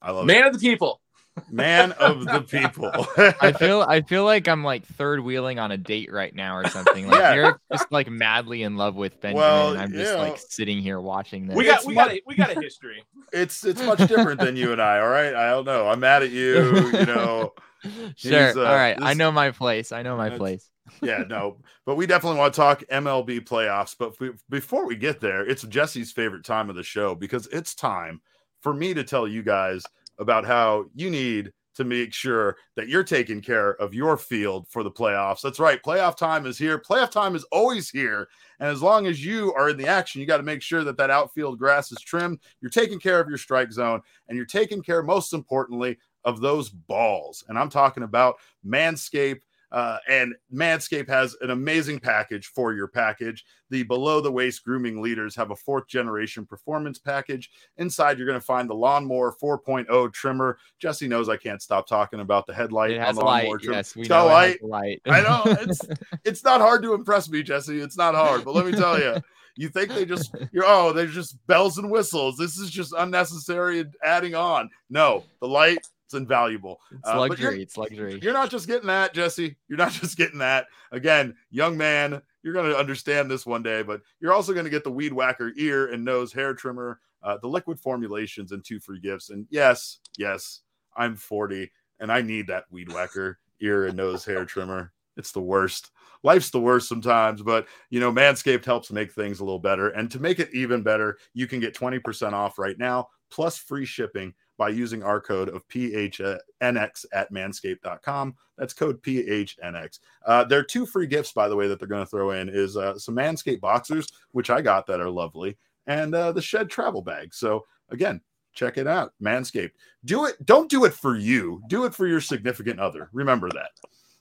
I 0.00 0.12
love 0.12 0.26
man 0.26 0.46
of 0.46 0.52
the 0.52 0.58
people. 0.58 1.00
It. 1.36 1.52
Man 1.52 1.92
of 1.92 2.24
the 2.24 2.40
people. 2.42 2.90
I 3.40 3.52
feel 3.52 3.82
I 3.88 4.00
feel 4.02 4.24
like 4.24 4.48
I'm 4.48 4.64
like 4.64 4.84
third 4.86 5.20
wheeling 5.20 5.58
on 5.58 5.70
a 5.70 5.76
date 5.76 6.12
right 6.12 6.34
now 6.34 6.56
or 6.56 6.68
something. 6.68 7.08
Like 7.08 7.18
Yeah. 7.20 7.34
you're 7.34 7.60
just 7.72 7.90
like 7.92 8.08
madly 8.10 8.62
in 8.62 8.76
love 8.76 8.94
with 8.96 9.20
Benjamin. 9.20 9.40
Well, 9.42 9.72
and 9.72 9.80
I'm 9.82 9.92
just 9.92 10.12
you 10.12 10.18
like 10.18 10.38
sitting 10.38 10.80
here 10.80 11.00
watching 11.00 11.46
this. 11.46 11.56
We 11.56 11.64
got 11.64 11.78
It's 11.78 11.86
we 11.86 11.94
mu- 11.94 12.00
got 12.00 12.10
a, 12.12 12.22
we 12.26 12.34
got 12.34 12.56
a 12.56 12.60
history. 12.60 13.02
it's 13.32 13.64
it's 13.64 13.82
much 13.82 13.98
different 14.08 14.40
than 14.40 14.56
you 14.56 14.72
and 14.72 14.80
I. 14.80 14.98
All 15.00 15.08
right, 15.08 15.34
I 15.34 15.50
don't 15.50 15.64
know. 15.66 15.88
I'm 15.88 16.00
mad 16.00 16.22
at 16.22 16.30
you. 16.30 16.90
You 16.92 17.06
know. 17.06 17.52
sure. 18.16 18.50
uh, 18.58 18.64
All 18.64 18.74
right. 18.74 18.96
I 19.00 19.14
know 19.14 19.30
my 19.30 19.50
place. 19.50 19.92
I 19.92 20.02
know 20.02 20.16
my 20.16 20.30
place. 20.30 20.68
yeah, 21.02 21.24
no, 21.28 21.58
but 21.84 21.96
we 21.96 22.06
definitely 22.06 22.38
want 22.38 22.54
to 22.54 22.60
talk 22.60 22.82
MLB 22.90 23.40
playoffs. 23.40 23.94
But 23.98 24.18
be- 24.18 24.30
before 24.48 24.86
we 24.86 24.96
get 24.96 25.20
there, 25.20 25.44
it's 25.46 25.62
Jesse's 25.64 26.12
favorite 26.12 26.44
time 26.44 26.70
of 26.70 26.76
the 26.76 26.82
show 26.84 27.14
because 27.14 27.46
it's 27.48 27.74
time 27.74 28.20
for 28.62 28.72
me 28.72 28.94
to 28.94 29.02
tell 29.04 29.26
you 29.28 29.42
guys 29.42 29.82
about 30.18 30.44
how 30.44 30.86
you 30.94 31.10
need 31.10 31.52
to 31.76 31.84
make 31.84 32.12
sure 32.12 32.56
that 32.74 32.88
you're 32.88 33.04
taking 33.04 33.40
care 33.40 33.72
of 33.72 33.92
your 33.92 34.16
field 34.16 34.66
for 34.68 34.82
the 34.82 34.90
playoffs. 34.90 35.42
That's 35.42 35.60
right. 35.60 35.82
Playoff 35.82 36.16
time 36.16 36.46
is 36.46 36.56
here. 36.56 36.78
Playoff 36.78 37.10
time 37.10 37.36
is 37.36 37.44
always 37.52 37.90
here. 37.90 38.28
And 38.60 38.70
as 38.70 38.82
long 38.82 39.06
as 39.06 39.22
you 39.22 39.52
are 39.52 39.68
in 39.68 39.76
the 39.76 39.86
action, 39.86 40.20
you 40.20 40.26
got 40.26 40.38
to 40.38 40.42
make 40.42 40.62
sure 40.62 40.84
that 40.84 40.96
that 40.96 41.10
outfield 41.10 41.58
grass 41.58 41.92
is 41.92 42.00
trimmed. 42.00 42.40
You're 42.62 42.70
taking 42.70 42.98
care 42.98 43.20
of 43.20 43.28
your 43.28 43.36
strike 43.36 43.70
zone 43.72 44.00
and 44.28 44.36
you're 44.36 44.46
taking 44.46 44.82
care, 44.82 45.02
most 45.02 45.34
importantly, 45.34 45.98
of 46.24 46.40
those 46.40 46.70
balls. 46.70 47.44
And 47.48 47.58
I'm 47.58 47.68
talking 47.68 48.02
about 48.02 48.36
Manscaped. 48.66 49.42
Uh, 49.72 49.98
and 50.08 50.34
Manscaped 50.54 51.08
has 51.08 51.36
an 51.40 51.50
amazing 51.50 51.98
package 51.98 52.46
for 52.46 52.72
your 52.72 52.86
package. 52.86 53.44
The 53.70 53.82
below 53.82 54.20
the 54.20 54.30
waist 54.30 54.64
grooming 54.64 55.02
leaders 55.02 55.34
have 55.36 55.50
a 55.50 55.56
fourth 55.56 55.88
generation 55.88 56.46
performance 56.46 56.98
package. 56.98 57.50
Inside, 57.76 58.16
you're 58.16 58.26
going 58.28 58.38
to 58.38 58.44
find 58.46 58.70
the 58.70 58.74
Lawnmower 58.74 59.34
4.0 59.42 60.12
trimmer. 60.12 60.58
Jesse 60.78 61.08
knows 61.08 61.28
I 61.28 61.36
can't 61.36 61.60
stop 61.60 61.86
talking 61.86 62.20
about 62.20 62.46
the 62.46 62.54
headlight 62.54 62.92
It 62.92 63.00
on 63.00 63.14
the 63.16 63.20
light. 63.22 63.42
Lawnmower 63.44 63.58
trimmer. 63.58 63.76
Yes, 63.76 63.96
we 63.96 64.02
It's 64.02 64.10
know 64.10 64.26
light. 64.26 64.60
has 64.60 64.62
light. 64.62 65.02
I 65.06 65.20
know 65.22 65.42
it's 65.60 65.80
it's 66.24 66.44
not 66.44 66.60
hard 66.60 66.82
to 66.84 66.94
impress 66.94 67.28
me, 67.28 67.42
Jesse. 67.42 67.80
It's 67.80 67.96
not 67.96 68.14
hard, 68.14 68.44
but 68.44 68.54
let 68.54 68.66
me 68.66 68.72
tell 68.72 68.98
you, 69.00 69.16
you 69.56 69.68
think 69.68 69.90
they 69.90 70.04
just 70.04 70.34
you're 70.52 70.64
oh, 70.66 70.92
they're 70.92 71.06
just 71.06 71.44
bells 71.48 71.78
and 71.78 71.90
whistles. 71.90 72.36
This 72.36 72.56
is 72.56 72.70
just 72.70 72.94
unnecessary 72.96 73.84
adding 74.04 74.34
on. 74.36 74.70
No, 74.90 75.24
the 75.40 75.48
light 75.48 75.78
it's 76.06 76.14
invaluable. 76.14 76.80
It's 76.92 77.06
Uh, 77.08 77.12
you're- 77.14 77.28
luxury. 77.28 77.62
It's 77.62 77.76
luxury. 77.76 78.18
You're 78.22 78.32
not 78.32 78.48
just 78.50 78.66
getting 78.68 78.86
that, 78.86 79.12
Jesse. 79.12 79.56
You're 79.68 79.78
not 79.78 79.92
just 80.00 80.16
getting 80.16 80.38
that. 80.38 80.66
Again, 80.92 81.34
young 81.50 81.76
man, 81.76 82.22
you're 82.42 82.54
going 82.54 82.70
to 82.70 82.78
understand 82.78 83.28
this 83.30 83.44
one 83.44 83.62
day, 83.64 83.82
but 83.82 84.00
you're 84.20 84.32
also 84.32 84.52
going 84.52 84.64
to 84.64 84.70
get 84.70 84.84
the 84.84 84.90
Weed 84.92 85.12
Whacker 85.12 85.52
ear 85.56 85.88
and 85.92 86.04
nose 86.04 86.32
hair 86.32 86.54
trimmer, 86.54 87.00
uh, 87.24 87.38
the 87.42 87.48
liquid 87.48 87.80
formulations, 87.80 88.52
and 88.52 88.64
two 88.64 88.78
free 88.78 89.00
gifts. 89.00 89.30
And 89.30 89.46
yes, 89.50 89.98
yes, 90.16 90.60
I'm 90.96 91.16
40 91.16 91.70
and 91.98 92.12
I 92.12 92.22
need 92.22 92.46
that 92.46 92.64
Weed 92.70 92.92
Whacker 92.92 93.38
ear 93.60 93.86
and 93.86 93.96
nose 93.96 94.24
hair 94.24 94.44
trimmer. 94.44 94.92
It's 95.16 95.32
the 95.32 95.40
worst. 95.40 95.90
Life's 96.22 96.50
the 96.50 96.60
worst 96.60 96.88
sometimes, 96.88 97.42
but 97.42 97.66
you 97.90 97.98
know, 98.00 98.12
Manscaped 98.12 98.64
helps 98.64 98.92
make 98.92 99.12
things 99.12 99.40
a 99.40 99.44
little 99.44 99.58
better. 99.58 99.88
And 99.88 100.10
to 100.12 100.20
make 100.20 100.38
it 100.38 100.50
even 100.52 100.82
better, 100.82 101.18
you 101.34 101.46
can 101.46 101.58
get 101.58 101.74
20% 101.74 102.32
off 102.32 102.58
right 102.58 102.78
now, 102.78 103.08
plus 103.30 103.56
free 103.58 103.86
shipping 103.86 104.34
by 104.58 104.68
using 104.68 105.02
our 105.02 105.20
code 105.20 105.48
of 105.48 105.66
PHNX 105.68 107.04
at 107.12 107.32
manscaped.com. 107.32 108.34
That's 108.56 108.72
code 108.72 109.02
PHNX. 109.02 109.98
Uh, 110.24 110.44
there 110.44 110.58
are 110.58 110.64
two 110.64 110.86
free 110.86 111.06
gifts, 111.06 111.32
by 111.32 111.48
the 111.48 111.56
way, 111.56 111.68
that 111.68 111.78
they're 111.78 111.88
going 111.88 112.04
to 112.04 112.10
throw 112.10 112.30
in 112.30 112.48
is 112.48 112.76
uh, 112.76 112.98
some 112.98 113.16
Manscaped 113.16 113.60
boxers, 113.60 114.08
which 114.32 114.50
I 114.50 114.60
got 114.60 114.86
that 114.86 115.00
are 115.00 115.10
lovely, 115.10 115.56
and 115.86 116.14
uh, 116.14 116.32
the 116.32 116.42
Shed 116.42 116.70
travel 116.70 117.02
bag. 117.02 117.34
So 117.34 117.64
again, 117.90 118.20
check 118.54 118.78
it 118.78 118.86
out, 118.86 119.12
Manscaped. 119.22 119.72
Do 120.04 120.24
it. 120.24 120.44
Don't 120.44 120.70
do 120.70 120.84
it 120.84 120.94
for 120.94 121.16
you. 121.16 121.62
Do 121.68 121.84
it 121.84 121.94
for 121.94 122.06
your 122.06 122.20
significant 122.20 122.80
other. 122.80 123.10
Remember 123.12 123.48
that. 123.50 123.70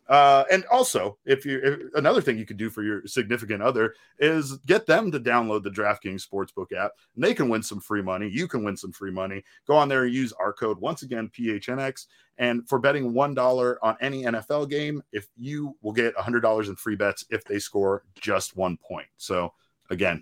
Uh, 0.07 0.43
and 0.51 0.63
also, 0.65 1.17
if 1.25 1.45
you 1.45 1.59
if, 1.63 1.79
another 1.95 2.21
thing 2.21 2.37
you 2.37 2.45
could 2.45 2.57
do 2.57 2.69
for 2.69 2.83
your 2.83 3.05
significant 3.07 3.61
other 3.63 3.95
is 4.19 4.57
get 4.65 4.85
them 4.85 5.11
to 5.11 5.19
download 5.19 5.63
the 5.63 5.69
DraftKings 5.69 6.27
Sportsbook 6.27 6.71
app, 6.77 6.91
and 7.15 7.23
they 7.23 7.33
can 7.33 7.49
win 7.49 7.63
some 7.63 7.79
free 7.79 8.03
money. 8.03 8.29
You 8.29 8.47
can 8.47 8.63
win 8.63 8.77
some 8.77 8.91
free 8.91 9.11
money. 9.11 9.43
Go 9.67 9.75
on 9.75 9.89
there 9.89 10.03
and 10.03 10.13
use 10.13 10.31
our 10.33 10.53
code 10.53 10.79
once 10.79 11.01
again 11.01 11.31
PHNX. 11.37 12.05
And 12.37 12.67
for 12.67 12.79
betting 12.79 13.13
one 13.13 13.33
dollar 13.33 13.83
on 13.83 13.97
any 13.99 14.23
NFL 14.23 14.69
game, 14.69 15.01
if 15.11 15.27
you 15.37 15.75
will 15.81 15.93
get 15.93 16.15
hundred 16.15 16.41
dollars 16.41 16.69
in 16.69 16.75
free 16.75 16.95
bets 16.95 17.25
if 17.29 17.43
they 17.43 17.57
score 17.59 18.03
just 18.19 18.55
one 18.55 18.77
point. 18.77 19.07
So 19.17 19.53
again, 19.89 20.21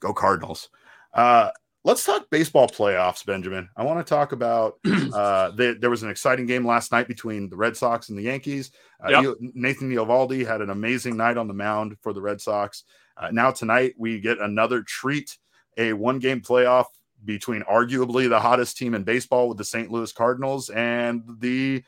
go 0.00 0.12
Cardinals. 0.12 0.68
Uh, 1.14 1.50
let's 1.86 2.04
talk 2.04 2.28
baseball 2.30 2.66
playoffs, 2.66 3.24
Benjamin. 3.24 3.68
I 3.76 3.84
want 3.84 4.04
to 4.04 4.10
talk 4.10 4.32
about 4.32 4.78
uh, 4.84 5.52
the, 5.52 5.78
there 5.80 5.88
was 5.88 6.02
an 6.02 6.10
exciting 6.10 6.44
game 6.44 6.66
last 6.66 6.90
night 6.90 7.06
between 7.06 7.48
the 7.48 7.56
Red 7.56 7.76
Sox 7.76 8.08
and 8.08 8.18
the 8.18 8.22
Yankees. 8.22 8.72
Uh, 9.02 9.22
Yep. 9.22 9.36
Nathan 9.54 9.90
Eovaldi 9.90 10.44
had 10.44 10.60
an 10.60 10.70
amazing 10.70 11.16
night 11.16 11.36
on 11.36 11.46
the 11.46 11.54
mound 11.54 11.96
for 12.02 12.12
the 12.12 12.20
Red 12.20 12.40
Sox. 12.40 12.82
Uh, 13.16 13.30
now 13.30 13.52
tonight 13.52 13.94
we 13.96 14.20
get 14.20 14.40
another 14.40 14.82
treat, 14.82 15.38
a 15.78 15.92
one-game 15.92 16.40
playoff 16.40 16.86
between 17.24 17.62
arguably 17.62 18.28
the 18.28 18.40
hottest 18.40 18.76
team 18.76 18.92
in 18.92 19.04
baseball 19.04 19.48
with 19.48 19.56
the 19.56 19.64
St. 19.64 19.90
Louis 19.90 20.12
Cardinals 20.12 20.70
and 20.70 21.22
the 21.38 21.84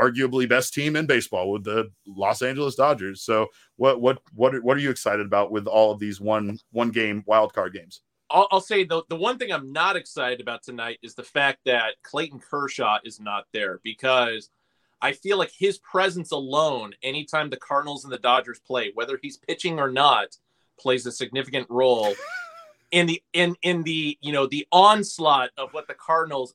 arguably 0.00 0.48
best 0.48 0.72
team 0.72 0.96
in 0.96 1.06
baseball 1.06 1.50
with 1.50 1.64
the 1.64 1.90
Los 2.06 2.40
Angeles 2.40 2.76
Dodgers. 2.76 3.22
So 3.22 3.48
what 3.76 4.00
what 4.00 4.18
what 4.32 4.62
what 4.62 4.76
are 4.76 4.80
you 4.80 4.90
excited 4.90 5.26
about 5.26 5.50
with 5.50 5.66
all 5.66 5.92
of 5.92 5.98
these 5.98 6.20
one 6.20 6.58
one 6.70 6.90
game 6.90 7.22
wild 7.26 7.52
card 7.52 7.74
games? 7.74 8.00
I'll, 8.30 8.48
I'll 8.50 8.60
say 8.60 8.84
the 8.84 9.02
the 9.08 9.16
one 9.16 9.38
thing 9.38 9.52
I'm 9.52 9.72
not 9.72 9.96
excited 9.96 10.40
about 10.40 10.62
tonight 10.62 10.98
is 11.02 11.14
the 11.14 11.22
fact 11.22 11.60
that 11.66 11.94
Clayton 12.02 12.40
Kershaw 12.40 12.98
is 13.04 13.20
not 13.20 13.46
there 13.52 13.80
because 13.82 14.50
I 15.00 15.12
feel 15.12 15.38
like 15.38 15.52
his 15.56 15.78
presence 15.78 16.32
alone, 16.32 16.92
anytime 17.02 17.50
the 17.50 17.56
Cardinals 17.56 18.04
and 18.04 18.12
the 18.12 18.18
Dodgers 18.18 18.60
play, 18.60 18.90
whether 18.94 19.18
he's 19.20 19.36
pitching 19.36 19.78
or 19.78 19.90
not, 19.90 20.36
plays 20.78 21.06
a 21.06 21.12
significant 21.12 21.66
role 21.70 22.14
in 22.90 23.06
the 23.06 23.22
in 23.32 23.54
in 23.62 23.82
the 23.82 24.18
you 24.20 24.32
know 24.32 24.46
the 24.46 24.66
onslaught 24.72 25.50
of 25.56 25.72
what 25.72 25.86
the 25.88 25.94
Cardinals 25.94 26.54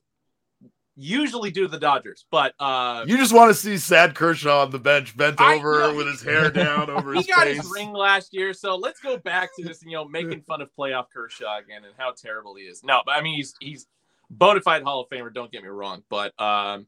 usually 0.96 1.50
do 1.50 1.62
to 1.62 1.68
the 1.68 1.78
Dodgers. 1.78 2.24
But 2.30 2.54
uh 2.60 3.04
You 3.06 3.16
just 3.16 3.32
want 3.32 3.50
to 3.50 3.54
see 3.54 3.78
sad 3.78 4.14
Kershaw 4.14 4.62
on 4.62 4.70
the 4.70 4.78
bench, 4.78 5.16
bent 5.16 5.40
I- 5.40 5.56
over 5.56 5.80
no, 5.80 5.94
with 5.94 6.06
his 6.06 6.22
hair 6.22 6.50
down 6.50 6.88
over 6.90 7.12
he 7.12 7.18
his 7.18 7.26
got 7.26 7.44
face. 7.44 7.56
his 7.56 7.70
ring 7.72 7.92
last 7.92 8.32
year, 8.32 8.52
so 8.52 8.76
let's 8.76 9.00
go 9.00 9.16
back 9.16 9.50
to 9.56 9.64
this, 9.64 9.82
you 9.82 9.92
know, 9.92 10.04
making 10.06 10.42
fun 10.42 10.60
of 10.60 10.70
playoff 10.78 11.06
Kershaw 11.12 11.58
again 11.58 11.84
and 11.84 11.94
how 11.98 12.12
terrible 12.12 12.54
he 12.54 12.64
is. 12.64 12.82
No, 12.84 13.00
but 13.04 13.12
I 13.12 13.20
mean 13.22 13.36
he's 13.36 13.54
he's 13.60 13.86
bona 14.30 14.60
fide 14.60 14.82
Hall 14.82 15.00
of 15.00 15.08
Famer. 15.08 15.32
Don't 15.34 15.50
get 15.50 15.62
me 15.62 15.68
wrong, 15.68 16.02
but 16.08 16.38
um, 16.40 16.86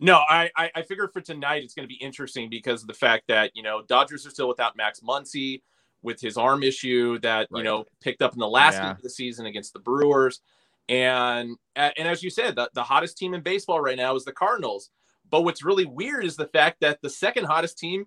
no, 0.00 0.16
I, 0.28 0.50
I 0.56 0.70
I 0.76 0.82
figure 0.82 1.08
for 1.08 1.20
tonight 1.20 1.62
it's 1.62 1.74
going 1.74 1.84
to 1.88 1.92
be 1.92 2.00
interesting 2.02 2.48
because 2.50 2.82
of 2.82 2.88
the 2.88 2.94
fact 2.94 3.24
that 3.28 3.50
you 3.54 3.62
know 3.62 3.82
Dodgers 3.82 4.26
are 4.26 4.30
still 4.30 4.48
without 4.48 4.76
Max 4.76 5.00
Muncy 5.00 5.62
with 6.02 6.20
his 6.20 6.36
arm 6.36 6.62
issue 6.62 7.18
that 7.20 7.48
you 7.52 7.62
know 7.62 7.84
picked 8.00 8.22
up 8.22 8.32
in 8.32 8.38
the 8.38 8.48
last 8.48 8.74
Yeah. 8.74 8.82
game 8.88 8.96
of 8.96 9.02
the 9.02 9.10
season 9.10 9.46
against 9.46 9.72
the 9.72 9.78
Brewers, 9.78 10.40
and 10.88 11.56
and 11.76 12.08
as 12.08 12.22
you 12.22 12.30
said, 12.30 12.56
the, 12.56 12.70
the 12.74 12.82
hottest 12.82 13.16
team 13.16 13.34
in 13.34 13.40
baseball 13.40 13.80
right 13.80 13.96
now 13.96 14.14
is 14.14 14.24
the 14.24 14.32
Cardinals. 14.32 14.90
But 15.30 15.42
what's 15.42 15.64
really 15.64 15.86
weird 15.86 16.24
is 16.24 16.36
the 16.36 16.48
fact 16.48 16.80
that 16.80 17.00
the 17.02 17.10
second 17.10 17.44
hottest 17.44 17.78
team 17.78 18.06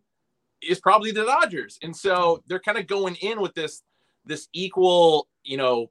is 0.61 0.79
probably 0.79 1.11
the 1.11 1.25
Dodgers. 1.25 1.77
And 1.81 1.95
so 1.95 2.43
they're 2.47 2.59
kind 2.59 2.77
of 2.77 2.87
going 2.87 3.15
in 3.15 3.41
with 3.41 3.53
this 3.53 3.83
this 4.25 4.47
equal, 4.53 5.27
you 5.43 5.57
know, 5.57 5.89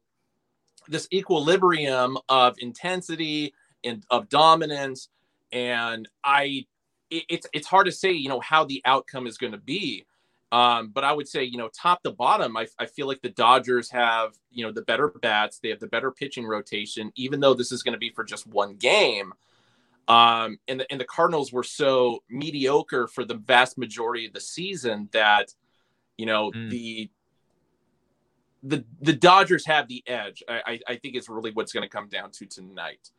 this 0.88 1.08
equilibrium 1.12 2.18
of 2.28 2.56
intensity 2.58 3.52
and 3.84 4.04
of 4.10 4.28
dominance. 4.28 5.08
And 5.52 6.08
I 6.24 6.66
it, 7.10 7.24
it's 7.28 7.46
it's 7.52 7.66
hard 7.66 7.86
to 7.86 7.92
say, 7.92 8.12
you 8.12 8.28
know, 8.28 8.40
how 8.40 8.64
the 8.64 8.82
outcome 8.84 9.26
is 9.26 9.38
going 9.38 9.52
to 9.52 9.58
be. 9.58 10.04
Um, 10.52 10.90
but 10.94 11.02
I 11.02 11.12
would 11.12 11.28
say, 11.28 11.42
you 11.42 11.58
know, 11.58 11.68
top 11.68 12.02
to 12.04 12.12
bottom, 12.12 12.56
I, 12.56 12.68
I 12.78 12.86
feel 12.86 13.08
like 13.08 13.20
the 13.20 13.30
Dodgers 13.30 13.90
have, 13.90 14.34
you 14.50 14.64
know, 14.64 14.72
the 14.72 14.82
better 14.82 15.08
bats. 15.08 15.58
They 15.58 15.70
have 15.70 15.80
the 15.80 15.88
better 15.88 16.10
pitching 16.10 16.46
rotation, 16.46 17.12
even 17.16 17.40
though 17.40 17.54
this 17.54 17.72
is 17.72 17.82
going 17.82 17.94
to 17.94 17.98
be 17.98 18.10
for 18.10 18.24
just 18.24 18.46
one 18.46 18.76
game. 18.76 19.32
Um, 20.08 20.58
and 20.68 20.80
the 20.80 20.90
and 20.92 21.00
the 21.00 21.04
Cardinals 21.04 21.52
were 21.52 21.64
so 21.64 22.22
mediocre 22.30 23.08
for 23.08 23.24
the 23.24 23.34
vast 23.34 23.76
majority 23.76 24.26
of 24.26 24.32
the 24.32 24.40
season 24.40 25.08
that, 25.12 25.52
you 26.16 26.26
know, 26.26 26.52
mm. 26.52 26.70
the 26.70 27.10
the 28.62 28.84
the 29.00 29.12
Dodgers 29.12 29.66
have 29.66 29.88
the 29.88 30.04
edge. 30.06 30.44
I, 30.48 30.62
I, 30.64 30.80
I 30.88 30.96
think 30.96 31.16
it's 31.16 31.28
really 31.28 31.50
what's 31.50 31.72
going 31.72 31.82
to 31.82 31.88
come 31.88 32.08
down 32.08 32.30
to 32.30 32.46
tonight. 32.46 33.10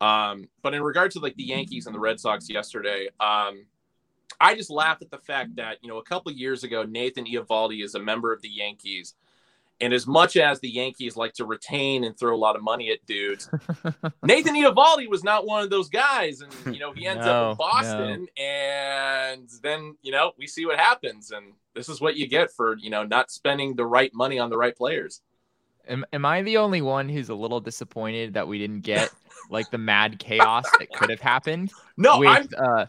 Um, 0.00 0.48
but 0.62 0.74
in 0.74 0.82
regard 0.82 1.12
to 1.12 1.20
like 1.20 1.36
the 1.36 1.44
Yankees 1.44 1.86
and 1.86 1.94
the 1.94 2.00
Red 2.00 2.18
Sox 2.18 2.50
yesterday, 2.50 3.08
um, 3.20 3.66
I 4.40 4.54
just 4.54 4.70
laugh 4.70 4.98
at 5.00 5.10
the 5.10 5.18
fact 5.18 5.56
that 5.56 5.78
you 5.82 5.88
know 5.88 5.98
a 5.98 6.04
couple 6.04 6.32
years 6.32 6.64
ago 6.64 6.84
Nathan 6.84 7.24
Eovaldi 7.24 7.84
is 7.84 7.94
a 7.94 8.00
member 8.00 8.32
of 8.32 8.42
the 8.42 8.48
Yankees, 8.48 9.14
and 9.80 9.92
as 9.92 10.06
much 10.06 10.36
as 10.36 10.60
the 10.60 10.68
Yankees 10.68 11.16
like 11.16 11.32
to 11.34 11.44
retain 11.44 12.04
and 12.04 12.18
throw 12.18 12.34
a 12.34 12.38
lot 12.38 12.56
of 12.56 12.62
money 12.62 12.90
at 12.90 13.04
dudes, 13.06 13.48
Nathan 14.22 14.54
Eovaldi 14.54 15.08
was 15.08 15.24
not 15.24 15.46
one 15.46 15.62
of 15.62 15.70
those 15.70 15.88
guys, 15.88 16.40
and 16.40 16.74
you 16.74 16.80
know 16.80 16.92
he 16.92 17.06
ends 17.06 17.24
no, 17.24 17.32
up 17.32 17.50
in 17.52 17.56
Boston, 17.56 18.28
no. 18.38 18.44
and 18.44 19.48
then 19.62 19.96
you 20.02 20.12
know 20.12 20.32
we 20.38 20.46
see 20.46 20.66
what 20.66 20.78
happens, 20.78 21.30
and 21.30 21.52
this 21.74 21.88
is 21.88 22.00
what 22.00 22.16
you 22.16 22.26
get 22.26 22.50
for 22.52 22.76
you 22.78 22.90
know 22.90 23.04
not 23.04 23.30
spending 23.30 23.74
the 23.74 23.86
right 23.86 24.12
money 24.14 24.38
on 24.38 24.50
the 24.50 24.56
right 24.56 24.76
players. 24.76 25.20
Am, 25.88 26.04
am 26.12 26.24
I 26.24 26.42
the 26.42 26.58
only 26.58 26.80
one 26.80 27.08
who's 27.08 27.28
a 27.28 27.34
little 27.34 27.60
disappointed 27.60 28.34
that 28.34 28.46
we 28.46 28.58
didn't 28.58 28.82
get 28.82 29.10
like 29.50 29.70
the 29.70 29.78
mad 29.78 30.18
chaos 30.18 30.64
that 30.78 30.92
could 30.92 31.10
have 31.10 31.20
happened? 31.20 31.72
No, 31.96 32.20
with, 32.20 32.28
I'm. 32.28 32.48
Uh, 32.56 32.86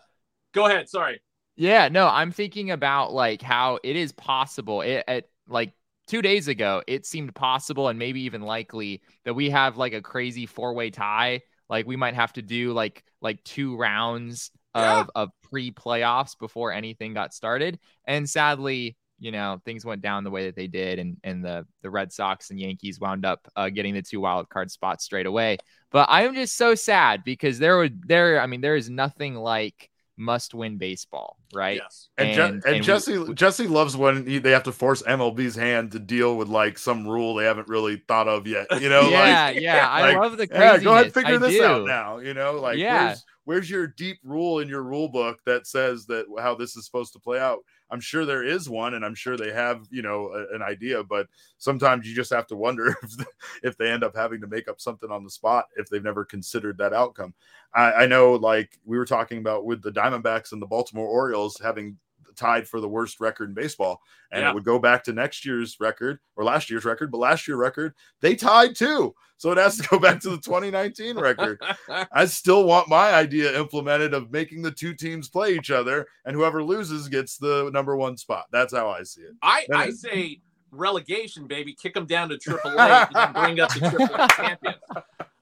Go 0.54 0.68
ahead. 0.68 0.90
Sorry. 0.90 1.20
Yeah, 1.56 1.88
no, 1.90 2.08
I'm 2.08 2.32
thinking 2.32 2.72
about 2.72 3.14
like 3.14 3.42
how 3.42 3.80
it 3.84 3.96
is 3.96 4.12
possible. 4.12 4.82
It, 4.82 5.04
it 5.08 5.30
like 5.48 5.74
two 6.08 6.22
days 6.22 6.48
ago, 6.48 6.82
it 6.88 7.06
seemed 7.06 7.36
possible 7.36 7.88
and 7.90 8.00
maybe 8.00 8.22
even 8.22 8.42
likely 8.42 9.02
that 9.26 9.34
we 9.34 9.50
have 9.52 9.78
like 9.78 9.94
a 9.94 10.02
crazy 10.02 10.46
four 10.46 10.74
way 10.74 10.90
tie. 10.90 11.42
Like 11.70 11.86
we 11.86 11.96
might 11.96 12.16
have 12.16 12.34
to 12.34 12.42
do 12.42 12.74
like 12.74 13.04
like 13.22 13.44
two 13.44 13.76
rounds 13.78 14.52
yeah. 14.76 15.02
of 15.02 15.10
of 15.16 15.30
pre 15.44 15.72
playoffs 15.72 16.38
before 16.38 16.72
anything 16.72 17.14
got 17.14 17.34
started. 17.34 17.80
And 18.06 18.28
sadly, 18.30 18.98
you 19.20 19.32
know, 19.32 19.62
things 19.64 19.86
went 19.86 20.02
down 20.02 20.24
the 20.24 20.32
way 20.32 20.46
that 20.48 20.56
they 20.56 20.68
did, 20.68 21.00
and 21.00 21.18
and 21.24 21.46
the 21.46 21.66
the 21.82 21.90
Red 21.90 22.12
Sox 22.12 22.50
and 22.50 22.60
Yankees 22.60 23.00
wound 23.00 23.26
up 23.26 23.48
uh, 23.56 23.70
getting 23.70 23.94
the 23.94 24.02
two 24.02 24.20
wild 24.20 24.50
card 24.50 24.72
spots 24.72 25.06
straight 25.06 25.28
away. 25.28 25.58
But 25.92 26.10
I 26.10 26.24
am 26.24 26.34
just 26.34 26.58
so 26.58 26.76
sad 26.76 27.24
because 27.24 27.60
there 27.60 27.78
would 27.78 28.08
there, 28.08 28.42
I 28.42 28.48
mean, 28.48 28.62
there 28.62 28.76
is 28.76 28.90
nothing 28.90 29.36
like 29.36 29.90
must 30.18 30.54
win 30.54 30.78
baseball, 30.78 31.38
right? 31.54 31.78
Yes. 31.78 32.10
And, 32.18 32.30
and, 32.30 32.36
Je- 32.36 32.44
and, 32.44 32.76
and 32.76 32.84
Jesse 32.84 33.18
we, 33.18 33.34
Jesse 33.34 33.68
loves 33.68 33.98
when 33.98 34.26
he, 34.28 34.38
they 34.38 34.52
have 34.52 34.64
to 34.64 34.72
force 34.72 35.02
MLB's 35.04 35.56
hand 35.56 35.92
to 35.94 36.00
deal 36.00 36.38
with 36.38 36.48
like 36.48 36.78
some 36.78 37.08
rule 37.08 37.36
they 37.36 37.46
haven't 37.46 37.68
really 37.68 38.04
thought 38.08 38.28
of 38.28 38.46
yet. 38.46 38.68
You 38.80 38.90
know, 38.90 39.02
yeah, 39.10 39.46
like, 39.46 39.62
yeah. 39.62 39.88
Like, 40.04 40.16
I 40.16 40.20
love 40.20 40.38
the 40.38 40.48
craziness. 40.48 40.78
Yeah, 40.78 40.84
go 40.84 40.94
ahead, 40.94 41.14
figure 41.14 41.36
I 41.36 41.38
this 41.38 41.54
do. 41.54 41.64
out 41.64 41.86
now. 41.88 42.18
You 42.20 42.34
know, 42.34 42.54
like 42.54 42.78
yeah. 42.78 43.06
where's 43.06 43.26
where's 43.46 43.70
your 43.70 43.88
deep 43.88 44.20
rule 44.24 44.60
in 44.60 44.68
your 44.68 44.84
rule 44.84 45.10
book 45.10 45.40
that 45.46 45.68
says 45.68 46.06
that 46.08 46.26
how 46.40 46.56
this 46.56 46.76
is 46.76 46.86
supposed 46.86 47.14
to 47.14 47.20
play 47.20 47.40
out? 47.40 47.60
I'm 47.92 48.00
sure 48.00 48.26
there 48.26 48.44
is 48.44 48.70
one, 48.70 48.96
and 48.96 49.06
I'm 49.06 49.16
sure 49.16 49.38
they 49.38 49.52
have, 49.52 49.88
you 49.92 50.02
know, 50.02 50.32
a, 50.34 50.56
an 50.56 50.62
idea. 50.62 51.04
But 51.04 51.28
sometimes 51.58 52.08
you 52.08 52.16
just 52.16 52.34
have 52.34 52.48
to 52.48 52.56
wonder 52.56 52.96
if 53.04 53.26
if 53.64 53.78
they 53.78 53.92
end 53.92 54.04
up 54.04 54.16
having 54.16 54.42
to 54.42 54.48
make 54.48 54.68
up 54.68 54.82
something 54.82 55.12
on 55.12 55.24
the 55.24 55.30
spot 55.30 55.66
if 55.76 55.90
they've 55.90 56.04
never 56.04 56.26
considered 56.26 56.78
that 56.78 56.94
outcome. 56.94 57.34
I, 57.74 57.94
I 57.94 58.06
know, 58.06 58.34
like 58.34 58.80
we 58.86 58.98
were 58.98 59.06
talking 59.06 59.40
about 59.40 59.66
with 59.66 59.82
the 59.82 59.92
Diamondbacks 59.92 60.52
and 60.52 60.62
the 60.62 60.68
Baltimore 60.68 61.08
Orioles 61.08 61.60
having 61.62 61.98
tied 62.36 62.68
for 62.68 62.80
the 62.80 62.88
worst 62.88 63.20
record 63.20 63.50
in 63.50 63.56
baseball. 63.56 64.02
And 64.32 64.42
yeah. 64.42 64.50
it 64.50 64.54
would 64.54 64.64
go 64.64 64.80
back 64.80 65.04
to 65.06 65.14
next 65.14 65.46
year's 65.46 65.78
record 65.80 66.20
or 66.36 66.44
last 66.44 66.70
year's 66.70 66.86
record, 66.86 67.12
but 67.12 67.20
last 67.20 67.48
year's 67.48 67.60
record, 67.60 67.94
they 68.22 68.36
tied 68.36 68.76
too. 68.76 69.14
So 69.38 69.52
it 69.52 69.58
has 69.58 69.78
to 69.78 69.88
go 69.90 70.00
back 70.00 70.20
to 70.22 70.30
the 70.30 70.38
2019 70.38 71.18
record. 71.18 71.62
I 72.12 72.26
still 72.26 72.66
want 72.66 72.90
my 72.90 73.14
idea 73.14 73.58
implemented 73.60 74.14
of 74.14 74.32
making 74.32 74.62
the 74.62 74.72
two 74.72 74.94
teams 74.94 75.30
play 75.30 75.56
each 75.56 75.72
other 75.72 76.08
and 76.26 76.36
whoever 76.36 76.64
loses 76.64 77.08
gets 77.10 77.38
the 77.38 77.70
number 77.74 77.96
one 77.96 78.18
spot. 78.18 78.46
That's 78.52 78.74
how 78.74 78.90
I 78.90 79.04
see 79.04 79.22
it. 79.22 79.34
I, 79.42 79.68
I 79.74 79.90
say 79.92 80.42
relegation, 80.72 81.48
baby. 81.48 81.74
Kick 81.74 81.94
them 81.94 82.06
down 82.06 82.30
to 82.30 82.38
triple 82.40 82.72
A 82.72 83.08
and 83.14 83.34
bring 83.34 83.60
up 83.60 83.74
the 83.74 83.90
triple 83.90 84.16
A 84.16 84.28
champions. 84.30 84.78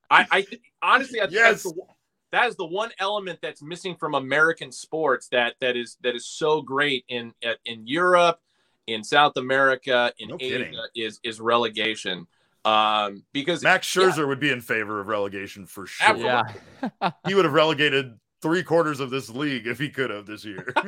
I, 0.10 0.26
I 0.30 0.46
honestly, 0.82 1.22
I 1.22 1.28
yes. 1.30 1.64
that's 1.64 1.64
the, 1.64 1.74
that 2.32 2.48
is 2.48 2.56
the 2.56 2.66
one 2.66 2.92
element 3.00 3.40
that's 3.42 3.62
missing 3.62 3.96
from 3.96 4.16
American 4.16 4.72
sports 4.72 5.28
that 5.30 5.56
that 5.62 5.76
is 5.76 5.98
that 6.04 6.16
is 6.16 6.26
so 6.26 6.62
great 6.62 7.06
in 7.08 7.34
in 7.66 7.88
Europe, 7.88 8.40
in 8.88 9.04
South 9.04 9.38
America, 9.38 10.14
in 10.20 10.30
no 10.30 10.38
Asia 10.40 10.58
kidding. 10.58 10.80
is 10.96 11.20
is 11.24 11.40
relegation. 11.40 12.28
Um, 12.64 13.24
because 13.34 13.64
Max 13.64 13.88
Scherzer 13.88 14.20
yeah. 14.20 14.26
would 14.26 14.40
be 14.40 14.52
in 14.52 14.62
favor 14.62 15.00
of 15.00 15.08
relegation 15.08 15.66
for 15.66 15.88
sure. 15.88 16.16
Yeah. 16.18 16.44
he 17.28 17.34
would 17.34 17.46
have 17.46 17.56
relegated 17.56 18.20
three 18.42 18.64
quarters 18.64 19.00
of 19.00 19.10
this 19.10 19.30
league 19.30 19.68
if 19.68 19.80
he 19.80 19.90
could 19.90 20.10
have 20.10 20.26
this 20.26 20.46
year. 20.46 20.72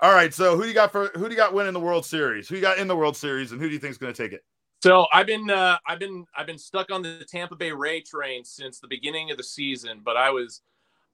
All 0.00 0.12
right, 0.12 0.32
so 0.32 0.56
who 0.56 0.62
do 0.62 0.68
you 0.68 0.74
got 0.74 0.92
for 0.92 1.08
who 1.14 1.24
do 1.24 1.30
you 1.30 1.36
got 1.36 1.52
winning 1.52 1.72
the 1.72 1.80
World 1.80 2.06
Series? 2.06 2.48
Who 2.48 2.54
you 2.54 2.60
got 2.60 2.78
in 2.78 2.86
the 2.86 2.96
World 2.96 3.16
Series, 3.16 3.50
and 3.52 3.60
who 3.60 3.66
do 3.66 3.74
you 3.74 3.80
think 3.80 3.90
is 3.90 3.98
going 3.98 4.12
to 4.12 4.22
take 4.22 4.32
it? 4.32 4.44
So 4.82 5.06
I've 5.12 5.26
been 5.26 5.50
uh, 5.50 5.78
I've 5.86 5.98
been 5.98 6.24
I've 6.36 6.46
been 6.46 6.58
stuck 6.58 6.92
on 6.92 7.02
the 7.02 7.24
Tampa 7.28 7.56
Bay 7.56 7.72
Ray 7.72 8.00
train 8.00 8.44
since 8.44 8.78
the 8.78 8.88
beginning 8.88 9.30
of 9.30 9.36
the 9.36 9.42
season, 9.42 10.00
but 10.04 10.16
I 10.16 10.30
was 10.30 10.62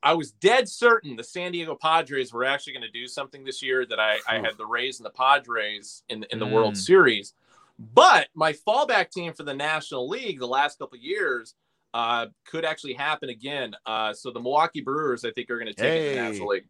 I 0.02 0.12
was 0.12 0.32
dead 0.32 0.68
certain 0.68 1.16
the 1.16 1.24
San 1.24 1.52
Diego 1.52 1.74
Padres 1.80 2.32
were 2.32 2.44
actually 2.44 2.74
going 2.74 2.82
to 2.82 2.90
do 2.90 3.06
something 3.06 3.42
this 3.42 3.62
year 3.62 3.86
that 3.86 3.98
I, 3.98 4.18
I 4.28 4.34
had 4.34 4.58
the 4.58 4.66
Rays 4.66 4.98
and 4.98 5.06
the 5.06 5.10
Padres 5.10 6.02
in 6.10 6.26
in 6.30 6.38
the 6.38 6.46
mm. 6.46 6.52
World 6.52 6.76
Series. 6.76 7.32
But 7.78 8.28
my 8.34 8.52
fallback 8.52 9.10
team 9.10 9.32
for 9.32 9.42
the 9.42 9.54
National 9.54 10.08
League 10.08 10.38
the 10.38 10.46
last 10.46 10.78
couple 10.78 10.98
years 10.98 11.54
uh, 11.94 12.26
could 12.44 12.64
actually 12.64 12.94
happen 12.94 13.30
again. 13.30 13.74
Uh, 13.86 14.12
so 14.12 14.30
the 14.30 14.40
Milwaukee 14.40 14.80
Brewers, 14.80 15.24
I 15.24 15.30
think, 15.30 15.48
are 15.48 15.58
going 15.58 15.72
to 15.72 15.74
take 15.74 15.86
hey. 15.86 16.06
it 16.06 16.08
to 16.10 16.14
the 16.16 16.28
National 16.28 16.48
League. 16.48 16.66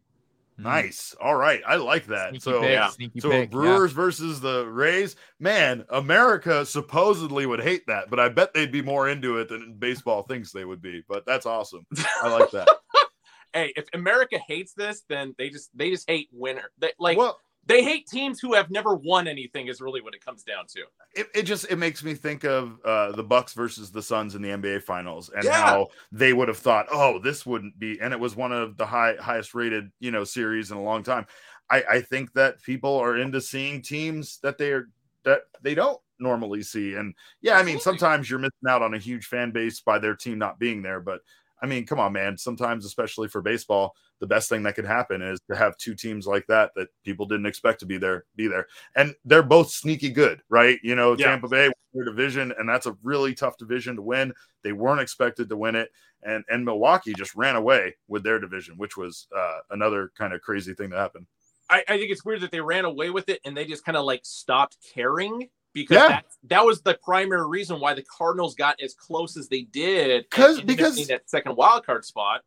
Mm. 0.59 0.63
Nice. 0.63 1.15
All 1.21 1.35
right. 1.35 1.61
I 1.67 1.75
like 1.75 2.07
that. 2.07 2.29
Sneaky 2.29 2.39
so 2.39 2.61
pick, 2.61 2.71
yeah. 2.71 2.89
so 3.19 3.29
pick, 3.29 3.51
Brewers 3.51 3.91
yeah. 3.91 3.95
versus 3.95 4.41
the 4.41 4.65
Rays. 4.65 5.15
Man, 5.39 5.85
America 5.89 6.65
supposedly 6.65 7.45
would 7.45 7.61
hate 7.61 7.83
that, 7.87 8.09
but 8.09 8.19
I 8.19 8.29
bet 8.29 8.53
they'd 8.53 8.71
be 8.71 8.81
more 8.81 9.09
into 9.09 9.37
it 9.39 9.49
than 9.49 9.75
baseball 9.77 10.23
thinks 10.23 10.51
they 10.51 10.65
would 10.65 10.81
be. 10.81 11.03
But 11.07 11.25
that's 11.25 11.45
awesome. 11.45 11.85
I 12.21 12.29
like 12.29 12.51
that. 12.51 12.67
hey, 13.53 13.73
if 13.75 13.85
America 13.93 14.39
hates 14.47 14.73
this, 14.73 15.03
then 15.09 15.35
they 15.37 15.49
just 15.49 15.69
they 15.75 15.89
just 15.89 16.09
hate 16.09 16.29
winner. 16.31 16.71
They, 16.77 16.91
like 16.99 17.17
well, 17.17 17.39
they 17.67 17.83
hate 17.83 18.07
teams 18.07 18.39
who 18.39 18.53
have 18.53 18.69
never 18.69 18.95
won 18.95 19.27
anything 19.27 19.67
is 19.67 19.81
really 19.81 20.01
what 20.01 20.13
it 20.13 20.23
comes 20.23 20.43
down 20.43 20.65
to. 20.67 20.81
It, 21.15 21.27
it 21.33 21.43
just 21.43 21.65
it 21.69 21.77
makes 21.77 22.03
me 22.03 22.13
think 22.13 22.43
of 22.43 22.79
uh, 22.85 23.11
the 23.13 23.23
Bucks 23.23 23.53
versus 23.53 23.91
the 23.91 24.01
Suns 24.01 24.35
in 24.35 24.41
the 24.41 24.49
NBA 24.49 24.83
Finals 24.83 25.29
and 25.35 25.43
yeah. 25.43 25.65
how 25.65 25.87
they 26.11 26.33
would 26.33 26.47
have 26.47 26.57
thought, 26.57 26.85
oh, 26.91 27.19
this 27.19 27.45
wouldn't 27.45 27.77
be, 27.79 27.99
and 27.99 28.13
it 28.13 28.19
was 28.19 28.35
one 28.35 28.51
of 28.51 28.77
the 28.77 28.85
high 28.85 29.15
highest 29.19 29.55
rated 29.55 29.91
you 29.99 30.11
know 30.11 30.23
series 30.23 30.71
in 30.71 30.77
a 30.77 30.83
long 30.83 31.03
time. 31.03 31.25
I, 31.69 31.83
I 31.89 32.01
think 32.01 32.33
that 32.33 32.61
people 32.61 32.95
are 32.97 33.17
into 33.17 33.41
seeing 33.41 33.81
teams 33.81 34.37
that 34.43 34.57
they 34.57 34.71
are 34.71 34.89
that 35.23 35.41
they 35.63 35.73
don't 35.73 35.99
normally 36.19 36.61
see, 36.61 36.93
and 36.93 37.15
yeah, 37.41 37.57
I 37.57 37.63
mean 37.63 37.79
sometimes 37.79 38.29
you're 38.29 38.39
missing 38.39 38.69
out 38.69 38.83
on 38.83 38.93
a 38.93 38.99
huge 38.99 39.25
fan 39.25 39.51
base 39.51 39.79
by 39.81 39.97
their 39.97 40.15
team 40.15 40.37
not 40.37 40.59
being 40.59 40.83
there, 40.83 40.99
but 40.99 41.21
I 41.65 41.67
mean, 41.67 41.87
come 41.87 41.99
on, 41.99 42.13
man. 42.13 42.37
Sometimes, 42.37 42.85
especially 42.85 43.27
for 43.27 43.41
baseball, 43.41 43.95
the 44.19 44.27
best 44.27 44.49
thing 44.49 44.61
that 44.63 44.75
could 44.75 44.85
happen 44.85 45.23
is 45.23 45.39
to 45.49 45.57
have 45.57 45.75
two 45.77 45.95
teams 45.95 46.27
like 46.27 46.45
that 46.47 46.69
that 46.75 46.89
people 47.03 47.25
didn't 47.25 47.47
expect 47.47 47.79
to 47.79 47.87
be 47.87 47.97
there, 47.97 48.25
be 48.35 48.47
there, 48.47 48.67
and 48.95 49.15
they're 49.25 49.41
both 49.41 49.71
sneaky 49.71 50.11
good, 50.11 50.43
right? 50.47 50.77
You 50.83 50.93
know, 50.93 51.15
yeah. 51.17 51.25
Tampa 51.25 51.47
Bay 51.47 51.71
their 51.95 52.05
division, 52.05 52.53
and 52.59 52.69
that's 52.69 52.85
a 52.85 52.95
really 53.01 53.33
tough 53.33 53.57
division 53.57 53.95
to 53.95 54.03
win. 54.03 54.31
They 54.63 54.73
weren't 54.73 55.01
expected 55.01 55.49
to 55.49 55.57
win 55.57 55.73
it, 55.75 55.89
and 56.21 56.43
and 56.49 56.63
Milwaukee 56.63 57.15
just 57.17 57.33
ran 57.33 57.55
away 57.55 57.95
with 58.07 58.23
their 58.23 58.39
division, 58.39 58.75
which 58.77 58.95
was 58.95 59.25
uh, 59.35 59.57
another 59.71 60.11
kind 60.15 60.33
of 60.33 60.41
crazy 60.41 60.75
thing 60.75 60.91
to 60.91 60.97
happen. 60.97 61.25
I, 61.67 61.83
I 61.87 61.97
think 61.97 62.11
it's 62.11 62.23
weird 62.23 62.41
that 62.41 62.51
they 62.51 62.61
ran 62.61 62.85
away 62.85 63.09
with 63.09 63.27
it 63.27 63.39
and 63.43 63.57
they 63.57 63.65
just 63.65 63.83
kind 63.83 63.97
of 63.97 64.05
like 64.05 64.21
stopped 64.23 64.77
caring 64.93 65.49
because 65.75 65.97
yeah. 65.97 66.07
that, 66.07 66.25
that 66.45 66.65
was 66.65 66.81
the 66.81 66.97
primary 67.03 67.47
reason 67.47 67.79
why 67.79 67.93
the 67.93 68.03
Cardinals 68.03 68.55
got 68.55 68.81
as 68.81 68.95
close 68.95 69.37
as 69.37 69.49
they 69.49 69.63
did 69.63 70.25
because 70.31 70.61
because 70.61 71.05
that 71.07 71.29
second 71.29 71.55
wild 71.55 71.85
card 71.85 72.03
spot. 72.03 72.41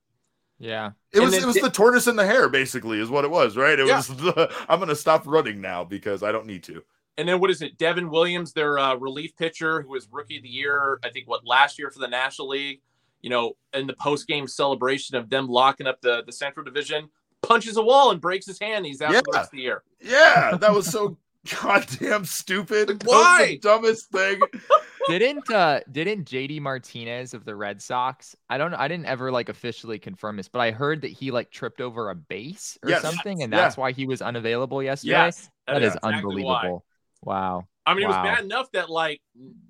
Yeah, 0.59 0.91
it 1.13 1.21
was 1.21 1.35
it 1.35 1.47
was 1.47 1.55
the 1.55 1.71
tortoise 1.71 2.09
and 2.09 2.19
the 2.19 2.27
hare, 2.27 2.49
basically, 2.49 2.99
is 2.99 3.11
what 3.11 3.25
it 3.25 3.31
was, 3.31 3.57
right? 3.57 3.79
It 3.79 3.87
yeah. 3.87 3.99
was 3.99 4.09
the 4.09 4.53
I'm 4.69 4.81
going 4.81 4.89
to 4.89 4.97
stop 4.97 5.25
running 5.25 5.61
now 5.61 5.85
because 5.85 6.25
I 6.25 6.33
don't 6.33 6.47
need 6.47 6.65
to. 6.65 6.83
And 7.17 7.29
then 7.29 7.39
what 7.39 7.51
is 7.51 7.63
it? 7.63 7.79
Devin 7.79 8.11
Williams, 8.11 8.53
their 8.53 8.79
uh, 8.79 8.97
relief 8.97 9.37
pitcher, 9.37 9.83
who 9.83 9.91
was 9.91 10.09
rookie 10.11 10.39
of 10.39 10.43
the 10.43 10.49
year, 10.49 10.99
I 11.05 11.11
think 11.11 11.29
what 11.29 11.47
last 11.47 11.79
year 11.79 11.91
for 11.91 12.01
the 12.01 12.09
National 12.09 12.49
League. 12.49 12.81
You 13.23 13.31
know, 13.31 13.57
in 13.75 13.87
the 13.89 13.95
post 13.95 14.27
game 14.27 14.47
celebration 14.47 15.17
of 15.17 15.29
them 15.29 15.49
locking 15.49 15.87
up 15.87 16.01
the 16.01 16.25
the 16.25 16.33
Central 16.33 16.65
Division, 16.65 17.09
punches 17.43 17.77
a 17.77 17.83
wall 17.83 18.11
and 18.11 18.21
breaks 18.21 18.47
his 18.47 18.59
hand. 18.59 18.87
He's 18.87 19.03
out 19.03 19.13
yeah. 19.13 19.21
the 19.25 19.33
rest 19.33 19.47
of 19.49 19.57
the 19.57 19.63
year. 19.63 19.83
Yeah, 20.01 20.57
that 20.57 20.73
was 20.73 20.87
so 20.87 21.17
goddamn 21.63 22.25
stupid. 22.25 22.89
Like, 22.89 23.03
why? 23.05 23.47
the 23.49 23.59
dumbest 23.59 24.11
thing. 24.11 24.41
didn't 25.09 25.51
uh 25.51 25.81
didn't 25.91 26.29
JD 26.29 26.61
Martinez 26.61 27.33
of 27.35 27.45
the 27.45 27.55
Red 27.55 27.81
Sox? 27.81 28.37
I 28.51 28.59
don't 28.59 28.75
I 28.75 28.89
didn't 28.89 29.07
ever 29.07 29.31
like 29.33 29.49
officially 29.49 29.99
confirm 29.99 30.37
this, 30.37 30.49
but 30.49 30.61
I 30.61 30.71
heard 30.71 31.03
that 31.03 31.09
he 31.13 31.31
like 31.31 31.51
tripped 31.51 31.81
over 31.81 32.11
a 32.11 32.15
base 32.15 32.77
or 32.83 32.91
Yes. 32.91 33.03
something, 33.03 33.43
and 33.43 33.53
Yeah. 33.53 33.59
that's 33.61 33.77
why 33.77 33.93
he 33.93 34.07
was 34.07 34.21
unavailable 34.21 34.83
yesterday. 34.83 35.13
Yes, 35.13 35.51
that 35.67 35.83
is 35.83 35.91
is 35.91 35.95
exactly 35.97 36.19
unbelievable. 36.19 36.85
why. 37.23 37.35
Wow. 37.35 37.69
I 37.87 37.95
mean, 37.95 38.05
it 38.05 38.09
was 38.09 38.17
bad 38.17 38.45
enough 38.45 38.71
that 38.73 38.91
like 38.91 39.23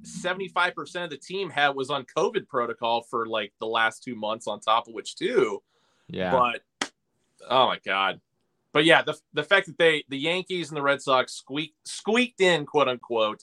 75% 0.02 1.04
of 1.04 1.10
the 1.10 1.16
team 1.16 1.50
had 1.50 1.70
was 1.76 1.88
on 1.88 2.04
COVID 2.16 2.48
protocol 2.48 3.02
for 3.08 3.26
like 3.26 3.52
the 3.60 3.66
last 3.66 4.02
two 4.02 4.16
months, 4.16 4.48
on 4.48 4.58
top 4.58 4.88
of 4.88 4.94
which 4.94 5.14
too. 5.14 5.62
Yeah. 6.08 6.32
But 6.32 6.90
oh 7.48 7.66
my 7.68 7.78
god. 7.86 8.20
But 8.78 8.84
yeah, 8.84 9.02
the 9.02 9.18
the 9.32 9.42
fact 9.42 9.66
that 9.66 9.76
they 9.76 10.04
the 10.08 10.16
Yankees 10.16 10.68
and 10.68 10.76
the 10.76 10.82
Red 10.82 11.02
Sox 11.02 11.32
squeaked 11.32 11.74
squeaked 11.84 12.40
in, 12.40 12.64
quote 12.64 12.86
unquote, 12.86 13.42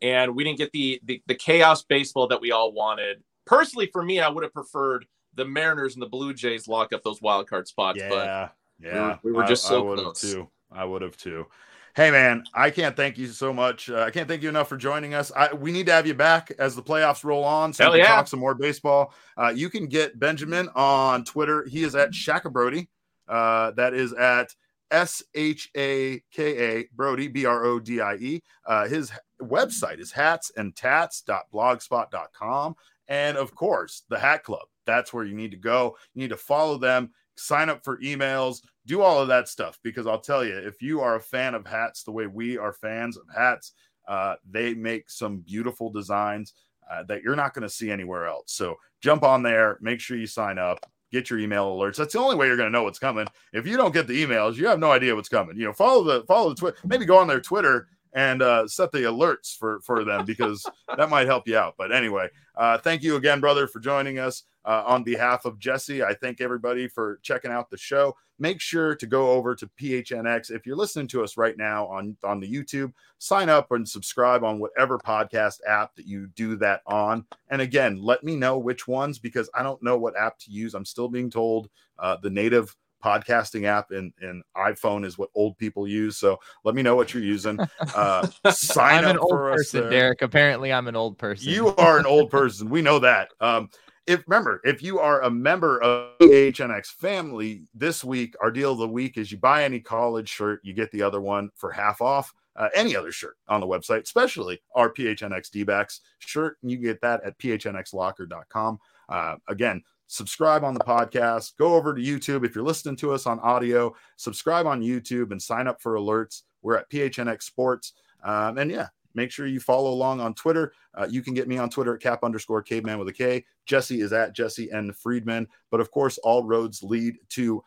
and 0.00 0.34
we 0.34 0.44
didn't 0.44 0.56
get 0.56 0.72
the 0.72 0.98
the, 1.04 1.22
the 1.26 1.34
chaos 1.34 1.82
baseball 1.82 2.26
that 2.28 2.40
we 2.40 2.52
all 2.52 2.72
wanted. 2.72 3.22
Personally, 3.44 3.90
for 3.92 4.02
me, 4.02 4.18
I 4.18 4.30
would 4.30 4.44
have 4.44 4.54
preferred 4.54 5.04
the 5.34 5.44
Mariners 5.44 5.92
and 5.92 6.00
the 6.02 6.08
Blue 6.08 6.32
Jays 6.32 6.68
lock 6.68 6.94
up 6.94 7.02
those 7.02 7.20
wild 7.20 7.50
card 7.50 7.68
spots. 7.68 7.98
But 8.08 8.24
Yeah, 8.24 8.48
yeah. 8.80 9.18
we 9.22 9.30
were 9.30 9.44
just 9.44 9.66
I, 9.66 9.68
so 9.68 9.90
have 9.90 9.98
close. 9.98 10.20
too. 10.22 10.48
I 10.70 10.86
would 10.86 11.02
have 11.02 11.18
too. 11.18 11.48
Hey 11.94 12.10
man, 12.10 12.44
I 12.54 12.70
can't 12.70 12.96
thank 12.96 13.18
you 13.18 13.26
so 13.26 13.52
much. 13.52 13.90
Uh, 13.90 14.00
I 14.00 14.10
can't 14.10 14.26
thank 14.26 14.42
you 14.42 14.48
enough 14.48 14.70
for 14.70 14.78
joining 14.78 15.12
us. 15.12 15.30
I, 15.36 15.52
we 15.52 15.70
need 15.70 15.84
to 15.84 15.92
have 15.92 16.06
you 16.06 16.14
back 16.14 16.50
as 16.58 16.74
the 16.74 16.82
playoffs 16.82 17.24
roll 17.24 17.44
on, 17.44 17.74
so 17.74 17.84
Hell 17.84 17.92
we 17.92 17.98
can 17.98 18.06
yeah. 18.06 18.16
talk 18.16 18.26
some 18.26 18.40
more 18.40 18.54
baseball. 18.54 19.12
Uh, 19.36 19.52
you 19.54 19.68
can 19.68 19.86
get 19.86 20.18
Benjamin 20.18 20.70
on 20.74 21.24
Twitter. 21.24 21.66
He 21.68 21.84
is 21.84 21.94
at 21.94 22.14
Shaka 22.14 22.48
Brodie. 22.48 22.88
Uh, 23.28 23.72
that 23.72 23.94
is 23.94 24.12
at 24.12 24.54
S 24.92 25.24
H 25.34 25.70
A 25.76 26.22
K 26.30 26.78
A 26.78 26.88
Brodie 26.94 27.26
B 27.28 27.46
R 27.46 27.64
O 27.64 27.80
D 27.80 28.00
I 28.00 28.14
E. 28.14 28.40
Uh, 28.66 28.86
his 28.86 29.10
website 29.40 29.98
is 29.98 30.12
hatsandtats.blogspot.com, 30.12 32.74
and 33.08 33.36
of 33.36 33.52
course 33.54 34.04
the 34.08 34.18
Hat 34.18 34.44
Club. 34.44 34.66
That's 34.84 35.12
where 35.12 35.24
you 35.24 35.34
need 35.34 35.52
to 35.52 35.56
go. 35.56 35.96
You 36.14 36.22
need 36.22 36.30
to 36.30 36.36
follow 36.36 36.76
them 36.78 37.12
sign 37.36 37.68
up 37.68 37.84
for 37.84 37.98
emails, 37.98 38.60
do 38.86 39.02
all 39.02 39.20
of 39.20 39.28
that 39.28 39.48
stuff. 39.48 39.78
Because 39.82 40.06
I'll 40.06 40.20
tell 40.20 40.44
you, 40.44 40.56
if 40.56 40.82
you 40.82 41.00
are 41.00 41.16
a 41.16 41.20
fan 41.20 41.54
of 41.54 41.66
hats 41.66 42.02
the 42.02 42.12
way 42.12 42.26
we 42.26 42.58
are 42.58 42.72
fans 42.72 43.16
of 43.16 43.24
hats, 43.34 43.72
uh, 44.08 44.36
they 44.48 44.74
make 44.74 45.10
some 45.10 45.38
beautiful 45.38 45.90
designs 45.90 46.54
uh, 46.90 47.02
that 47.04 47.22
you're 47.22 47.36
not 47.36 47.54
going 47.54 47.62
to 47.62 47.70
see 47.70 47.90
anywhere 47.90 48.26
else. 48.26 48.52
So 48.52 48.76
jump 49.00 49.22
on 49.22 49.42
there, 49.42 49.78
make 49.80 50.00
sure 50.00 50.16
you 50.16 50.26
sign 50.26 50.58
up. 50.58 50.84
Get 51.12 51.28
your 51.28 51.38
email 51.38 51.76
alerts. 51.76 51.96
That's 51.96 52.14
the 52.14 52.18
only 52.18 52.36
way 52.36 52.46
you're 52.46 52.56
going 52.56 52.68
to 52.68 52.72
know 52.72 52.84
what's 52.84 52.98
coming. 52.98 53.26
If 53.52 53.66
you 53.66 53.76
don't 53.76 53.92
get 53.92 54.06
the 54.06 54.24
emails, 54.24 54.56
you 54.56 54.66
have 54.66 54.78
no 54.78 54.90
idea 54.90 55.14
what's 55.14 55.28
coming. 55.28 55.56
You 55.56 55.66
know, 55.66 55.72
follow 55.72 56.02
the 56.02 56.24
follow 56.24 56.48
the 56.48 56.54
Twitter. 56.54 56.76
Maybe 56.84 57.04
go 57.04 57.18
on 57.18 57.28
their 57.28 57.40
Twitter 57.40 57.88
and 58.12 58.42
uh, 58.42 58.68
set 58.68 58.92
the 58.92 59.04
alerts 59.04 59.56
for 59.56 59.80
for 59.80 60.04
them 60.04 60.24
because 60.24 60.64
that 60.96 61.10
might 61.10 61.26
help 61.26 61.46
you 61.48 61.56
out. 61.56 61.74
But 61.76 61.92
anyway, 61.92 62.28
uh, 62.56 62.78
thank 62.78 63.02
you 63.02 63.16
again, 63.16 63.40
brother, 63.40 63.66
for 63.66 63.80
joining 63.80 64.18
us. 64.18 64.44
Uh, 64.64 64.84
on 64.86 65.02
behalf 65.02 65.44
of 65.44 65.58
Jesse, 65.58 66.04
I 66.04 66.14
thank 66.14 66.40
everybody 66.40 66.86
for 66.86 67.18
checking 67.22 67.50
out 67.50 67.68
the 67.68 67.76
show. 67.76 68.14
Make 68.38 68.60
sure 68.60 68.94
to 68.94 69.06
go 69.06 69.30
over 69.30 69.56
to 69.56 69.68
PHNX. 69.80 70.52
If 70.52 70.66
you're 70.66 70.76
listening 70.76 71.08
to 71.08 71.24
us 71.24 71.36
right 71.36 71.56
now 71.56 71.86
on, 71.88 72.16
on 72.22 72.38
the 72.38 72.48
YouTube, 72.48 72.92
sign 73.18 73.48
up 73.48 73.72
and 73.72 73.88
subscribe 73.88 74.44
on 74.44 74.60
whatever 74.60 74.98
podcast 74.98 75.58
app 75.66 75.96
that 75.96 76.06
you 76.06 76.28
do 76.28 76.54
that 76.56 76.82
on. 76.86 77.24
And 77.50 77.60
again, 77.60 78.00
let 78.00 78.22
me 78.22 78.36
know 78.36 78.56
which 78.56 78.86
ones 78.86 79.18
because 79.18 79.50
I 79.52 79.64
don't 79.64 79.82
know 79.82 79.98
what 79.98 80.16
app 80.16 80.38
to 80.40 80.50
use. 80.52 80.74
I'm 80.74 80.84
still 80.84 81.08
being 81.08 81.30
told 81.30 81.68
uh, 81.98 82.16
the 82.22 82.30
native 82.30 82.76
podcasting 83.02 83.64
app 83.64 83.92
in, 83.92 84.12
in 84.22 84.42
iPhone 84.56 85.04
is 85.04 85.18
what 85.18 85.30
old 85.34 85.58
people 85.58 85.86
use. 85.86 86.16
So 86.16 86.38
let 86.64 86.74
me 86.74 86.82
know 86.82 86.96
what 86.96 87.14
you're 87.14 87.22
using. 87.22 87.58
Uh, 87.94 88.26
sign 88.50 88.98
I'm 88.98 89.04
up 89.04 89.10
an 89.10 89.18
old 89.18 89.30
for 89.30 89.52
person, 89.52 89.80
there. 89.82 89.90
Derek. 89.90 90.22
Apparently, 90.22 90.72
I'm 90.72 90.88
an 90.88 90.96
old 90.96 91.18
person. 91.18 91.50
You 91.50 91.74
are 91.76 91.98
an 91.98 92.06
old 92.06 92.30
person. 92.30 92.70
We 92.70 92.80
know 92.80 93.00
that. 93.00 93.30
Um, 93.40 93.68
if 94.06 94.24
remember, 94.26 94.60
if 94.64 94.82
you 94.82 94.98
are 94.98 95.22
a 95.22 95.30
member 95.30 95.80
of 95.82 96.10
the 96.18 96.26
PHNX 96.26 96.86
family, 96.86 97.64
this 97.74 98.02
week 98.02 98.34
our 98.40 98.50
deal 98.50 98.72
of 98.72 98.78
the 98.78 98.88
week 98.88 99.16
is 99.16 99.30
you 99.30 99.38
buy 99.38 99.64
any 99.64 99.80
college 99.80 100.28
shirt, 100.28 100.60
you 100.62 100.72
get 100.72 100.90
the 100.90 101.02
other 101.02 101.20
one 101.20 101.50
for 101.56 101.70
half 101.70 102.00
off. 102.00 102.32
Uh, 102.54 102.68
any 102.74 102.94
other 102.94 103.10
shirt 103.10 103.36
on 103.48 103.60
the 103.60 103.66
website, 103.66 104.02
especially 104.02 104.60
our 104.74 104.92
PHNX 104.92 105.50
D-backs 105.50 106.02
shirt, 106.18 106.58
and 106.60 106.70
you 106.70 106.76
get 106.76 107.00
that 107.00 107.24
at 107.24 107.38
phnxlocker.com. 107.38 108.78
Uh, 109.08 109.36
again, 109.48 109.82
subscribe 110.06 110.64
on 110.64 110.74
the 110.74 110.80
podcast. 110.80 111.56
Go 111.58 111.74
over 111.74 111.94
to 111.94 112.02
YouTube 112.02 112.44
if 112.44 112.54
you're 112.54 112.64
listening 112.64 112.96
to 112.96 113.12
us 113.12 113.26
on 113.26 113.40
audio. 113.40 113.94
Subscribe 114.16 114.66
on 114.66 114.82
YouTube 114.82 115.32
and 115.32 115.40
sign 115.40 115.66
up 115.66 115.80
for 115.80 115.94
alerts. 115.94 116.42
We're 116.62 116.76
at 116.76 116.90
PHNX 116.90 117.42
Sports, 117.42 117.94
um, 118.24 118.58
and 118.58 118.70
yeah, 118.70 118.88
make 119.14 119.30
sure 119.30 119.46
you 119.46 119.60
follow 119.60 119.90
along 119.90 120.20
on 120.20 120.34
Twitter. 120.34 120.72
Uh, 120.96 121.06
you 121.10 121.22
can 121.22 121.34
get 121.34 121.48
me 121.48 121.58
on 121.58 121.70
Twitter 121.70 121.94
at 121.94 122.00
cap 122.00 122.22
underscore 122.22 122.62
caveman 122.62 122.98
with 122.98 123.08
a 123.08 123.12
K. 123.12 123.44
Jesse 123.66 124.00
is 124.00 124.12
at 124.12 124.34
Jesse 124.34 124.70
N. 124.70 124.92
Friedman. 124.92 125.48
But 125.70 125.80
of 125.80 125.90
course, 125.90 126.18
all 126.18 126.44
roads 126.44 126.82
lead 126.82 127.16
to 127.30 127.64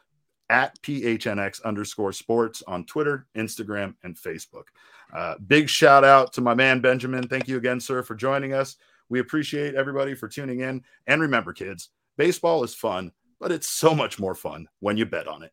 at 0.50 0.80
PHNX 0.82 1.64
underscore 1.64 2.14
sports 2.14 2.62
on 2.68 2.86
Twitter, 2.86 3.28
Instagram, 3.36 3.96
and 4.04 4.16
Facebook. 4.16 4.66
Uh, 5.14 5.36
big 5.48 5.70
shout 5.70 6.04
out 6.04 6.34
to 6.34 6.42
my 6.42 6.54
man 6.54 6.82
Benjamin. 6.82 7.28
Thank 7.28 7.48
you 7.48 7.58
again, 7.58 7.80
sir, 7.80 8.04
for 8.04 8.16
joining 8.16 8.54
us. 8.54 8.76
We 9.10 9.20
appreciate 9.20 9.76
everybody 9.76 10.16
for 10.16 10.28
tuning 10.28 10.62
in. 10.62 10.84
And 11.08 11.22
remember, 11.22 11.54
kids, 11.54 11.90
baseball 12.18 12.64
is 12.64 12.74
fun, 12.74 13.12
but 13.40 13.52
it's 13.52 13.68
so 13.68 13.94
much 13.94 14.20
more 14.20 14.36
fun 14.36 14.68
when 14.80 14.98
you 14.98 15.06
bet 15.06 15.28
on 15.28 15.44
it. 15.44 15.52